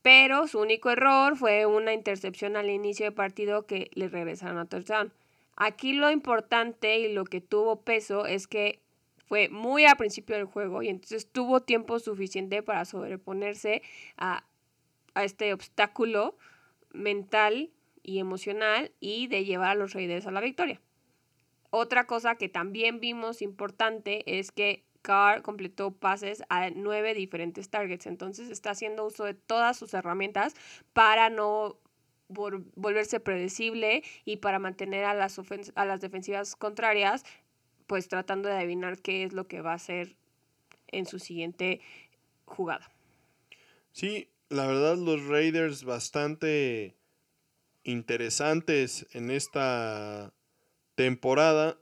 Pero 0.00 0.48
su 0.48 0.58
único 0.58 0.90
error 0.90 1.36
fue 1.36 1.66
una 1.66 1.92
intercepción 1.92 2.56
al 2.56 2.70
inicio 2.70 3.04
del 3.04 3.12
partido 3.12 3.66
que 3.66 3.90
le 3.92 4.08
regresaron 4.08 4.58
a 4.58 4.64
touchdown. 4.64 5.12
Aquí 5.56 5.92
lo 5.92 6.10
importante 6.10 6.98
y 7.00 7.12
lo 7.12 7.24
que 7.24 7.42
tuvo 7.42 7.82
peso 7.82 8.24
es 8.24 8.46
que 8.46 8.80
fue 9.26 9.50
muy 9.50 9.84
al 9.84 9.96
principio 9.96 10.36
del 10.36 10.46
juego 10.46 10.82
y 10.82 10.88
entonces 10.88 11.30
tuvo 11.30 11.60
tiempo 11.60 11.98
suficiente 11.98 12.62
para 12.62 12.86
sobreponerse 12.86 13.82
a, 14.16 14.44
este 15.16 15.52
obstáculo 15.52 16.36
mental 16.92 17.70
y 18.06 18.20
emocional 18.20 18.92
y 19.00 19.26
de 19.26 19.44
llevar 19.44 19.70
a 19.70 19.74
los 19.74 19.92
Raiders 19.92 20.26
a 20.26 20.30
la 20.30 20.40
victoria. 20.40 20.80
Otra 21.70 22.06
cosa 22.06 22.36
que 22.36 22.48
también 22.48 23.00
vimos 23.00 23.42
importante 23.42 24.38
es 24.38 24.52
que 24.52 24.84
Carr 25.02 25.42
completó 25.42 25.90
pases 25.90 26.42
a 26.48 26.70
nueve 26.70 27.14
diferentes 27.14 27.68
targets, 27.68 28.06
entonces 28.06 28.48
está 28.48 28.70
haciendo 28.70 29.04
uso 29.04 29.24
de 29.24 29.34
todas 29.34 29.76
sus 29.76 29.92
herramientas 29.92 30.54
para 30.92 31.28
no 31.28 31.78
volverse 32.28 33.20
predecible 33.20 34.02
y 34.24 34.38
para 34.38 34.58
mantener 34.58 35.04
a 35.04 35.14
las, 35.14 35.40
a 35.74 35.84
las 35.84 36.00
defensivas 36.00 36.56
contrarias 36.56 37.24
pues 37.86 38.08
tratando 38.08 38.48
de 38.48 38.56
adivinar 38.56 39.00
qué 39.00 39.22
es 39.22 39.32
lo 39.32 39.46
que 39.46 39.60
va 39.60 39.72
a 39.72 39.76
hacer 39.76 40.16
en 40.88 41.06
su 41.06 41.18
siguiente 41.18 41.80
jugada. 42.44 42.90
Sí, 43.92 44.28
la 44.48 44.66
verdad 44.66 44.96
los 44.96 45.24
Raiders 45.26 45.84
bastante 45.84 46.96
interesantes 47.86 49.06
en 49.12 49.30
esta 49.30 50.34
temporada. 50.94 51.78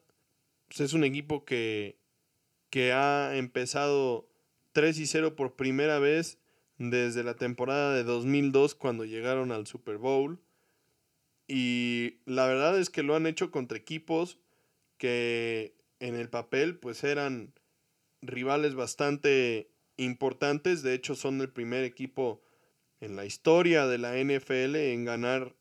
Pues, 0.68 0.80
es 0.80 0.92
un 0.92 1.02
equipo 1.02 1.44
que, 1.44 1.98
que 2.70 2.92
ha 2.92 3.36
empezado 3.36 4.28
3 4.72 4.98
y 4.98 5.06
0 5.06 5.34
por 5.34 5.56
primera 5.56 5.98
vez 5.98 6.38
desde 6.78 7.24
la 7.24 7.34
temporada 7.36 7.94
de 7.94 8.04
2002 8.04 8.74
cuando 8.74 9.04
llegaron 9.04 9.50
al 9.50 9.66
Super 9.66 9.98
Bowl. 9.98 10.40
Y 11.46 12.18
la 12.26 12.46
verdad 12.46 12.78
es 12.78 12.90
que 12.90 13.02
lo 13.02 13.16
han 13.16 13.26
hecho 13.26 13.50
contra 13.50 13.78
equipos 13.78 14.38
que 14.98 15.76
en 16.00 16.14
el 16.14 16.28
papel 16.28 16.78
pues 16.78 17.04
eran 17.04 17.54
rivales 18.22 18.74
bastante 18.74 19.70
importantes, 19.96 20.82
de 20.82 20.94
hecho 20.94 21.14
son 21.14 21.40
el 21.40 21.50
primer 21.50 21.84
equipo 21.84 22.42
en 23.00 23.16
la 23.16 23.26
historia 23.26 23.86
de 23.86 23.98
la 23.98 24.16
NFL 24.16 24.76
en 24.76 25.04
ganar 25.04 25.54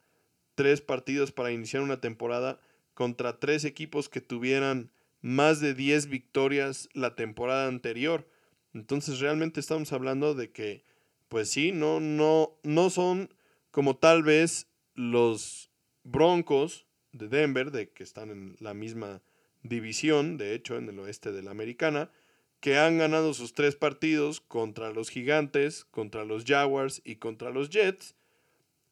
tres 0.55 0.81
partidos 0.81 1.31
para 1.31 1.51
iniciar 1.51 1.83
una 1.83 2.01
temporada 2.01 2.59
contra 2.93 3.39
tres 3.39 3.65
equipos 3.65 4.09
que 4.09 4.21
tuvieran 4.21 4.91
más 5.21 5.59
de 5.59 5.73
10 5.73 6.07
victorias 6.07 6.89
la 6.93 7.15
temporada 7.15 7.67
anterior. 7.67 8.27
Entonces 8.73 9.19
realmente 9.19 9.59
estamos 9.59 9.93
hablando 9.93 10.35
de 10.35 10.51
que 10.51 10.83
pues 11.29 11.49
sí, 11.49 11.71
no 11.71 11.99
no 11.99 12.59
no 12.63 12.89
son 12.89 13.33
como 13.71 13.97
tal 13.97 14.21
vez 14.21 14.67
los 14.93 15.71
Broncos 16.03 16.85
de 17.11 17.27
Denver 17.27 17.71
de 17.71 17.89
que 17.91 18.03
están 18.03 18.29
en 18.29 18.55
la 18.59 18.73
misma 18.73 19.21
división, 19.63 20.37
de 20.37 20.53
hecho, 20.53 20.77
en 20.77 20.89
el 20.89 20.99
oeste 20.99 21.31
de 21.31 21.41
la 21.41 21.51
americana, 21.51 22.11
que 22.59 22.77
han 22.77 22.97
ganado 22.97 23.33
sus 23.33 23.53
tres 23.53 23.75
partidos 23.75 24.41
contra 24.41 24.91
los 24.91 25.09
Gigantes, 25.09 25.85
contra 25.85 26.25
los 26.25 26.43
Jaguars 26.45 27.01
y 27.03 27.15
contra 27.15 27.49
los 27.49 27.69
Jets. 27.69 28.15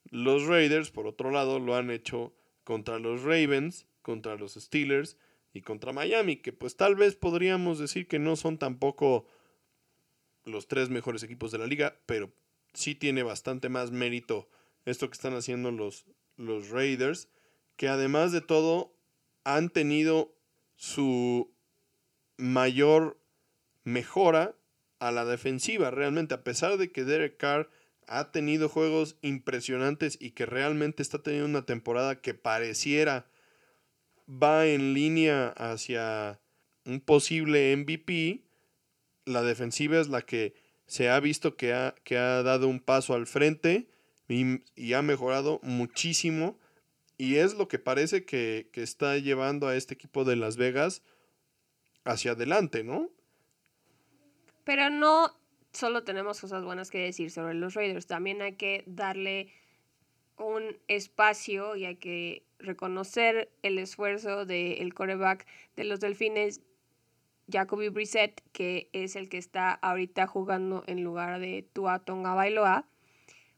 Los 0.10 0.46
Raiders, 0.46 0.92
por 0.92 1.08
otro 1.08 1.32
lado, 1.32 1.60
lo 1.60 1.76
han 1.76 1.92
hecho 1.92 2.34
contra 2.64 3.00
los 3.00 3.24
Ravens, 3.24 3.86
contra 4.02 4.36
los 4.36 4.54
Steelers 4.54 5.18
y 5.54 5.62
contra 5.62 5.94
Miami, 5.94 6.38
que 6.38 6.54
pues 6.54 6.76
tal 6.76 6.96
vez 6.96 7.16
podríamos 7.16 7.80
decir 7.80 8.08
que 8.08 8.20
no 8.20 8.36
son 8.36 8.58
tampoco 8.58 9.28
los 10.44 10.68
tres 10.68 10.90
mejores 10.90 11.24
equipos 11.24 11.52
de 11.52 11.60
la 11.60 11.68
liga, 11.68 12.00
pero 12.06 12.32
sí 12.74 12.96
tiene 12.96 13.24
bastante 13.24 13.70
más 13.70 13.92
mérito 13.92 14.50
esto 14.86 15.10
que 15.10 15.16
están 15.16 15.36
haciendo 15.36 15.72
los, 15.72 16.06
los 16.38 16.70
Raiders, 16.70 17.30
que 17.76 17.88
además 17.88 18.32
de 18.32 18.42
todo 18.42 18.96
han 19.44 19.70
tenido 19.70 20.36
su 20.76 21.54
mayor 22.38 23.20
mejora 23.84 24.56
a 25.00 25.12
la 25.12 25.26
defensiva. 25.26 25.92
Realmente, 25.92 26.34
a 26.34 26.44
pesar 26.44 26.78
de 26.78 26.92
que 26.92 27.04
Derek 27.04 27.38
Carr 27.38 27.70
ha 28.18 28.32
tenido 28.32 28.70
juegos 28.70 29.18
impresionantes 29.22 30.18
y 30.20 30.32
que 30.32 30.46
realmente 30.46 31.02
está 31.02 31.22
teniendo 31.22 31.48
una 31.48 31.66
temporada 31.66 32.22
que 32.22 32.34
pareciera 32.34 33.26
va 34.28 34.68
en 34.68 34.94
línea 34.94 35.50
hacia 35.50 36.40
un 36.86 37.02
posible 37.02 37.76
MVP, 37.76 38.44
la 39.26 39.42
defensiva 39.44 40.00
es 40.00 40.08
la 40.08 40.22
que 40.22 40.54
se 40.88 41.10
ha 41.10 41.20
visto 41.20 41.56
que 41.56 41.74
ha, 41.74 41.96
que 42.04 42.18
ha 42.18 42.44
dado 42.44 42.68
un 42.68 42.80
paso 42.80 43.14
al 43.14 43.28
frente 43.28 43.88
y, 44.28 44.62
y 44.76 44.94
ha 44.94 45.02
mejorado 45.02 45.60
muchísimo 45.64 46.60
y 47.22 47.36
es 47.36 47.54
lo 47.54 47.68
que 47.68 47.78
parece 47.78 48.26
que, 48.26 48.68
está 48.74 49.16
llevando 49.20 49.68
a 49.68 49.76
este 49.76 49.94
equipo 49.94 50.24
de 50.24 50.36
Las 50.36 50.58
Vegas 50.58 51.04
hacia 52.04 52.32
adelante, 52.32 52.84
¿no? 52.84 53.12
Pero 54.64 54.90
no 54.90 55.32
solo 55.74 56.04
tenemos 56.04 56.42
cosas 56.42 56.64
buenas 56.64 56.92
que 56.92 57.00
decir 57.00 57.32
sobre 57.32 57.54
los 57.54 57.74
Raiders, 57.74 58.08
también 58.08 58.42
hay 58.42 58.54
que 58.54 58.84
darle 58.86 59.54
un 60.38 60.78
espacio 60.88 61.76
y 61.76 61.86
hay 61.86 61.96
que 61.96 62.44
reconocer 62.60 63.52
el 63.62 63.78
esfuerzo 63.78 64.46
del 64.46 64.94
coreback 64.94 65.46
de 65.76 65.84
los 65.84 66.00
Delfines, 66.00 66.62
Jacoby 67.52 67.90
Brissett, 67.90 68.42
que 68.52 68.90
es 68.94 69.16
el 69.16 69.30
que 69.30 69.38
está 69.38 69.74
ahorita 69.74 70.28
jugando 70.28 70.84
en 70.88 71.04
lugar 71.04 71.40
de 71.40 71.68
Tua 71.74 72.00
Tonga 72.00 72.34
Bailoa, 72.34 72.88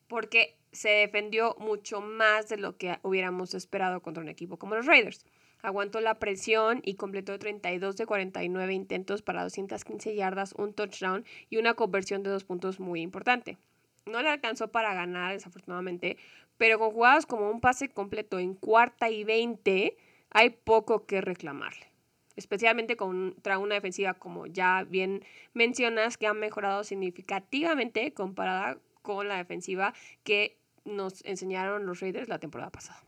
porque 0.08 0.58
se 0.72 0.90
defendió 0.90 1.56
mucho 1.60 2.02
más 2.02 2.50
de 2.50 2.58
lo 2.58 2.78
que 2.78 2.98
hubiéramos 3.04 3.54
esperado 3.54 4.02
contra 4.02 4.24
un 4.24 4.30
equipo 4.30 4.58
como 4.58 4.76
los 4.76 4.86
Raiders. 4.86 5.26
Aguantó 5.64 6.02
la 6.02 6.20
presión 6.20 6.82
y 6.84 6.96
completó 6.96 7.40
32 7.40 7.96
de 7.96 8.06
49 8.06 8.74
intentos 8.74 9.22
para 9.22 9.44
215 9.44 10.14
yardas, 10.14 10.54
un 10.58 10.74
touchdown 10.74 11.24
y 11.50 11.56
una 11.56 11.74
conversión 11.74 12.22
de 12.22 12.32
dos 12.32 12.44
puntos 12.44 12.82
muy 12.82 13.00
importante. 13.00 13.58
No 14.06 14.22
le 14.22 14.28
alcanzó 14.28 14.68
para 14.74 14.94
ganar, 14.94 15.32
desafortunadamente, 15.32 16.18
pero 16.58 16.80
con 16.80 16.92
jugadas 16.92 17.26
como 17.26 17.50
un 17.50 17.62
pase 17.62 17.88
completo 17.88 18.40
en 18.40 18.56
cuarta 18.56 19.10
y 19.10 19.24
20, 19.24 19.96
hay 20.32 20.50
poco 20.50 21.06
que 21.06 21.22
reclamarle. 21.22 21.88
Especialmente 22.36 22.98
contra 22.98 23.58
una 23.58 23.76
defensiva, 23.76 24.16
como 24.16 24.48
ya 24.48 24.84
bien 24.84 25.24
mencionas, 25.54 26.18
que 26.18 26.28
ha 26.28 26.34
mejorado 26.34 26.84
significativamente 26.84 28.14
comparada 28.14 28.80
con 29.02 29.30
la 29.30 29.38
defensiva 29.38 29.94
que 30.26 30.58
nos 30.84 31.24
enseñaron 31.24 31.86
los 31.86 32.02
Raiders 32.02 32.28
la 32.28 32.40
temporada 32.40 32.70
pasada. 32.70 33.02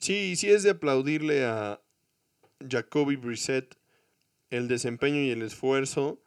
Sí, 0.00 0.34
sí 0.34 0.50
es 0.50 0.62
de 0.62 0.70
aplaudirle 0.70 1.44
a, 1.44 1.80
Jacoby 2.68 3.16
Brissett 3.16 3.76
el 4.50 4.68
desempeño 4.68 5.22
y 5.22 5.30
el 5.30 5.42
esfuerzo, 5.42 6.22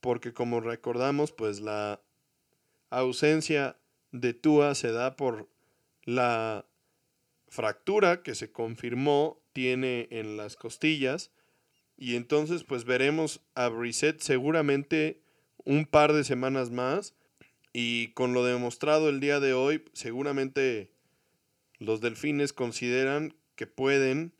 porque 0.00 0.32
como 0.32 0.60
recordamos, 0.60 1.32
pues 1.32 1.60
la 1.60 2.00
ausencia 2.90 3.78
de 4.10 4.34
Tua 4.34 4.74
se 4.74 4.92
da 4.92 5.16
por 5.16 5.48
la 6.04 6.66
fractura 7.48 8.22
que 8.22 8.34
se 8.34 8.50
confirmó 8.52 9.40
tiene 9.52 10.08
en 10.10 10.36
las 10.36 10.56
costillas 10.56 11.30
y 11.96 12.16
entonces 12.16 12.64
pues 12.64 12.84
veremos 12.84 13.40
a 13.54 13.68
Brissett 13.68 14.20
seguramente 14.20 15.20
un 15.64 15.86
par 15.86 16.12
de 16.12 16.24
semanas 16.24 16.70
más 16.70 17.14
y 17.72 18.08
con 18.08 18.32
lo 18.32 18.44
demostrado 18.44 19.08
el 19.08 19.20
día 19.20 19.40
de 19.40 19.52
hoy 19.52 19.84
seguramente 19.92 20.91
los 21.82 22.00
delfines 22.00 22.52
consideran 22.52 23.34
que 23.56 23.66
pueden 23.66 24.34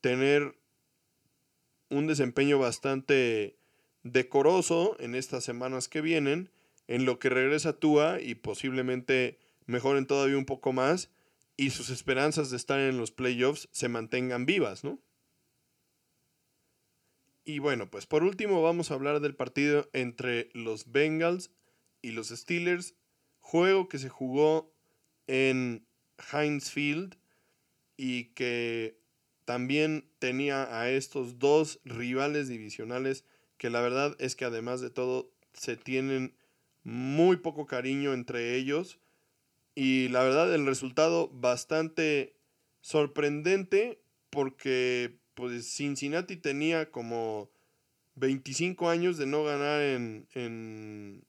tener 0.00 0.56
un 1.88 2.06
desempeño 2.06 2.58
bastante 2.58 3.56
decoroso 4.02 4.96
en 4.98 5.14
estas 5.14 5.44
semanas 5.44 5.88
que 5.88 6.00
vienen, 6.00 6.50
en 6.88 7.04
lo 7.04 7.18
que 7.18 7.28
regresa 7.28 7.78
Tua 7.78 8.20
y 8.20 8.34
posiblemente 8.34 9.38
mejoren 9.66 10.06
todavía 10.06 10.38
un 10.38 10.44
poco 10.44 10.72
más 10.72 11.10
y 11.56 11.70
sus 11.70 11.90
esperanzas 11.90 12.50
de 12.50 12.56
estar 12.56 12.80
en 12.80 12.98
los 12.98 13.12
playoffs 13.12 13.68
se 13.72 13.88
mantengan 13.88 14.46
vivas, 14.46 14.84
¿no? 14.84 14.98
Y 17.44 17.58
bueno, 17.58 17.90
pues 17.90 18.06
por 18.06 18.22
último 18.22 18.62
vamos 18.62 18.90
a 18.90 18.94
hablar 18.94 19.20
del 19.20 19.34
partido 19.34 19.88
entre 19.92 20.48
los 20.54 20.90
Bengals 20.90 21.50
y 22.00 22.12
los 22.12 22.28
Steelers, 22.28 22.94
juego 23.40 23.88
que 23.88 23.98
se 23.98 24.08
jugó 24.08 24.72
en 25.26 25.86
Heinz 26.32 26.70
Field 26.70 27.16
y 27.96 28.26
que 28.34 28.98
también 29.44 30.08
tenía 30.18 30.78
a 30.80 30.90
estos 30.90 31.38
dos 31.38 31.80
rivales 31.84 32.48
divisionales 32.48 33.24
que 33.58 33.70
la 33.70 33.80
verdad 33.80 34.16
es 34.18 34.36
que 34.36 34.44
además 34.44 34.80
de 34.80 34.90
todo 34.90 35.30
se 35.52 35.76
tienen 35.76 36.34
muy 36.84 37.36
poco 37.36 37.66
cariño 37.66 38.12
entre 38.12 38.56
ellos 38.56 38.98
y 39.74 40.08
la 40.08 40.22
verdad 40.22 40.54
el 40.54 40.66
resultado 40.66 41.28
bastante 41.28 42.34
sorprendente 42.80 44.00
porque 44.30 45.18
pues 45.34 45.66
Cincinnati 45.74 46.36
tenía 46.36 46.90
como 46.90 47.50
25 48.16 48.88
años 48.88 49.16
de 49.16 49.26
no 49.26 49.44
ganar 49.44 49.80
en, 49.80 50.26
en, 50.34 51.24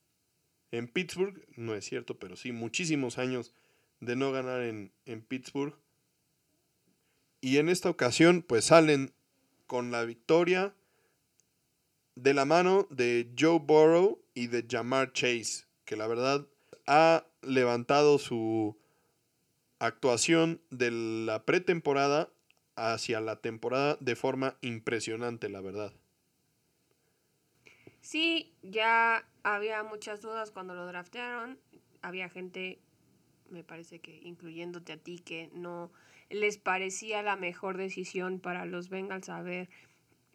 en 0.71 0.87
Pittsburgh, 0.87 1.45
no 1.55 1.75
es 1.75 1.85
cierto, 1.85 2.19
pero 2.19 2.35
sí 2.35 2.51
muchísimos 2.51 3.17
años 3.17 3.53
de 4.05 4.15
no 4.15 4.31
ganar 4.31 4.61
en, 4.61 4.91
en 5.05 5.21
Pittsburgh 5.21 5.75
y 7.43 7.57
en 7.57 7.67
esta 7.67 7.89
ocasión, 7.89 8.41
pues 8.41 8.63
salen 8.63 9.13
con 9.67 9.91
la 9.91 10.05
victoria 10.05 10.73
de 12.15 12.33
la 12.33 12.45
mano 12.45 12.87
de 12.89 13.33
Joe 13.37 13.59
Burrow 13.59 14.23
y 14.33 14.47
de 14.47 14.65
Jamar 14.69 15.11
Chase, 15.11 15.65
que 15.83 15.97
la 15.97 16.07
verdad 16.07 16.47
ha 16.87 17.25
levantado 17.41 18.17
su 18.17 18.79
actuación 19.79 20.61
de 20.69 20.91
la 20.91 21.43
pretemporada 21.43 22.29
hacia 22.77 23.19
la 23.19 23.41
temporada 23.41 23.97
de 23.99 24.15
forma 24.15 24.57
impresionante, 24.61 25.49
la 25.49 25.59
verdad. 25.59 25.91
Sí, 27.99 28.55
ya 28.61 29.27
había 29.43 29.83
muchas 29.83 30.21
dudas 30.21 30.51
cuando 30.51 30.75
lo 30.75 30.85
draftearon. 30.87 31.59
Había 32.01 32.29
gente, 32.29 32.79
me 33.53 33.63
parece 33.63 33.99
que 33.99 34.19
incluyéndote 34.23 34.93
a 34.93 34.97
ti, 34.97 35.19
que 35.19 35.49
no 35.53 35.91
les 36.29 36.57
parecía 36.57 37.21
la 37.21 37.35
mejor 37.35 37.77
decisión 37.77 38.39
para 38.39 38.65
los 38.65 38.89
Bengals 38.89 39.29
haber 39.29 39.69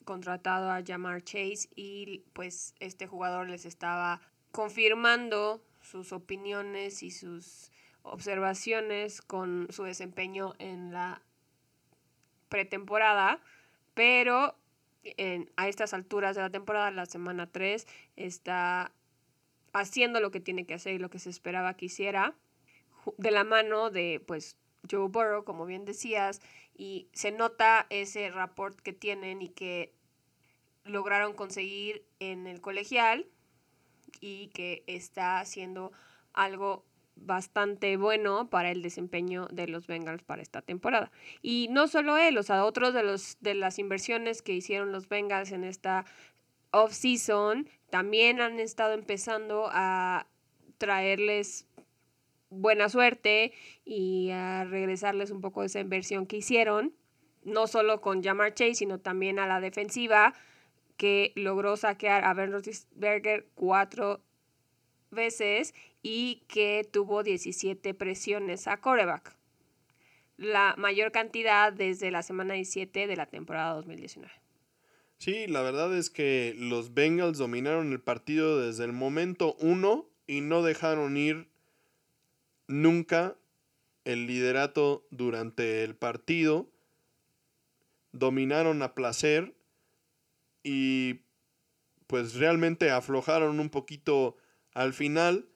contratado 0.05 0.71
a 0.71 0.83
Jamar 0.83 1.23
Chase 1.23 1.69
y 1.75 2.23
pues 2.33 2.75
este 2.81 3.07
jugador 3.07 3.49
les 3.49 3.66
estaba 3.66 4.23
confirmando 4.53 5.62
sus 5.83 6.12
opiniones 6.12 7.03
y 7.03 7.11
sus 7.11 7.71
observaciones 8.03 9.21
con 9.21 9.66
su 9.71 9.85
desempeño 9.85 10.55
en 10.59 10.93
la 10.93 11.21
pretemporada, 12.49 13.41
pero 13.95 14.57
en, 15.03 15.51
a 15.57 15.69
estas 15.69 15.93
alturas 15.95 16.37
de 16.37 16.43
la 16.43 16.51
temporada, 16.51 16.91
la 16.91 17.07
semana 17.07 17.47
3, 17.47 17.87
está 18.16 18.93
haciendo 19.73 20.21
lo 20.21 20.31
que 20.31 20.41
tiene 20.41 20.64
que 20.64 20.75
hacer 20.75 20.95
y 20.95 20.99
lo 20.99 21.11
que 21.11 21.19
se 21.19 21.31
esperaba 21.31 21.75
que 21.75 21.87
hiciera, 21.87 22.35
de 23.16 23.30
la 23.30 23.44
mano 23.44 23.90
de 23.90 24.22
pues 24.26 24.56
Joe 24.90 25.09
Burrow, 25.09 25.44
como 25.44 25.66
bien 25.66 25.84
decías, 25.84 26.40
y 26.76 27.09
se 27.12 27.32
nota 27.32 27.86
ese 27.90 28.30
rapport 28.30 28.78
que 28.80 28.92
tienen 28.92 29.42
y 29.42 29.48
que 29.48 29.92
lograron 30.84 31.34
conseguir 31.34 32.04
en 32.20 32.46
el 32.46 32.61
colegial 32.61 33.26
y 34.20 34.48
que 34.48 34.84
está 34.86 35.40
haciendo 35.40 35.92
algo 36.32 36.84
bastante 37.16 37.96
bueno 37.96 38.48
para 38.48 38.70
el 38.70 38.82
desempeño 38.82 39.48
de 39.50 39.66
los 39.66 39.86
Bengals 39.86 40.22
para 40.22 40.42
esta 40.42 40.62
temporada. 40.62 41.11
Y 41.42 41.68
no 41.70 41.88
solo 41.88 42.16
él, 42.16 42.38
o 42.38 42.42
sea, 42.42 42.64
otros 42.64 42.94
de 42.94 43.02
los 43.02 43.36
de 43.40 43.54
las 43.54 43.78
inversiones 43.78 44.42
que 44.42 44.52
hicieron 44.52 44.92
los 44.92 45.09
Bengals 45.09 45.52
en 45.52 45.64
esta 45.64 46.04
off 46.70 46.92
season 46.92 47.68
también 47.90 48.40
han 48.40 48.61
estado 48.61 48.92
empezando 48.92 49.68
a 49.72 50.26
traerles 50.78 51.66
buena 52.51 52.88
suerte 52.88 53.53
y 53.84 54.30
a 54.30 54.64
regresarles 54.64 55.30
un 55.30 55.40
poco 55.40 55.61
de 55.61 55.66
esa 55.66 55.80
inversión 55.80 56.26
que 56.26 56.38
hicieron, 56.38 56.94
no 57.44 57.66
solo 57.66 58.01
con 58.01 58.22
Jamar 58.22 58.55
Chase, 58.55 58.74
sino 58.74 58.99
también 58.99 59.38
a 59.38 59.46
la 59.46 59.61
defensiva, 59.61 60.34
que 60.96 61.32
logró 61.36 61.76
saquear 61.76 62.24
a 62.24 62.34
Ben 62.34 62.53
Roethlisberger 62.53 63.46
cuatro 63.55 64.20
veces 65.11 65.74
y 66.03 66.42
que 66.49 66.86
tuvo 66.90 67.22
17 67.22 67.94
presiones 67.94 68.66
a 68.66 68.78
coreback. 68.78 69.36
La 70.36 70.74
mayor 70.76 71.12
cantidad 71.12 71.72
desde 71.72 72.11
la 72.11 72.22
semana 72.22 72.55
17 72.55 73.07
de 73.07 73.16
la 73.16 73.26
temporada 73.26 73.74
2019. 73.74 74.32
Sí, 75.18 75.49
la 75.49 75.62
verdad 75.62 75.96
es 75.96 76.11
que 76.11 76.55
los 76.57 76.94
Bengals 76.94 77.38
dominaron 77.38 77.92
el 77.92 78.01
partido 78.01 78.61
desde 78.61 78.84
el 78.84 78.92
momento 78.92 79.57
uno 79.59 80.09
y 80.28 80.42
no 80.42 80.62
dejaron 80.62 81.16
ir 81.16 81.49
nunca 82.69 83.37
el 84.05 84.27
liderato 84.27 85.07
durante 85.11 85.83
el 85.85 85.97
partido, 85.97 86.71
dominaron 88.12 88.83
a 88.83 88.95
placer 88.95 89.55
y 90.62 91.21
pues 92.07 92.35
realmente 92.35 92.91
aflojaron 92.91 93.61
un 93.61 93.69
poquito 93.69 94.37
al 94.73 94.95
final, 94.95 95.47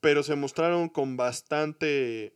pero 0.00 0.22
se 0.22 0.34
mostraron 0.34 0.88
con 0.88 1.16
bastante 1.16 2.34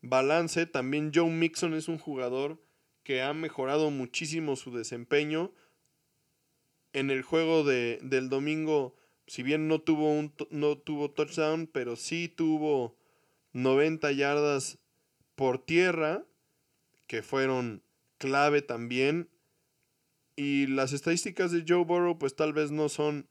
balance. 0.00 0.66
También 0.66 1.10
Joe 1.14 1.30
Mixon 1.30 1.74
es 1.74 1.88
un 1.88 1.98
jugador 1.98 2.62
que 3.02 3.22
ha 3.22 3.32
mejorado 3.34 3.90
muchísimo 3.90 4.56
su 4.56 4.70
desempeño. 4.70 5.52
En 6.92 7.10
el 7.10 7.22
juego 7.22 7.64
de, 7.64 7.98
del 8.02 8.28
domingo 8.28 8.94
si 9.28 9.42
bien 9.42 9.68
no 9.68 9.80
tuvo, 9.80 10.10
un, 10.10 10.32
no 10.50 10.78
tuvo 10.78 11.10
touchdown, 11.10 11.66
pero 11.66 11.96
sí 11.96 12.28
tuvo 12.28 12.96
90 13.52 14.10
yardas 14.12 14.78
por 15.34 15.64
tierra, 15.64 16.24
que 17.06 17.22
fueron 17.22 17.82
clave 18.16 18.62
también. 18.62 19.28
Y 20.34 20.66
las 20.66 20.92
estadísticas 20.92 21.52
de 21.52 21.64
Joe 21.66 21.84
Burrow 21.84 22.18
pues 22.18 22.36
tal 22.36 22.54
vez 22.54 22.70
no 22.70 22.88
son 22.88 23.28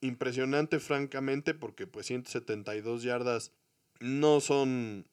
impresionantes 0.00 0.82
francamente 0.82 1.54
porque 1.54 1.86
pues 1.86 2.06
172 2.06 3.02
yardas 3.02 3.52
no 4.00 4.40
son 4.40 5.08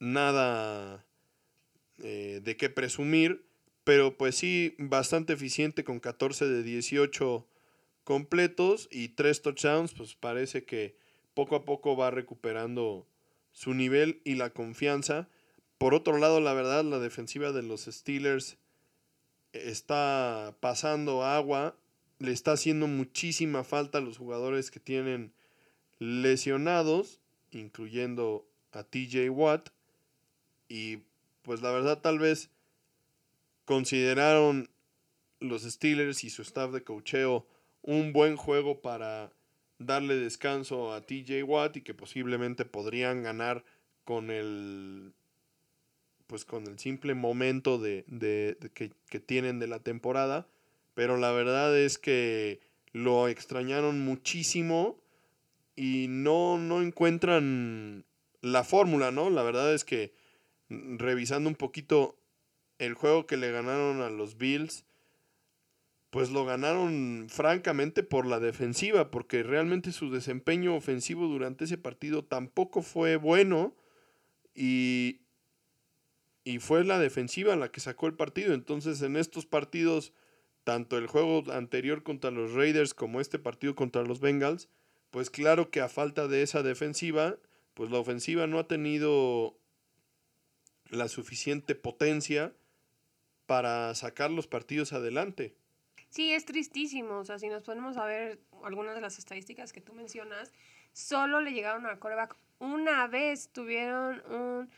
nada 0.00 1.06
eh, 2.02 2.40
de 2.42 2.56
qué 2.56 2.70
presumir, 2.70 3.46
pero 3.84 4.16
pues 4.16 4.34
sí 4.34 4.74
bastante 4.78 5.34
eficiente 5.34 5.84
con 5.84 6.00
14 6.00 6.48
de 6.48 6.62
18 6.64 7.46
completos 8.04 8.88
y 8.90 9.08
tres 9.08 9.42
touchdowns, 9.42 9.94
pues 9.94 10.14
parece 10.14 10.64
que 10.64 10.96
poco 11.34 11.56
a 11.56 11.64
poco 11.64 11.96
va 11.96 12.10
recuperando 12.10 13.06
su 13.52 13.74
nivel 13.74 14.20
y 14.24 14.34
la 14.34 14.50
confianza. 14.50 15.28
Por 15.78 15.94
otro 15.94 16.18
lado, 16.18 16.40
la 16.40 16.52
verdad, 16.52 16.84
la 16.84 16.98
defensiva 16.98 17.52
de 17.52 17.62
los 17.62 17.82
Steelers 17.82 18.58
está 19.52 20.56
pasando 20.60 21.24
agua, 21.24 21.76
le 22.18 22.32
está 22.32 22.52
haciendo 22.52 22.86
muchísima 22.86 23.64
falta 23.64 23.98
a 23.98 24.02
los 24.02 24.18
jugadores 24.18 24.70
que 24.70 24.80
tienen 24.80 25.32
lesionados, 25.98 27.20
incluyendo 27.50 28.46
a 28.72 28.84
TJ 28.84 29.30
Watt. 29.30 29.70
Y 30.68 30.98
pues 31.42 31.62
la 31.62 31.70
verdad 31.70 32.00
tal 32.00 32.18
vez 32.18 32.50
consideraron 33.64 34.68
los 35.40 35.62
Steelers 35.62 36.24
y 36.24 36.30
su 36.30 36.42
staff 36.42 36.70
de 36.70 36.84
cocheo 36.84 37.46
un 37.82 38.12
buen 38.12 38.36
juego 38.36 38.80
para 38.80 39.32
darle 39.78 40.16
descanso 40.16 40.92
a 40.92 41.00
TJ 41.00 41.42
Watt 41.44 41.76
y 41.78 41.82
que 41.82 41.94
posiblemente 41.94 42.64
podrían 42.64 43.22
ganar 43.22 43.64
con 44.04 44.30
el 44.30 45.12
pues 46.26 46.44
con 46.44 46.68
el 46.68 46.78
simple 46.78 47.14
momento 47.14 47.78
de, 47.78 48.04
que, 48.72 48.92
que, 49.08 49.18
tienen 49.18 49.58
de 49.58 49.66
la 49.66 49.80
temporada, 49.80 50.46
pero 50.94 51.16
la 51.16 51.32
verdad 51.32 51.76
es 51.76 51.98
que 51.98 52.60
lo 52.92 53.26
extrañaron 53.26 54.04
muchísimo 54.04 55.00
y 55.74 56.06
no, 56.08 56.56
no 56.56 56.82
encuentran 56.82 58.04
la 58.42 58.62
fórmula, 58.62 59.10
¿no? 59.10 59.28
La 59.28 59.42
verdad 59.42 59.74
es 59.74 59.84
que 59.84 60.12
mm, 60.68 60.98
revisando 60.98 61.48
un 61.48 61.56
poquito 61.56 62.16
el 62.78 62.94
juego 62.94 63.26
que 63.26 63.36
le 63.36 63.50
ganaron 63.50 64.00
a 64.00 64.10
los 64.10 64.38
Bills, 64.38 64.84
pues 66.10 66.30
lo 66.30 66.44
ganaron 66.44 67.28
francamente 67.30 68.02
por 68.02 68.26
la 68.26 68.40
defensiva, 68.40 69.10
porque 69.12 69.44
realmente 69.44 69.92
su 69.92 70.10
desempeño 70.10 70.74
ofensivo 70.74 71.28
durante 71.28 71.64
ese 71.64 71.78
partido 71.78 72.24
tampoco 72.24 72.82
fue 72.82 73.16
bueno 73.16 73.76
y, 74.54 75.20
y 76.42 76.58
fue 76.58 76.84
la 76.84 76.98
defensiva 76.98 77.54
la 77.54 77.70
que 77.70 77.80
sacó 77.80 78.08
el 78.08 78.14
partido. 78.14 78.54
Entonces 78.54 79.02
en 79.02 79.16
estos 79.16 79.46
partidos, 79.46 80.12
tanto 80.64 80.98
el 80.98 81.06
juego 81.06 81.44
anterior 81.52 82.02
contra 82.02 82.32
los 82.32 82.54
Raiders 82.54 82.92
como 82.92 83.20
este 83.20 83.38
partido 83.38 83.76
contra 83.76 84.02
los 84.02 84.18
Bengals, 84.20 84.68
pues 85.10 85.30
claro 85.30 85.70
que 85.70 85.80
a 85.80 85.88
falta 85.88 86.26
de 86.26 86.42
esa 86.42 86.64
defensiva, 86.64 87.36
pues 87.74 87.90
la 87.90 87.98
ofensiva 87.98 88.48
no 88.48 88.58
ha 88.58 88.66
tenido 88.66 89.56
la 90.88 91.08
suficiente 91.08 91.76
potencia 91.76 92.52
para 93.46 93.94
sacar 93.94 94.32
los 94.32 94.48
partidos 94.48 94.92
adelante. 94.92 95.59
Sí, 96.10 96.32
es 96.32 96.44
tristísimo. 96.44 97.18
O 97.18 97.24
sea, 97.24 97.38
si 97.38 97.48
nos 97.48 97.62
ponemos 97.62 97.96
a 97.96 98.04
ver 98.04 98.40
algunas 98.64 98.94
de 98.94 99.00
las 99.00 99.18
estadísticas 99.18 99.72
que 99.72 99.80
tú 99.80 99.94
mencionas, 99.94 100.52
solo 100.92 101.40
le 101.40 101.52
llegaron 101.52 101.86
al 101.86 101.98
coreback 101.98 102.36
una 102.58 103.06
vez. 103.06 103.50
Tuvieron 103.52 104.22
un 104.30 104.70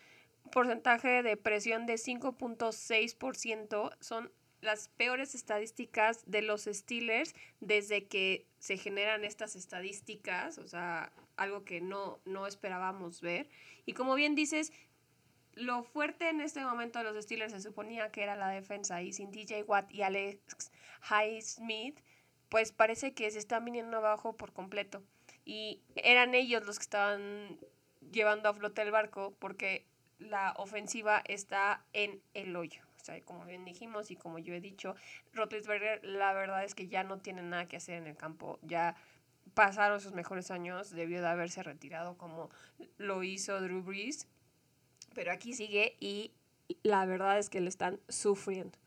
porcentaje 0.52 1.22
de 1.22 1.36
presión 1.36 1.86
de 1.86 1.94
5.6%. 1.94 3.96
Son 4.00 4.30
las 4.60 4.88
peores 4.88 5.34
estadísticas 5.34 6.22
de 6.26 6.42
los 6.42 6.64
Steelers 6.64 7.34
desde 7.60 8.06
que 8.06 8.46
se 8.58 8.76
generan 8.76 9.24
estas 9.24 9.56
estadísticas. 9.56 10.58
O 10.58 10.68
sea, 10.68 11.10
algo 11.36 11.64
que 11.64 11.80
no, 11.80 12.20
no 12.26 12.46
esperábamos 12.46 13.22
ver. 13.22 13.48
Y 13.86 13.94
como 13.94 14.14
bien 14.14 14.34
dices, 14.34 14.70
lo 15.54 15.82
fuerte 15.82 16.28
en 16.28 16.40
este 16.40 16.64
momento 16.64 16.98
de 16.98 17.04
los 17.04 17.22
Steelers 17.24 17.52
se 17.52 17.60
suponía 17.60 18.10
que 18.10 18.22
era 18.22 18.36
la 18.36 18.48
defensa 18.48 19.02
y 19.02 19.12
sin 19.12 19.30
DJ 19.30 19.64
Watt 19.64 19.90
y 19.92 20.02
Alex 20.02 20.72
Highsmith, 21.10 22.00
pues 22.48 22.72
parece 22.72 23.14
que 23.14 23.30
se 23.30 23.38
están 23.38 23.64
viniendo 23.64 23.98
abajo 23.98 24.36
por 24.36 24.52
completo. 24.52 25.02
Y 25.44 25.82
eran 25.96 26.34
ellos 26.34 26.64
los 26.66 26.78
que 26.78 26.82
estaban 26.82 27.58
llevando 28.12 28.48
a 28.48 28.54
flote 28.54 28.82
el 28.82 28.90
barco 28.90 29.34
porque 29.38 29.86
la 30.18 30.54
ofensiva 30.56 31.22
está 31.26 31.84
en 31.92 32.22
el 32.34 32.54
hoyo. 32.56 32.82
O 33.00 33.04
sea, 33.04 33.20
como 33.22 33.44
bien 33.44 33.64
dijimos 33.64 34.10
y 34.10 34.16
como 34.16 34.38
yo 34.38 34.54
he 34.54 34.60
dicho, 34.60 34.94
Rotlisberger 35.32 36.04
la 36.04 36.32
verdad 36.32 36.64
es 36.64 36.74
que 36.74 36.86
ya 36.86 37.02
no 37.02 37.18
tiene 37.18 37.42
nada 37.42 37.66
que 37.66 37.76
hacer 37.76 37.96
en 37.96 38.06
el 38.06 38.16
campo. 38.16 38.60
Ya 38.62 38.94
pasaron 39.54 40.00
sus 40.00 40.12
mejores 40.12 40.50
años, 40.50 40.90
debió 40.90 41.20
de 41.20 41.26
haberse 41.26 41.62
retirado 41.62 42.16
como 42.16 42.50
lo 42.98 43.22
hizo 43.24 43.60
Drew 43.60 43.82
Brees 43.82 44.28
pero 45.14 45.32
aquí 45.32 45.52
sigue 45.54 45.96
y 46.00 46.32
la 46.82 47.04
verdad 47.06 47.38
es 47.38 47.50
que 47.50 47.60
le 47.60 47.68
están 47.68 48.00
sufriendo. 48.08 48.78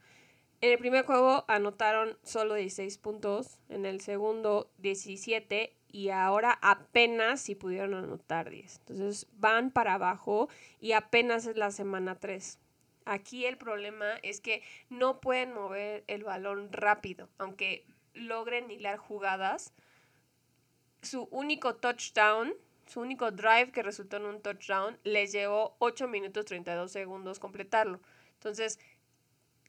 En 0.61 0.71
el 0.71 0.77
primer 0.79 1.05
juego 1.05 1.45
anotaron 1.47 2.17
solo 2.23 2.55
16 2.55 2.97
puntos, 2.97 3.59
en 3.69 3.85
el 3.85 4.01
segundo 4.01 4.71
17 4.79 5.75
y 5.91 6.09
ahora 6.09 6.57
apenas 6.61 7.41
si 7.41 7.55
pudieron 7.55 7.93
anotar 7.93 8.49
10. 8.49 8.79
Entonces 8.79 9.27
van 9.33 9.71
para 9.71 9.93
abajo 9.93 10.49
y 10.79 10.93
apenas 10.93 11.45
es 11.45 11.57
la 11.57 11.71
semana 11.71 12.15
3. 12.15 12.59
Aquí 13.05 13.45
el 13.45 13.57
problema 13.57 14.15
es 14.23 14.41
que 14.41 14.63
no 14.89 15.21
pueden 15.21 15.53
mover 15.53 16.03
el 16.07 16.23
balón 16.23 16.73
rápido, 16.73 17.29
aunque 17.37 17.85
logren 18.13 18.71
hilar 18.71 18.97
jugadas. 18.97 19.73
Su 21.01 21.27
único 21.31 21.75
touchdown 21.75 22.55
su 22.85 23.01
único 23.01 23.31
drive 23.31 23.71
que 23.71 23.83
resultó 23.83 24.17
en 24.17 24.25
un 24.25 24.41
touchdown 24.41 24.97
les 25.03 25.31
llevó 25.31 25.75
8 25.79 26.07
minutos 26.07 26.45
32 26.45 26.91
segundos 26.91 27.39
completarlo. 27.39 27.99
Entonces, 28.33 28.79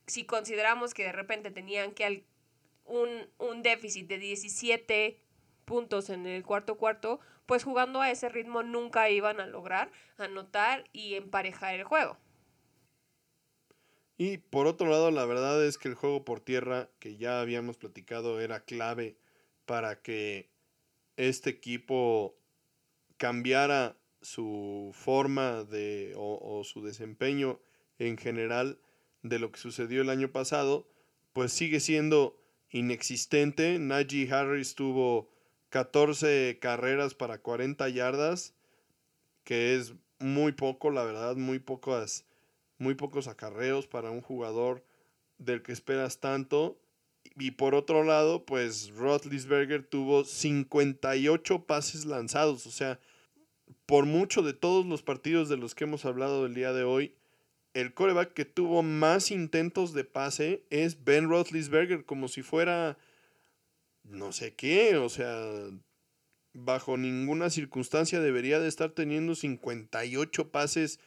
si 0.06 0.24
consideramos 0.24 0.94
que 0.94 1.04
de 1.04 1.12
repente 1.12 1.50
tenían 1.50 1.92
que 1.92 2.24
un, 2.84 3.28
un 3.38 3.62
déficit 3.62 4.06
de 4.06 4.18
17 4.18 5.20
puntos 5.64 6.10
en 6.10 6.26
el 6.26 6.44
cuarto 6.44 6.76
cuarto, 6.76 7.20
pues 7.46 7.64
jugando 7.64 8.00
a 8.00 8.10
ese 8.10 8.28
ritmo 8.28 8.62
nunca 8.62 9.08
iban 9.10 9.40
a 9.40 9.46
lograr 9.46 9.90
anotar 10.18 10.84
y 10.92 11.14
emparejar 11.14 11.74
el 11.74 11.84
juego. 11.84 12.18
Y 14.18 14.38
por 14.38 14.66
otro 14.66 14.88
lado, 14.88 15.10
la 15.10 15.26
verdad 15.26 15.62
es 15.64 15.76
que 15.76 15.88
el 15.88 15.94
juego 15.94 16.24
por 16.24 16.40
tierra, 16.40 16.88
que 16.98 17.16
ya 17.16 17.40
habíamos 17.40 17.76
platicado, 17.76 18.40
era 18.40 18.64
clave 18.64 19.18
para 19.66 20.00
que 20.00 20.48
este 21.16 21.50
equipo 21.50 22.34
cambiara 23.16 23.96
su 24.20 24.90
forma 24.92 25.64
de 25.64 26.12
o, 26.16 26.62
su 26.64 26.82
desempeño 26.82 27.60
en 27.98 28.16
general 28.16 28.78
de 29.22 29.38
lo 29.38 29.52
que 29.52 29.60
sucedió 29.60 30.02
el 30.02 30.10
año 30.10 30.30
pasado, 30.32 30.88
pues 31.32 31.52
sigue 31.52 31.80
siendo 31.80 32.36
inexistente. 32.70 33.78
Najee 33.78 34.30
Harris 34.32 34.74
tuvo 34.74 35.30
14 35.70 36.58
carreras 36.60 37.14
para 37.14 37.38
40 37.38 37.88
yardas, 37.88 38.54
que 39.44 39.76
es 39.76 39.94
muy 40.18 40.52
poco, 40.52 40.90
la 40.90 41.04
verdad, 41.04 41.36
muy 41.36 41.58
pocas, 41.58 42.24
muy 42.78 42.94
pocos 42.94 43.28
acarreos 43.28 43.86
para 43.86 44.10
un 44.10 44.22
jugador 44.22 44.84
del 45.38 45.62
que 45.62 45.72
esperas 45.72 46.20
tanto. 46.20 46.78
Y 47.38 47.52
por 47.52 47.74
otro 47.74 48.04
lado, 48.04 48.44
pues 48.44 48.90
Roethlisberger 48.90 49.84
tuvo 49.84 50.24
58 50.24 51.64
pases 51.66 52.04
lanzados. 52.04 52.66
O 52.66 52.70
sea, 52.70 53.00
por 53.86 54.06
mucho 54.06 54.42
de 54.42 54.52
todos 54.52 54.86
los 54.86 55.02
partidos 55.02 55.48
de 55.48 55.56
los 55.56 55.74
que 55.74 55.84
hemos 55.84 56.04
hablado 56.04 56.46
el 56.46 56.54
día 56.54 56.72
de 56.72 56.84
hoy, 56.84 57.14
el 57.74 57.92
coreback 57.92 58.32
que 58.32 58.44
tuvo 58.44 58.82
más 58.82 59.30
intentos 59.30 59.92
de 59.92 60.04
pase 60.04 60.64
es 60.70 61.04
Ben 61.04 61.28
Roethlisberger, 61.28 62.04
como 62.04 62.28
si 62.28 62.42
fuera 62.42 62.96
no 64.02 64.32
sé 64.32 64.54
qué, 64.54 64.96
o 64.96 65.08
sea, 65.08 65.68
bajo 66.52 66.96
ninguna 66.96 67.50
circunstancia 67.50 68.20
debería 68.20 68.60
de 68.60 68.68
estar 68.68 68.90
teniendo 68.90 69.34
58 69.34 70.50
pases 70.50 71.00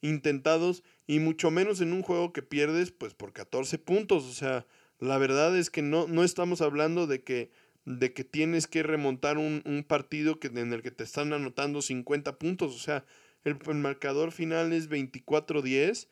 intentados 0.00 0.82
y 1.06 1.18
mucho 1.18 1.50
menos 1.50 1.80
en 1.80 1.92
un 1.92 2.02
juego 2.02 2.32
que 2.32 2.42
pierdes 2.42 2.90
pues 2.90 3.14
por 3.14 3.32
14 3.32 3.78
puntos, 3.78 4.24
o 4.24 4.32
sea, 4.32 4.66
la 5.04 5.18
verdad 5.18 5.56
es 5.56 5.70
que 5.70 5.82
no, 5.82 6.06
no 6.08 6.24
estamos 6.24 6.60
hablando 6.60 7.06
de 7.06 7.22
que, 7.22 7.50
de 7.84 8.12
que 8.12 8.24
tienes 8.24 8.66
que 8.66 8.82
remontar 8.82 9.38
un, 9.38 9.84
partido 9.86 10.40
que, 10.40 10.48
en 10.48 10.72
el 10.72 10.82
que 10.82 10.90
te 10.90 11.04
están 11.04 11.32
anotando 11.32 11.82
50 11.82 12.38
puntos. 12.38 12.74
O 12.74 12.78
sea, 12.78 13.04
el, 13.44 13.58
marcador 13.74 14.32
final 14.32 14.72
es 14.72 14.88
24-10. 14.88 16.08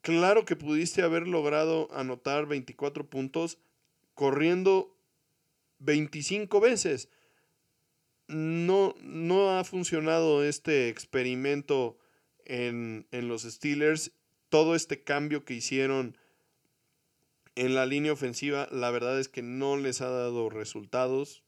Claro 0.00 0.44
que 0.44 0.56
pudiste 0.56 1.02
haber 1.02 1.26
logrado 1.26 1.88
anotar 1.92 2.46
24 2.46 3.08
puntos 3.08 3.58
corriendo 4.14 4.96
25 5.80 6.60
veces. 6.60 7.08
No, 8.28 8.94
no 9.00 9.58
ha 9.58 9.64
funcionado 9.64 10.44
este 10.44 10.88
experimento 10.88 11.98
en, 12.44 13.06
en 13.10 13.28
los 13.28 13.42
Steelers. 13.42 14.12
Todo 14.48 14.74
este 14.74 15.02
cambio 15.02 15.44
que 15.44 15.54
hicieron 15.54 16.16
en 17.54 17.74
la 17.74 17.86
línea 17.86 18.12
ofensiva, 18.12 18.68
la 18.70 18.90
verdad 18.90 19.18
es 19.18 19.28
que 19.28 19.42
no 19.42 19.76
les 19.76 20.00
ha 20.00 20.08
dado 20.08 20.48
resultados. 20.50 21.42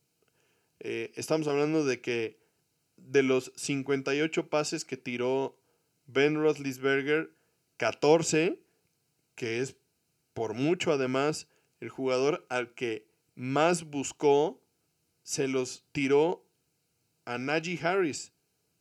Eh, 0.80 1.12
estamos 1.16 1.48
hablando 1.48 1.84
de 1.84 2.00
que 2.00 2.38
de 2.96 3.22
los 3.22 3.52
58 3.56 4.48
pases 4.48 4.84
que 4.84 4.96
tiró 4.96 5.58
Ben 6.06 6.34
Roethlisberger, 6.36 7.30
14, 7.76 8.60
que 9.34 9.60
es 9.60 9.76
por 10.32 10.54
mucho 10.54 10.92
además 10.92 11.48
el 11.80 11.88
jugador 11.88 12.46
al 12.48 12.74
que 12.74 13.06
más 13.34 13.84
buscó, 13.84 14.60
se 15.22 15.48
los 15.48 15.84
tiró 15.92 16.46
a 17.24 17.38
Najee 17.38 17.80
Harris. 17.82 18.32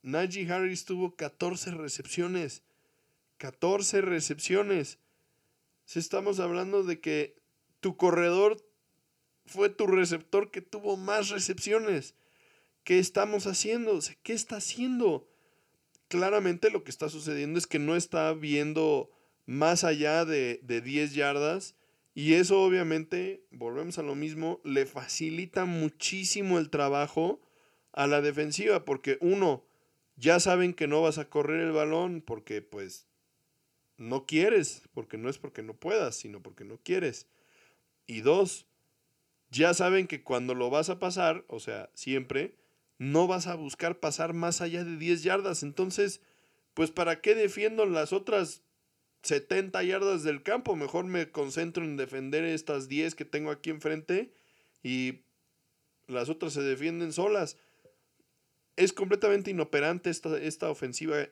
Najee 0.01 0.51
Harris 0.51 0.85
tuvo 0.85 1.15
14 1.15 1.71
recepciones. 1.71 2.63
14 3.37 4.01
recepciones. 4.01 4.99
Si 5.85 5.99
estamos 5.99 6.39
hablando 6.39 6.83
de 6.83 6.99
que 6.99 7.35
tu 7.79 7.97
corredor 7.97 8.57
fue 9.45 9.69
tu 9.69 9.87
receptor 9.87 10.51
que 10.51 10.61
tuvo 10.61 10.97
más 10.97 11.29
recepciones. 11.29 12.15
¿Qué 12.83 12.99
estamos 12.99 13.47
haciendo? 13.47 13.99
¿Qué 14.23 14.33
está 14.33 14.57
haciendo? 14.57 15.27
Claramente 16.07 16.69
lo 16.69 16.83
que 16.83 16.91
está 16.91 17.09
sucediendo 17.09 17.57
es 17.57 17.67
que 17.67 17.79
no 17.79 17.95
está 17.95 18.33
viendo 18.33 19.11
más 19.45 19.83
allá 19.83 20.25
de, 20.25 20.59
de 20.63 20.81
10 20.81 21.13
yardas 21.13 21.75
y 22.15 22.35
eso 22.35 22.61
obviamente, 22.61 23.43
volvemos 23.49 23.97
a 23.97 24.03
lo 24.03 24.13
mismo, 24.13 24.61
le 24.63 24.85
facilita 24.85 25.65
muchísimo 25.65 26.59
el 26.59 26.69
trabajo 26.69 27.41
a 27.91 28.05
la 28.05 28.21
defensiva 28.21 28.85
porque 28.85 29.17
uno, 29.19 29.65
ya 30.15 30.39
saben 30.39 30.73
que 30.73 30.87
no 30.87 31.01
vas 31.01 31.17
a 31.17 31.29
correr 31.29 31.61
el 31.61 31.71
balón 31.71 32.21
porque 32.21 32.61
pues 32.61 33.07
no 33.97 34.25
quieres, 34.25 34.83
porque 34.93 35.17
no 35.17 35.29
es 35.29 35.37
porque 35.37 35.63
no 35.63 35.75
puedas, 35.75 36.15
sino 36.15 36.41
porque 36.41 36.65
no 36.65 36.77
quieres. 36.77 37.27
Y 38.07 38.21
dos, 38.21 38.67
ya 39.49 39.73
saben 39.73 40.07
que 40.07 40.23
cuando 40.23 40.55
lo 40.55 40.69
vas 40.69 40.89
a 40.89 40.99
pasar, 40.99 41.45
o 41.47 41.59
sea, 41.59 41.89
siempre, 41.93 42.55
no 42.97 43.27
vas 43.27 43.47
a 43.47 43.55
buscar 43.55 43.99
pasar 43.99 44.33
más 44.33 44.61
allá 44.61 44.83
de 44.83 44.97
10 44.97 45.23
yardas. 45.23 45.63
Entonces, 45.63 46.21
pues 46.73 46.91
¿para 46.91 47.21
qué 47.21 47.35
defiendo 47.35 47.85
las 47.85 48.13
otras 48.13 48.63
70 49.23 49.83
yardas 49.83 50.23
del 50.23 50.43
campo? 50.43 50.75
Mejor 50.75 51.05
me 51.05 51.31
concentro 51.31 51.83
en 51.83 51.97
defender 51.97 52.43
estas 52.43 52.87
10 52.87 53.15
que 53.15 53.25
tengo 53.25 53.51
aquí 53.51 53.69
enfrente 53.69 54.33
y 54.81 55.21
las 56.07 56.29
otras 56.29 56.53
se 56.53 56.61
defienden 56.61 57.13
solas. 57.13 57.57
Es 58.75 58.91
completamente 58.91 59.51
inoperante 59.51 60.09
esta, 60.09 60.37
esta 60.37 60.69
ofensiva 60.69 61.27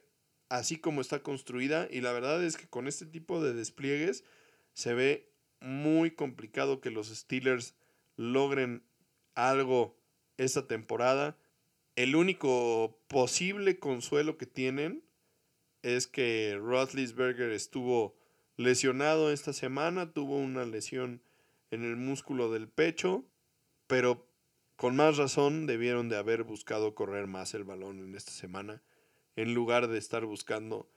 así 0.52 0.78
como 0.78 1.00
está 1.00 1.24
construida 1.24 1.88
y 1.90 2.02
la 2.02 2.12
verdad 2.12 2.44
es 2.44 2.58
que 2.58 2.68
con 2.68 2.88
este 2.90 3.06
tipo 3.06 3.42
de 3.42 3.54
despliegues 3.54 4.26
se 4.74 4.94
ve 4.94 5.32
muy 5.62 6.12
complicado 6.12 6.82
que 6.82 6.92
los 6.92 7.08
Steelers 7.08 7.74
logren 8.18 8.84
algo 9.34 9.98
esta 10.38 10.68
temporada. 10.68 11.38
El 11.96 12.18
único 12.18 13.00
posible 13.08 13.80
consuelo 13.80 14.38
que 14.38 14.46
tienen 14.46 15.06
es 15.84 16.08
que 16.08 16.60
Roethlisberger 16.62 17.52
estuvo 17.52 18.18
lesionado 18.58 19.32
esta 19.32 19.54
semana, 19.54 20.12
tuvo 20.12 20.36
una 20.36 20.66
lesión 20.66 21.24
en 21.72 21.86
el 21.86 21.96
músculo 21.96 22.52
del 22.52 22.68
pecho, 22.68 23.24
pero 23.88 24.28
con 24.76 24.98
más 24.98 25.16
razón 25.16 25.66
debieron 25.66 26.10
de 26.10 26.18
haber 26.18 26.44
buscado 26.44 26.94
correr 26.94 27.28
más 27.28 27.54
el 27.54 27.64
balón 27.64 28.00
en 28.00 28.16
esta 28.16 28.32
semana, 28.32 28.84
en 29.36 29.54
lugar 29.54 29.88
de 29.88 29.98
estar 29.98 30.26
buscando 30.26 30.90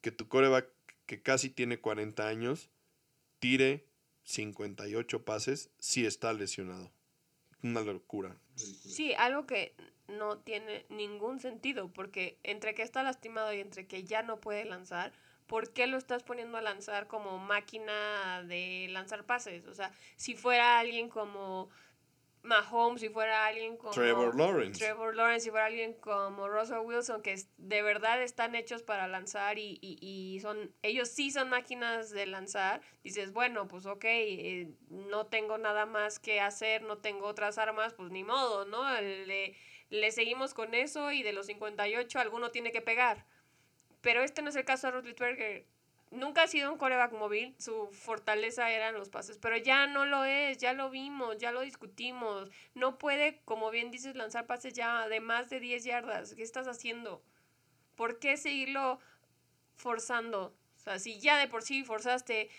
que 0.00 0.10
tu 0.10 0.28
coreback, 0.28 0.68
que 1.06 1.22
casi 1.22 1.50
tiene 1.50 1.80
40 1.80 2.26
años, 2.26 2.70
tire 3.38 3.86
58 4.24 5.24
pases 5.24 5.70
si 5.78 6.04
está 6.04 6.32
lesionado. 6.32 6.90
Una 7.62 7.80
locura. 7.80 8.36
Sí, 8.54 9.14
algo 9.14 9.46
que 9.46 9.74
no 10.08 10.38
tiene 10.38 10.86
ningún 10.88 11.40
sentido, 11.40 11.92
porque 11.92 12.38
entre 12.42 12.74
que 12.74 12.82
está 12.82 13.02
lastimado 13.02 13.52
y 13.52 13.60
entre 13.60 13.86
que 13.86 14.04
ya 14.04 14.22
no 14.22 14.40
puede 14.40 14.64
lanzar, 14.64 15.12
¿por 15.46 15.72
qué 15.72 15.86
lo 15.86 15.96
estás 15.96 16.22
poniendo 16.22 16.58
a 16.58 16.62
lanzar 16.62 17.06
como 17.06 17.38
máquina 17.38 18.42
de 18.46 18.88
lanzar 18.90 19.24
pases? 19.24 19.66
O 19.66 19.74
sea, 19.74 19.92
si 20.16 20.34
fuera 20.34 20.78
alguien 20.78 21.08
como 21.08 21.70
Mahomes, 22.46 23.00
si 23.00 23.08
fuera 23.08 23.46
alguien 23.46 23.76
como 23.76 23.92
Trevor 23.92 24.34
Lawrence. 24.34 24.78
Trevor 24.78 25.14
Lawrence, 25.14 25.44
si 25.44 25.50
fuera 25.50 25.66
alguien 25.66 25.94
como 25.94 26.48
Russell 26.48 26.78
Wilson, 26.78 27.22
que 27.22 27.36
de 27.58 27.82
verdad 27.82 28.22
están 28.22 28.54
hechos 28.54 28.82
para 28.82 29.08
lanzar 29.08 29.58
y, 29.58 29.78
y, 29.80 29.98
y, 30.00 30.40
son, 30.40 30.72
ellos 30.82 31.08
sí 31.08 31.30
son 31.30 31.50
máquinas 31.50 32.10
de 32.10 32.26
lanzar, 32.26 32.80
dices, 33.02 33.32
bueno, 33.32 33.68
pues 33.68 33.86
ok, 33.86 34.04
eh, 34.04 34.70
no 34.88 35.26
tengo 35.26 35.58
nada 35.58 35.86
más 35.86 36.18
que 36.18 36.40
hacer, 36.40 36.82
no 36.82 36.98
tengo 36.98 37.26
otras 37.26 37.58
armas, 37.58 37.94
pues 37.94 38.10
ni 38.10 38.24
modo, 38.24 38.64
¿no? 38.64 38.88
Le, 39.00 39.54
le 39.90 40.10
seguimos 40.12 40.54
con 40.54 40.74
eso 40.74 41.12
y 41.12 41.22
de 41.22 41.32
los 41.32 41.46
58 41.46 42.18
alguno 42.18 42.50
tiene 42.50 42.72
que 42.72 42.82
pegar. 42.82 43.26
Pero 44.00 44.22
este 44.22 44.42
no 44.42 44.50
es 44.50 44.56
el 44.56 44.64
caso 44.64 44.86
de 44.86 44.92
Roethlisberger 44.92 45.66
nunca 46.16 46.42
ha 46.42 46.46
sido 46.46 46.72
un 46.72 46.78
coreback 46.78 47.12
móvil, 47.12 47.54
su 47.58 47.88
fortaleza 47.92 48.70
eran 48.70 48.94
los 48.94 49.08
pases, 49.08 49.38
pero 49.38 49.56
ya 49.56 49.86
no 49.86 50.04
lo 50.04 50.24
es, 50.24 50.58
ya 50.58 50.72
lo 50.72 50.90
vimos, 50.90 51.38
ya 51.38 51.52
lo 51.52 51.60
discutimos. 51.60 52.50
No 52.74 52.98
puede, 52.98 53.40
como 53.44 53.70
bien 53.70 53.90
dices, 53.90 54.16
lanzar 54.16 54.46
pases 54.46 54.74
ya 54.74 55.08
de 55.08 55.20
más 55.20 55.48
de 55.50 55.60
10 55.60 55.84
yardas. 55.84 56.34
¿Qué 56.34 56.42
estás 56.42 56.66
haciendo? 56.68 57.22
¿Por 57.94 58.18
qué 58.18 58.36
seguirlo 58.36 58.98
forzando? 59.76 60.54
O 60.76 60.80
sea, 60.80 60.98
si 60.98 61.20
ya 61.20 61.38
de 61.38 61.48
por 61.48 61.62
sí 61.62 61.84
forzaste 61.84 62.50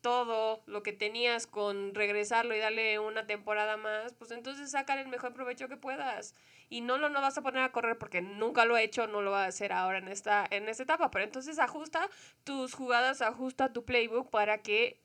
todo 0.00 0.62
lo 0.66 0.82
que 0.82 0.92
tenías 0.92 1.46
con 1.46 1.94
regresarlo 1.94 2.54
y 2.54 2.58
darle 2.58 2.98
una 2.98 3.26
temporada 3.26 3.76
más, 3.76 4.14
pues 4.14 4.30
entonces 4.30 4.70
sácale 4.70 5.02
el 5.02 5.08
mejor 5.08 5.34
provecho 5.34 5.68
que 5.68 5.76
puedas. 5.76 6.34
Y 6.70 6.80
no 6.80 6.96
lo 6.96 7.10
no 7.10 7.20
vas 7.20 7.36
a 7.36 7.42
poner 7.42 7.62
a 7.62 7.72
correr 7.72 7.98
porque 7.98 8.22
nunca 8.22 8.64
lo 8.64 8.78
he 8.78 8.84
hecho, 8.84 9.06
no 9.06 9.20
lo 9.20 9.32
va 9.32 9.44
a 9.44 9.48
hacer 9.48 9.72
ahora 9.72 9.98
en 9.98 10.08
esta, 10.08 10.46
en 10.50 10.68
esta 10.68 10.84
etapa. 10.84 11.10
Pero 11.10 11.24
entonces 11.24 11.58
ajusta 11.58 12.08
tus 12.44 12.74
jugadas, 12.74 13.20
ajusta 13.20 13.72
tu 13.72 13.84
playbook 13.84 14.30
para 14.30 14.62
que 14.62 15.02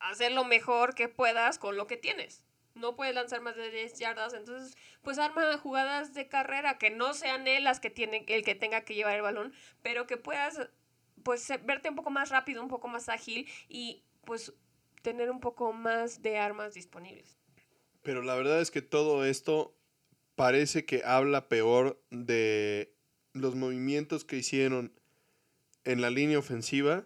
hacer 0.00 0.32
lo 0.32 0.44
mejor 0.44 0.94
que 0.94 1.08
puedas 1.08 1.58
con 1.58 1.76
lo 1.76 1.86
que 1.86 1.96
tienes. 1.96 2.44
No 2.74 2.94
puedes 2.94 3.14
lanzar 3.14 3.40
más 3.40 3.56
de 3.56 3.70
10 3.70 3.98
yardas, 3.98 4.32
entonces 4.32 4.76
pues 5.02 5.18
arma 5.18 5.58
jugadas 5.58 6.14
de 6.14 6.28
carrera 6.28 6.78
que 6.78 6.90
no 6.90 7.12
sean 7.12 7.48
él 7.48 7.64
las 7.64 7.80
que 7.80 7.90
tiene, 7.90 8.24
el 8.28 8.44
que 8.44 8.54
tenga 8.54 8.84
que 8.84 8.94
llevar 8.94 9.16
el 9.16 9.22
balón, 9.22 9.52
pero 9.82 10.06
que 10.06 10.16
puedas 10.16 10.70
pues 11.24 11.48
verte 11.64 11.88
un 11.88 11.96
poco 11.96 12.10
más 12.10 12.30
rápido, 12.30 12.62
un 12.62 12.68
poco 12.68 12.86
más 12.88 13.08
ágil 13.08 13.48
y 13.68 14.04
pues 14.24 14.52
tener 15.02 15.30
un 15.30 15.40
poco 15.40 15.72
más 15.72 16.22
de 16.22 16.38
armas 16.38 16.74
disponibles. 16.74 17.38
Pero 18.02 18.22
la 18.22 18.34
verdad 18.36 18.60
es 18.60 18.70
que 18.70 18.82
todo 18.82 19.24
esto 19.24 19.74
parece 20.38 20.84
que 20.84 21.02
habla 21.04 21.48
peor 21.48 22.00
de 22.10 22.94
los 23.32 23.56
movimientos 23.56 24.24
que 24.24 24.36
hicieron 24.36 24.92
en 25.84 26.00
la 26.00 26.10
línea 26.10 26.38
ofensiva 26.38 27.04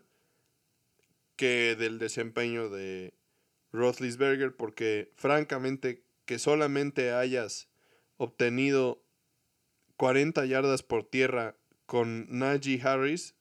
que 1.37 1.74
del 1.74 1.99
desempeño 1.99 2.68
de 2.68 3.14
Roethlisberger, 3.72 4.55
porque 4.55 5.11
francamente 5.16 6.05
que 6.26 6.39
solamente 6.39 7.12
hayas 7.12 7.70
obtenido 8.18 9.03
40 9.97 10.45
yardas 10.45 10.83
por 10.83 11.03
tierra 11.03 11.57
con 11.87 12.26
Najee 12.28 12.83
Harris 12.83 13.35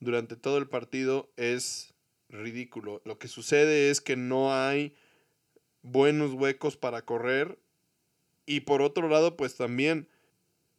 durante 0.00 0.36
todo 0.36 0.56
el 0.56 0.66
partido 0.66 1.30
es 1.36 1.94
ridículo. 2.30 3.02
Lo 3.04 3.18
que 3.18 3.28
sucede 3.28 3.90
es 3.90 4.00
que 4.00 4.16
no 4.16 4.54
hay 4.54 4.96
buenos 5.82 6.32
huecos 6.32 6.78
para 6.78 7.02
correr. 7.02 7.58
Y 8.46 8.60
por 8.60 8.80
otro 8.80 9.08
lado, 9.08 9.36
pues 9.36 9.56
también, 9.56 10.08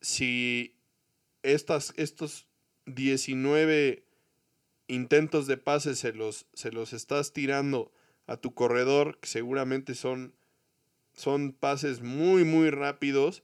si 0.02 0.76
estas, 1.44 1.94
estos 1.98 2.48
19 2.86 4.06
intentos 4.88 5.48
de 5.48 5.58
pase 5.58 5.96
se 5.96 6.14
los, 6.14 6.48
se 6.54 6.72
los 6.72 6.94
estás 6.94 7.34
tirando 7.34 7.92
a 8.26 8.38
tu 8.38 8.54
corredor, 8.54 9.20
que 9.20 9.28
seguramente 9.28 9.96
son, 9.96 10.34
son 11.14 11.52
pases 11.52 12.02
muy, 12.02 12.46
muy 12.46 12.70
rápidos, 12.70 13.44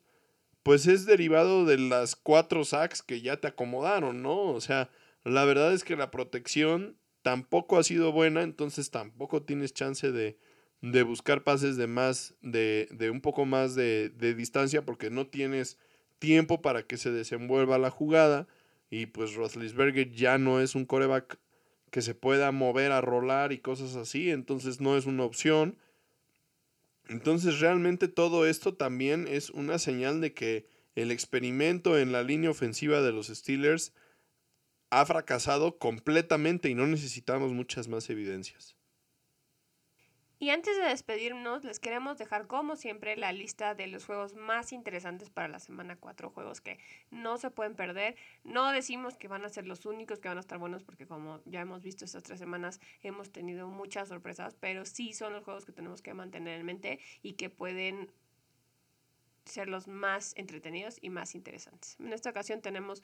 pues 0.64 0.88
es 0.88 1.06
derivado 1.06 1.66
de 1.66 1.78
las 1.78 2.16
cuatro 2.16 2.64
sacks 2.64 3.02
que 3.02 3.22
ya 3.22 3.38
te 3.38 3.48
acomodaron, 3.48 4.22
¿no? 4.22 4.46
O 4.52 4.62
sea, 4.62 4.90
la 5.26 5.44
verdad 5.44 5.74
es 5.74 5.84
que 5.84 5.98
la 5.98 6.12
protección 6.12 6.98
tampoco 7.22 7.78
ha 7.78 7.84
sido 7.84 8.14
buena, 8.14 8.44
entonces 8.44 8.90
tampoco 8.90 9.44
tienes 9.44 9.74
chance 9.74 10.12
de, 10.12 10.38
de 10.84 11.04
buscar 11.04 11.46
pases 11.46 11.78
de 11.78 11.88
más, 11.88 12.36
de, 12.42 12.90
de 12.92 13.10
un 13.10 13.22
poco 13.22 13.46
más 13.46 13.74
de, 13.74 14.10
de, 14.10 14.36
distancia 14.36 14.84
porque 14.84 15.10
no 15.10 15.26
tienes 15.28 15.78
tiempo 16.20 16.62
para 16.62 16.84
que 16.84 16.98
se 16.98 17.10
desenvuelva 17.10 17.78
la 17.78 17.90
jugada 17.90 18.50
y 18.90 19.06
pues 19.06 19.34
Roethlisberger 19.34 20.12
ya 20.12 20.38
no 20.38 20.60
es 20.60 20.76
un 20.76 20.86
coreback 20.86 21.40
que 21.90 22.02
se 22.02 22.16
pueda 22.16 22.52
mover 22.52 22.92
a 22.92 23.00
rolar 23.00 23.54
y 23.54 23.60
cosas 23.60 23.96
así, 23.96 24.30
entonces 24.30 24.82
no 24.82 24.98
es 24.98 25.06
una 25.06 25.24
opción. 25.24 25.78
Entonces 27.08 27.62
realmente 27.62 28.10
todo 28.10 28.46
esto 28.46 28.74
también 28.74 29.26
es 29.30 29.52
una 29.52 29.80
señal 29.80 30.20
de 30.20 30.34
que 30.34 30.68
el 30.96 31.12
experimento 31.12 31.98
en 31.98 32.12
la 32.12 32.24
línea 32.24 32.50
ofensiva 32.50 33.02
de 33.02 33.14
los 33.14 33.28
Steelers 33.28 33.94
ha 34.90 35.06
fracasado 35.06 35.78
completamente 35.78 36.70
y 36.70 36.76
no 36.76 36.88
necesitamos 36.88 37.54
muchas 37.54 37.88
más 37.88 38.10
evidencias. 38.10 38.76
Y 40.44 40.50
antes 40.50 40.76
de 40.76 40.84
despedirnos, 40.84 41.64
les 41.64 41.80
queremos 41.80 42.18
dejar 42.18 42.48
como 42.48 42.76
siempre 42.76 43.16
la 43.16 43.32
lista 43.32 43.76
de 43.76 43.88
los 43.88 44.04
juegos 44.04 44.36
más 44.36 44.74
interesantes 44.74 45.30
para 45.30 45.48
la 45.48 45.58
semana 45.58 45.96
4, 45.96 46.30
juegos 46.32 46.60
que 46.60 46.80
no 47.12 47.38
se 47.38 47.50
pueden 47.50 47.76
perder. 47.76 48.18
No 48.44 48.70
decimos 48.74 49.16
que 49.16 49.30
van 49.30 49.46
a 49.46 49.50
ser 49.50 49.66
los 49.66 49.86
únicos 49.86 50.20
que 50.20 50.28
van 50.28 50.36
a 50.36 50.42
estar 50.42 50.58
buenos 50.58 50.84
porque 50.84 51.08
como 51.08 51.40
ya 51.46 51.62
hemos 51.62 51.82
visto 51.82 52.04
estas 52.04 52.24
tres 52.24 52.40
semanas 52.40 52.82
hemos 53.04 53.32
tenido 53.32 53.70
muchas 53.70 54.10
sorpresas, 54.10 54.54
pero 54.60 54.84
sí 54.84 55.14
son 55.14 55.32
los 55.32 55.46
juegos 55.46 55.66
que 55.66 55.72
tenemos 55.72 56.02
que 56.02 56.14
mantener 56.14 56.60
en 56.60 56.66
mente 56.66 57.00
y 57.22 57.36
que 57.36 57.50
pueden 57.50 58.12
ser 59.46 59.70
los 59.70 59.88
más 59.88 60.34
entretenidos 60.36 60.98
y 61.02 61.10
más 61.10 61.36
interesantes. 61.36 61.96
En 62.02 62.12
esta 62.12 62.32
ocasión 62.32 62.62
tenemos 62.62 63.02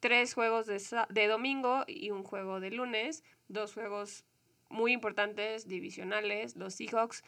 tres 0.00 0.34
juegos 0.34 0.66
de, 0.66 0.82
de 1.08 1.26
domingo 1.28 1.84
y 1.86 2.10
un 2.10 2.24
juego 2.24 2.60
de 2.60 2.72
lunes, 2.72 3.24
dos 3.48 3.72
juegos 3.72 4.26
muy 4.70 4.92
importantes, 4.92 5.68
divisionales, 5.68 6.56
los 6.56 6.74
Seahawks 6.74 7.22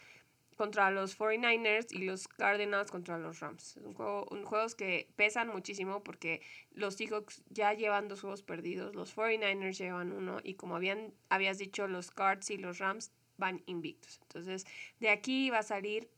contra 0.57 0.91
los 0.91 1.19
49ers 1.19 1.89
y 1.91 2.05
los 2.05 2.29
Cardinals 2.29 2.91
contra 2.91 3.19
los 3.19 3.41
Rams. 3.41 3.79
Un 3.83 3.95
juego, 3.95 4.27
un 4.31 4.45
juegos 4.45 4.75
que 4.75 5.09
pesan 5.17 5.49
muchísimo 5.49 6.03
porque 6.05 6.41
los 6.73 6.95
Seahawks 6.95 7.43
ya 7.51 7.73
llevan 7.75 8.09
dos 8.09 8.21
juegos 8.21 8.43
perdidos, 8.43 8.95
los 8.95 9.15
49ers 9.17 9.79
llevan 9.79 10.13
uno 10.13 10.39
y 10.43 10.55
como 10.55 10.77
habían, 10.77 11.13
habías 11.29 11.59
dicho, 11.59 11.89
los 11.89 12.11
Cards 12.11 12.51
y 12.51 12.59
los 12.59 12.79
Rams 12.79 13.13
van 13.39 13.63
invictos. 13.67 14.21
Entonces, 14.23 14.67
de 15.01 15.11
aquí 15.11 15.51
va 15.51 15.59
a 15.59 15.63
salir 15.63 16.09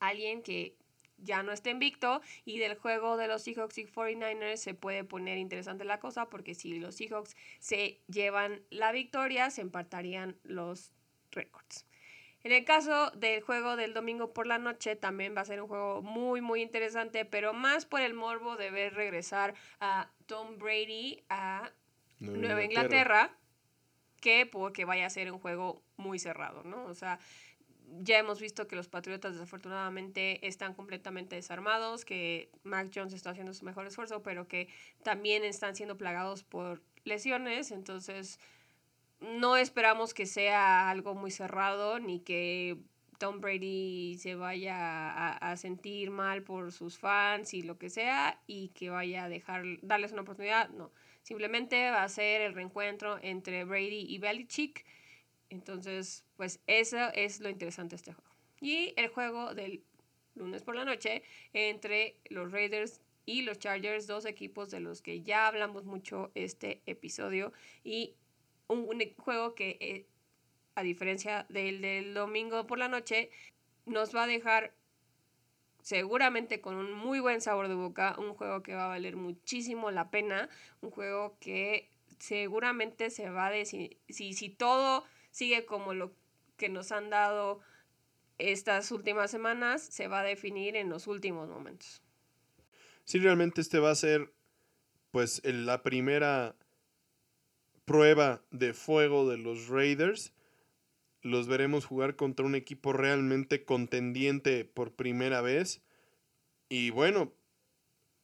alguien 0.00 0.42
que 0.42 0.74
ya 1.18 1.42
no 1.42 1.52
está 1.52 1.70
invicto 1.70 2.20
y 2.44 2.58
del 2.58 2.76
juego 2.76 3.16
de 3.16 3.28
los 3.28 3.42
Seahawks 3.42 3.78
y 3.78 3.86
49ers 3.86 4.56
se 4.56 4.74
puede 4.74 5.04
poner 5.04 5.38
interesante 5.38 5.84
la 5.84 6.00
cosa 6.00 6.28
porque 6.28 6.54
si 6.54 6.78
los 6.78 6.96
Seahawks 6.96 7.36
se 7.58 8.00
llevan 8.08 8.62
la 8.70 8.92
victoria 8.92 9.50
se 9.50 9.62
empatarían 9.62 10.36
los 10.44 10.92
récords. 11.30 11.86
En 12.46 12.52
el 12.52 12.64
caso 12.64 13.10
del 13.10 13.42
juego 13.42 13.74
del 13.74 13.92
domingo 13.92 14.32
por 14.32 14.46
la 14.46 14.58
noche, 14.58 14.94
también 14.94 15.34
va 15.36 15.40
a 15.40 15.44
ser 15.44 15.60
un 15.60 15.66
juego 15.66 16.00
muy, 16.00 16.40
muy 16.40 16.62
interesante, 16.62 17.24
pero 17.24 17.52
más 17.52 17.86
por 17.86 18.02
el 18.02 18.14
morbo 18.14 18.56
de 18.56 18.70
ver 18.70 18.94
regresar 18.94 19.54
a 19.80 20.12
Tom 20.26 20.56
Brady 20.56 21.24
a 21.28 21.72
Nueva, 22.20 22.62
Inglaterra. 22.62 23.36
que 24.20 24.46
porque 24.46 24.84
vaya 24.84 25.06
a 25.06 25.10
ser 25.10 25.32
un 25.32 25.40
juego 25.40 25.82
muy 25.96 26.20
cerrado, 26.20 26.62
¿no? 26.62 26.84
O 26.84 26.94
sea, 26.94 27.18
ya 28.00 28.18
hemos 28.18 28.40
visto 28.40 28.66
que 28.66 28.76
los 28.76 28.88
Patriotas 28.88 29.34
desafortunadamente 29.34 30.46
están 30.46 30.74
completamente 30.74 31.36
desarmados, 31.36 32.04
que 32.04 32.50
Mac 32.62 32.90
Jones 32.94 33.14
está 33.14 33.30
haciendo 33.30 33.54
su 33.54 33.64
mejor 33.64 33.86
esfuerzo, 33.86 34.22
pero 34.22 34.48
que 34.48 34.68
también 35.02 35.44
están 35.44 35.76
siendo 35.76 35.96
plagados 35.96 36.42
por 36.42 36.82
lesiones, 37.04 37.70
entonces 37.70 38.40
no 39.20 39.56
esperamos 39.56 40.14
que 40.14 40.26
sea 40.26 40.90
algo 40.90 41.14
muy 41.14 41.30
cerrado 41.30 41.98
ni 41.98 42.20
que 42.20 42.76
Tom 43.18 43.40
Brady 43.40 44.16
se 44.18 44.34
vaya 44.34 45.32
a, 45.32 45.56
sentir 45.56 46.10
mal 46.10 46.42
por 46.42 46.72
sus 46.72 46.98
fans 46.98 47.54
y 47.54 47.62
lo 47.62 47.78
que 47.78 47.88
sea 47.88 48.38
y 48.46 48.68
que 48.68 48.90
vaya 48.90 49.24
a 49.24 49.28
dejar 49.28 49.64
darles 49.82 50.12
una 50.12 50.22
oportunidad. 50.22 50.68
No, 50.70 50.90
simplemente 51.22 51.90
va 51.90 52.02
a 52.02 52.08
ser 52.08 52.42
el 52.42 52.54
reencuentro 52.54 53.18
entre 53.22 53.64
Brady 53.64 54.04
y 54.06 54.18
Belichick. 54.18 54.84
Entonces, 55.50 56.24
pues 56.36 56.60
eso 56.66 57.10
es 57.14 57.40
lo 57.40 57.48
interesante 57.48 57.90
de 57.90 57.96
este 57.96 58.12
juego. 58.12 58.30
Y 58.60 58.94
el 58.96 59.08
juego 59.08 59.54
del 59.54 59.82
lunes 60.34 60.62
por 60.62 60.76
la 60.76 60.84
noche 60.84 61.22
entre 61.52 62.16
los 62.28 62.52
Raiders 62.52 63.00
y 63.24 63.42
los 63.42 63.58
Chargers, 63.58 64.06
dos 64.06 64.24
equipos 64.24 64.70
de 64.70 64.80
los 64.80 65.02
que 65.02 65.22
ya 65.22 65.48
hablamos 65.48 65.84
mucho 65.84 66.30
este 66.34 66.82
episodio 66.86 67.52
y 67.82 68.14
un, 68.68 68.88
juego 69.16 69.54
que, 69.54 69.76
eh, 69.80 70.06
a 70.74 70.82
diferencia 70.82 71.46
del 71.48 71.80
del 71.80 72.14
domingo 72.14 72.66
por 72.66 72.78
la 72.78 72.88
noche, 72.88 73.30
nos 73.84 74.14
va 74.14 74.24
a 74.24 74.26
dejar 74.26 74.74
seguramente 75.82 76.60
con 76.60 76.76
un 76.76 76.92
muy 76.92 77.20
buen 77.20 77.40
sabor 77.40 77.68
de 77.68 77.74
boca, 77.74 78.16
un 78.18 78.34
juego 78.34 78.62
que 78.62 78.74
va 78.74 78.86
a 78.86 78.88
valer 78.88 79.16
muchísimo 79.16 79.90
la 79.90 80.10
pena, 80.10 80.48
un 80.80 80.90
juego 80.90 81.36
que 81.38 81.90
seguramente 82.18 83.10
se 83.10 83.30
va 83.30 83.46
a 83.46 83.50
decir, 83.50 83.96
si, 84.08 84.32
si 84.32 84.48
todo 84.48 85.04
sigue 85.36 85.66
como 85.66 85.92
lo 85.92 86.14
que 86.56 86.70
nos 86.70 86.92
han 86.92 87.10
dado 87.10 87.60
estas 88.38 88.90
últimas 88.90 89.30
semanas, 89.30 89.82
se 89.82 90.08
va 90.08 90.20
a 90.20 90.24
definir 90.24 90.76
en 90.76 90.88
los 90.88 91.06
últimos 91.06 91.46
momentos. 91.46 92.00
Sí, 93.04 93.18
realmente 93.18 93.60
este 93.60 93.78
va 93.78 93.90
a 93.90 93.94
ser 93.94 94.32
pues 95.10 95.42
la 95.44 95.82
primera 95.82 96.56
prueba 97.84 98.42
de 98.50 98.72
fuego 98.72 99.28
de 99.28 99.36
los 99.36 99.68
Raiders. 99.68 100.32
Los 101.20 101.48
veremos 101.48 101.84
jugar 101.84 102.16
contra 102.16 102.46
un 102.46 102.54
equipo 102.54 102.94
realmente 102.94 103.62
contendiente 103.66 104.64
por 104.64 104.94
primera 104.94 105.42
vez. 105.42 105.82
Y 106.70 106.88
bueno, 106.88 107.34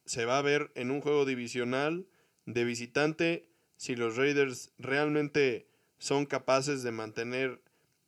se 0.05 0.25
va 0.25 0.39
a 0.39 0.41
ver 0.41 0.71
en 0.73 0.89
un 0.89 0.99
juego 0.99 1.25
divisional 1.25 2.07
de 2.47 2.63
visitante 2.63 3.49
si 3.77 3.95
los 3.95 4.17
Raiders 4.17 4.73
realmente 4.79 5.67
son 6.03 6.25
capaces 6.25 6.83
de 6.83 6.91
mantener 6.91 7.61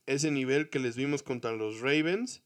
ese 0.06 0.30
nivel 0.30 0.70
que 0.70 0.80
les 0.80 0.98
vimos 0.98 1.24
contra 1.24 1.54
los 1.54 1.80
Ravens 1.80 2.44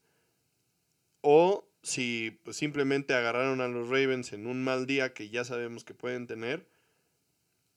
o 1.22 1.68
si 1.82 2.38
pues, 2.44 2.56
simplemente 2.56 3.14
agarraron 3.14 3.60
a 3.60 3.66
los 3.66 3.88
Ravens 3.88 4.32
en 4.32 4.46
un 4.46 4.62
mal 4.62 4.86
día 4.86 5.12
que 5.12 5.28
ya 5.28 5.44
sabemos 5.44 5.82
que 5.82 5.92
pueden 5.92 6.28
tener 6.28 6.68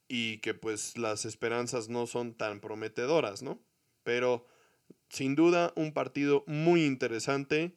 y 0.07 0.37
que 0.37 0.53
pues 0.53 0.99
las 0.99 1.25
esperanzas 1.25 1.89
no 1.89 2.05
son 2.05 2.35
tan 2.35 2.59
prometedoras, 2.59 3.41
¿no? 3.41 3.59
Pero 4.03 4.45
sin 5.09 5.33
duda 5.33 5.73
un 5.75 5.93
partido 5.93 6.43
muy 6.45 6.85
interesante, 6.85 7.75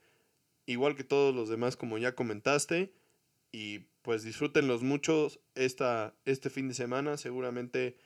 igual 0.67 0.95
que 0.95 1.05
todos 1.05 1.35
los 1.35 1.49
demás 1.49 1.79
como 1.79 1.97
ya 1.97 2.15
comentaste, 2.15 2.93
y 3.51 3.79
pues 4.03 4.25
disfrútenlos 4.25 4.83
muchos 4.83 5.41
esta, 5.55 6.15
este 6.27 6.51
fin 6.51 6.69
de 6.69 6.75
semana, 6.75 7.17
seguramente 7.17 7.97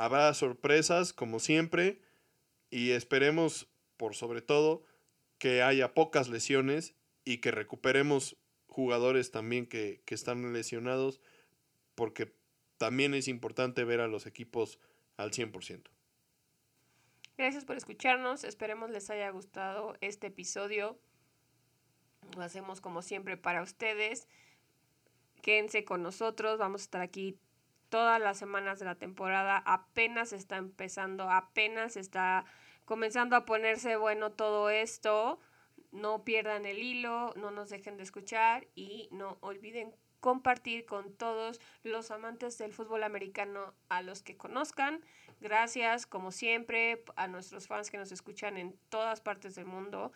habrá 0.00 0.32
sorpresas 0.32 1.12
como 1.12 1.40
siempre 1.40 2.00
y 2.70 2.92
esperemos 2.92 3.68
por 3.98 4.14
sobre 4.14 4.40
todo 4.40 4.82
que 5.36 5.60
haya 5.60 5.92
pocas 5.92 6.30
lesiones 6.30 6.94
y 7.26 7.42
que 7.42 7.50
recuperemos 7.50 8.38
jugadores 8.66 9.30
también 9.30 9.66
que, 9.66 10.00
que 10.06 10.14
están 10.14 10.54
lesionados 10.54 11.20
porque 11.96 12.34
también 12.78 13.12
es 13.12 13.28
importante 13.28 13.84
ver 13.84 14.00
a 14.00 14.08
los 14.08 14.24
equipos 14.24 14.78
al 15.18 15.32
100%. 15.32 15.82
Gracias 17.36 17.66
por 17.66 17.76
escucharnos, 17.76 18.44
esperemos 18.44 18.88
les 18.88 19.10
haya 19.10 19.28
gustado 19.28 19.98
este 20.00 20.28
episodio. 20.28 20.98
Lo 22.38 22.42
hacemos 22.42 22.80
como 22.80 23.02
siempre 23.02 23.36
para 23.36 23.60
ustedes. 23.60 24.28
Quédense 25.42 25.84
con 25.84 26.02
nosotros, 26.02 26.58
vamos 26.58 26.80
a 26.80 26.84
estar 26.84 27.02
aquí 27.02 27.38
todas 27.90 28.20
las 28.20 28.38
semanas 28.38 28.78
de 28.78 28.86
la 28.86 28.94
temporada. 28.94 29.62
Apenas 29.66 30.32
está 30.32 30.56
empezando, 30.56 31.28
apenas 31.28 31.96
está 31.96 32.46
comenzando 32.86 33.36
a 33.36 33.44
ponerse 33.44 33.96
bueno 33.96 34.32
todo 34.32 34.70
esto. 34.70 35.38
No 35.92 36.24
pierdan 36.24 36.64
el 36.64 36.78
hilo, 36.78 37.34
no 37.36 37.50
nos 37.50 37.68
dejen 37.68 37.96
de 37.96 38.04
escuchar 38.04 38.66
y 38.74 39.08
no 39.12 39.36
olviden 39.40 39.92
compartir 40.20 40.86
con 40.86 41.12
todos 41.14 41.60
los 41.82 42.10
amantes 42.10 42.58
del 42.58 42.72
fútbol 42.72 43.02
americano 43.02 43.74
a 43.88 44.02
los 44.02 44.22
que 44.22 44.36
conozcan. 44.36 45.04
Gracias, 45.40 46.06
como 46.06 46.30
siempre, 46.30 47.02
a 47.16 47.26
nuestros 47.26 47.66
fans 47.66 47.90
que 47.90 47.98
nos 47.98 48.12
escuchan 48.12 48.56
en 48.56 48.78
todas 48.90 49.20
partes 49.20 49.54
del 49.54 49.64
mundo. 49.64 50.12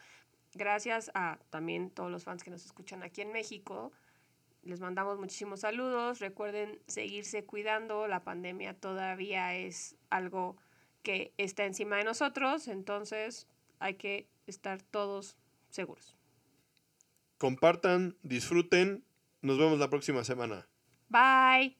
Gracias 0.52 1.10
a 1.14 1.38
también 1.50 1.90
todos 1.90 2.10
los 2.10 2.24
fans 2.24 2.44
que 2.44 2.50
nos 2.50 2.64
escuchan 2.64 3.02
aquí 3.02 3.22
en 3.22 3.32
México. 3.32 3.92
Les 4.64 4.80
mandamos 4.80 5.18
muchísimos 5.18 5.60
saludos. 5.60 6.20
Recuerden 6.20 6.80
seguirse 6.86 7.44
cuidando. 7.44 8.06
La 8.06 8.24
pandemia 8.24 8.74
todavía 8.74 9.54
es 9.54 9.96
algo 10.10 10.56
que 11.02 11.32
está 11.36 11.64
encima 11.64 11.96
de 11.96 12.04
nosotros. 12.04 12.68
Entonces 12.68 13.46
hay 13.78 13.94
que 13.94 14.28
estar 14.46 14.82
todos 14.82 15.36
seguros. 15.70 16.16
Compartan, 17.38 18.16
disfruten 18.22 19.04
nos 19.44 19.58
vemos 19.58 19.78
la 19.78 19.90
próxima 19.90 20.24
semana. 20.24 20.66
Bye. 21.10 21.76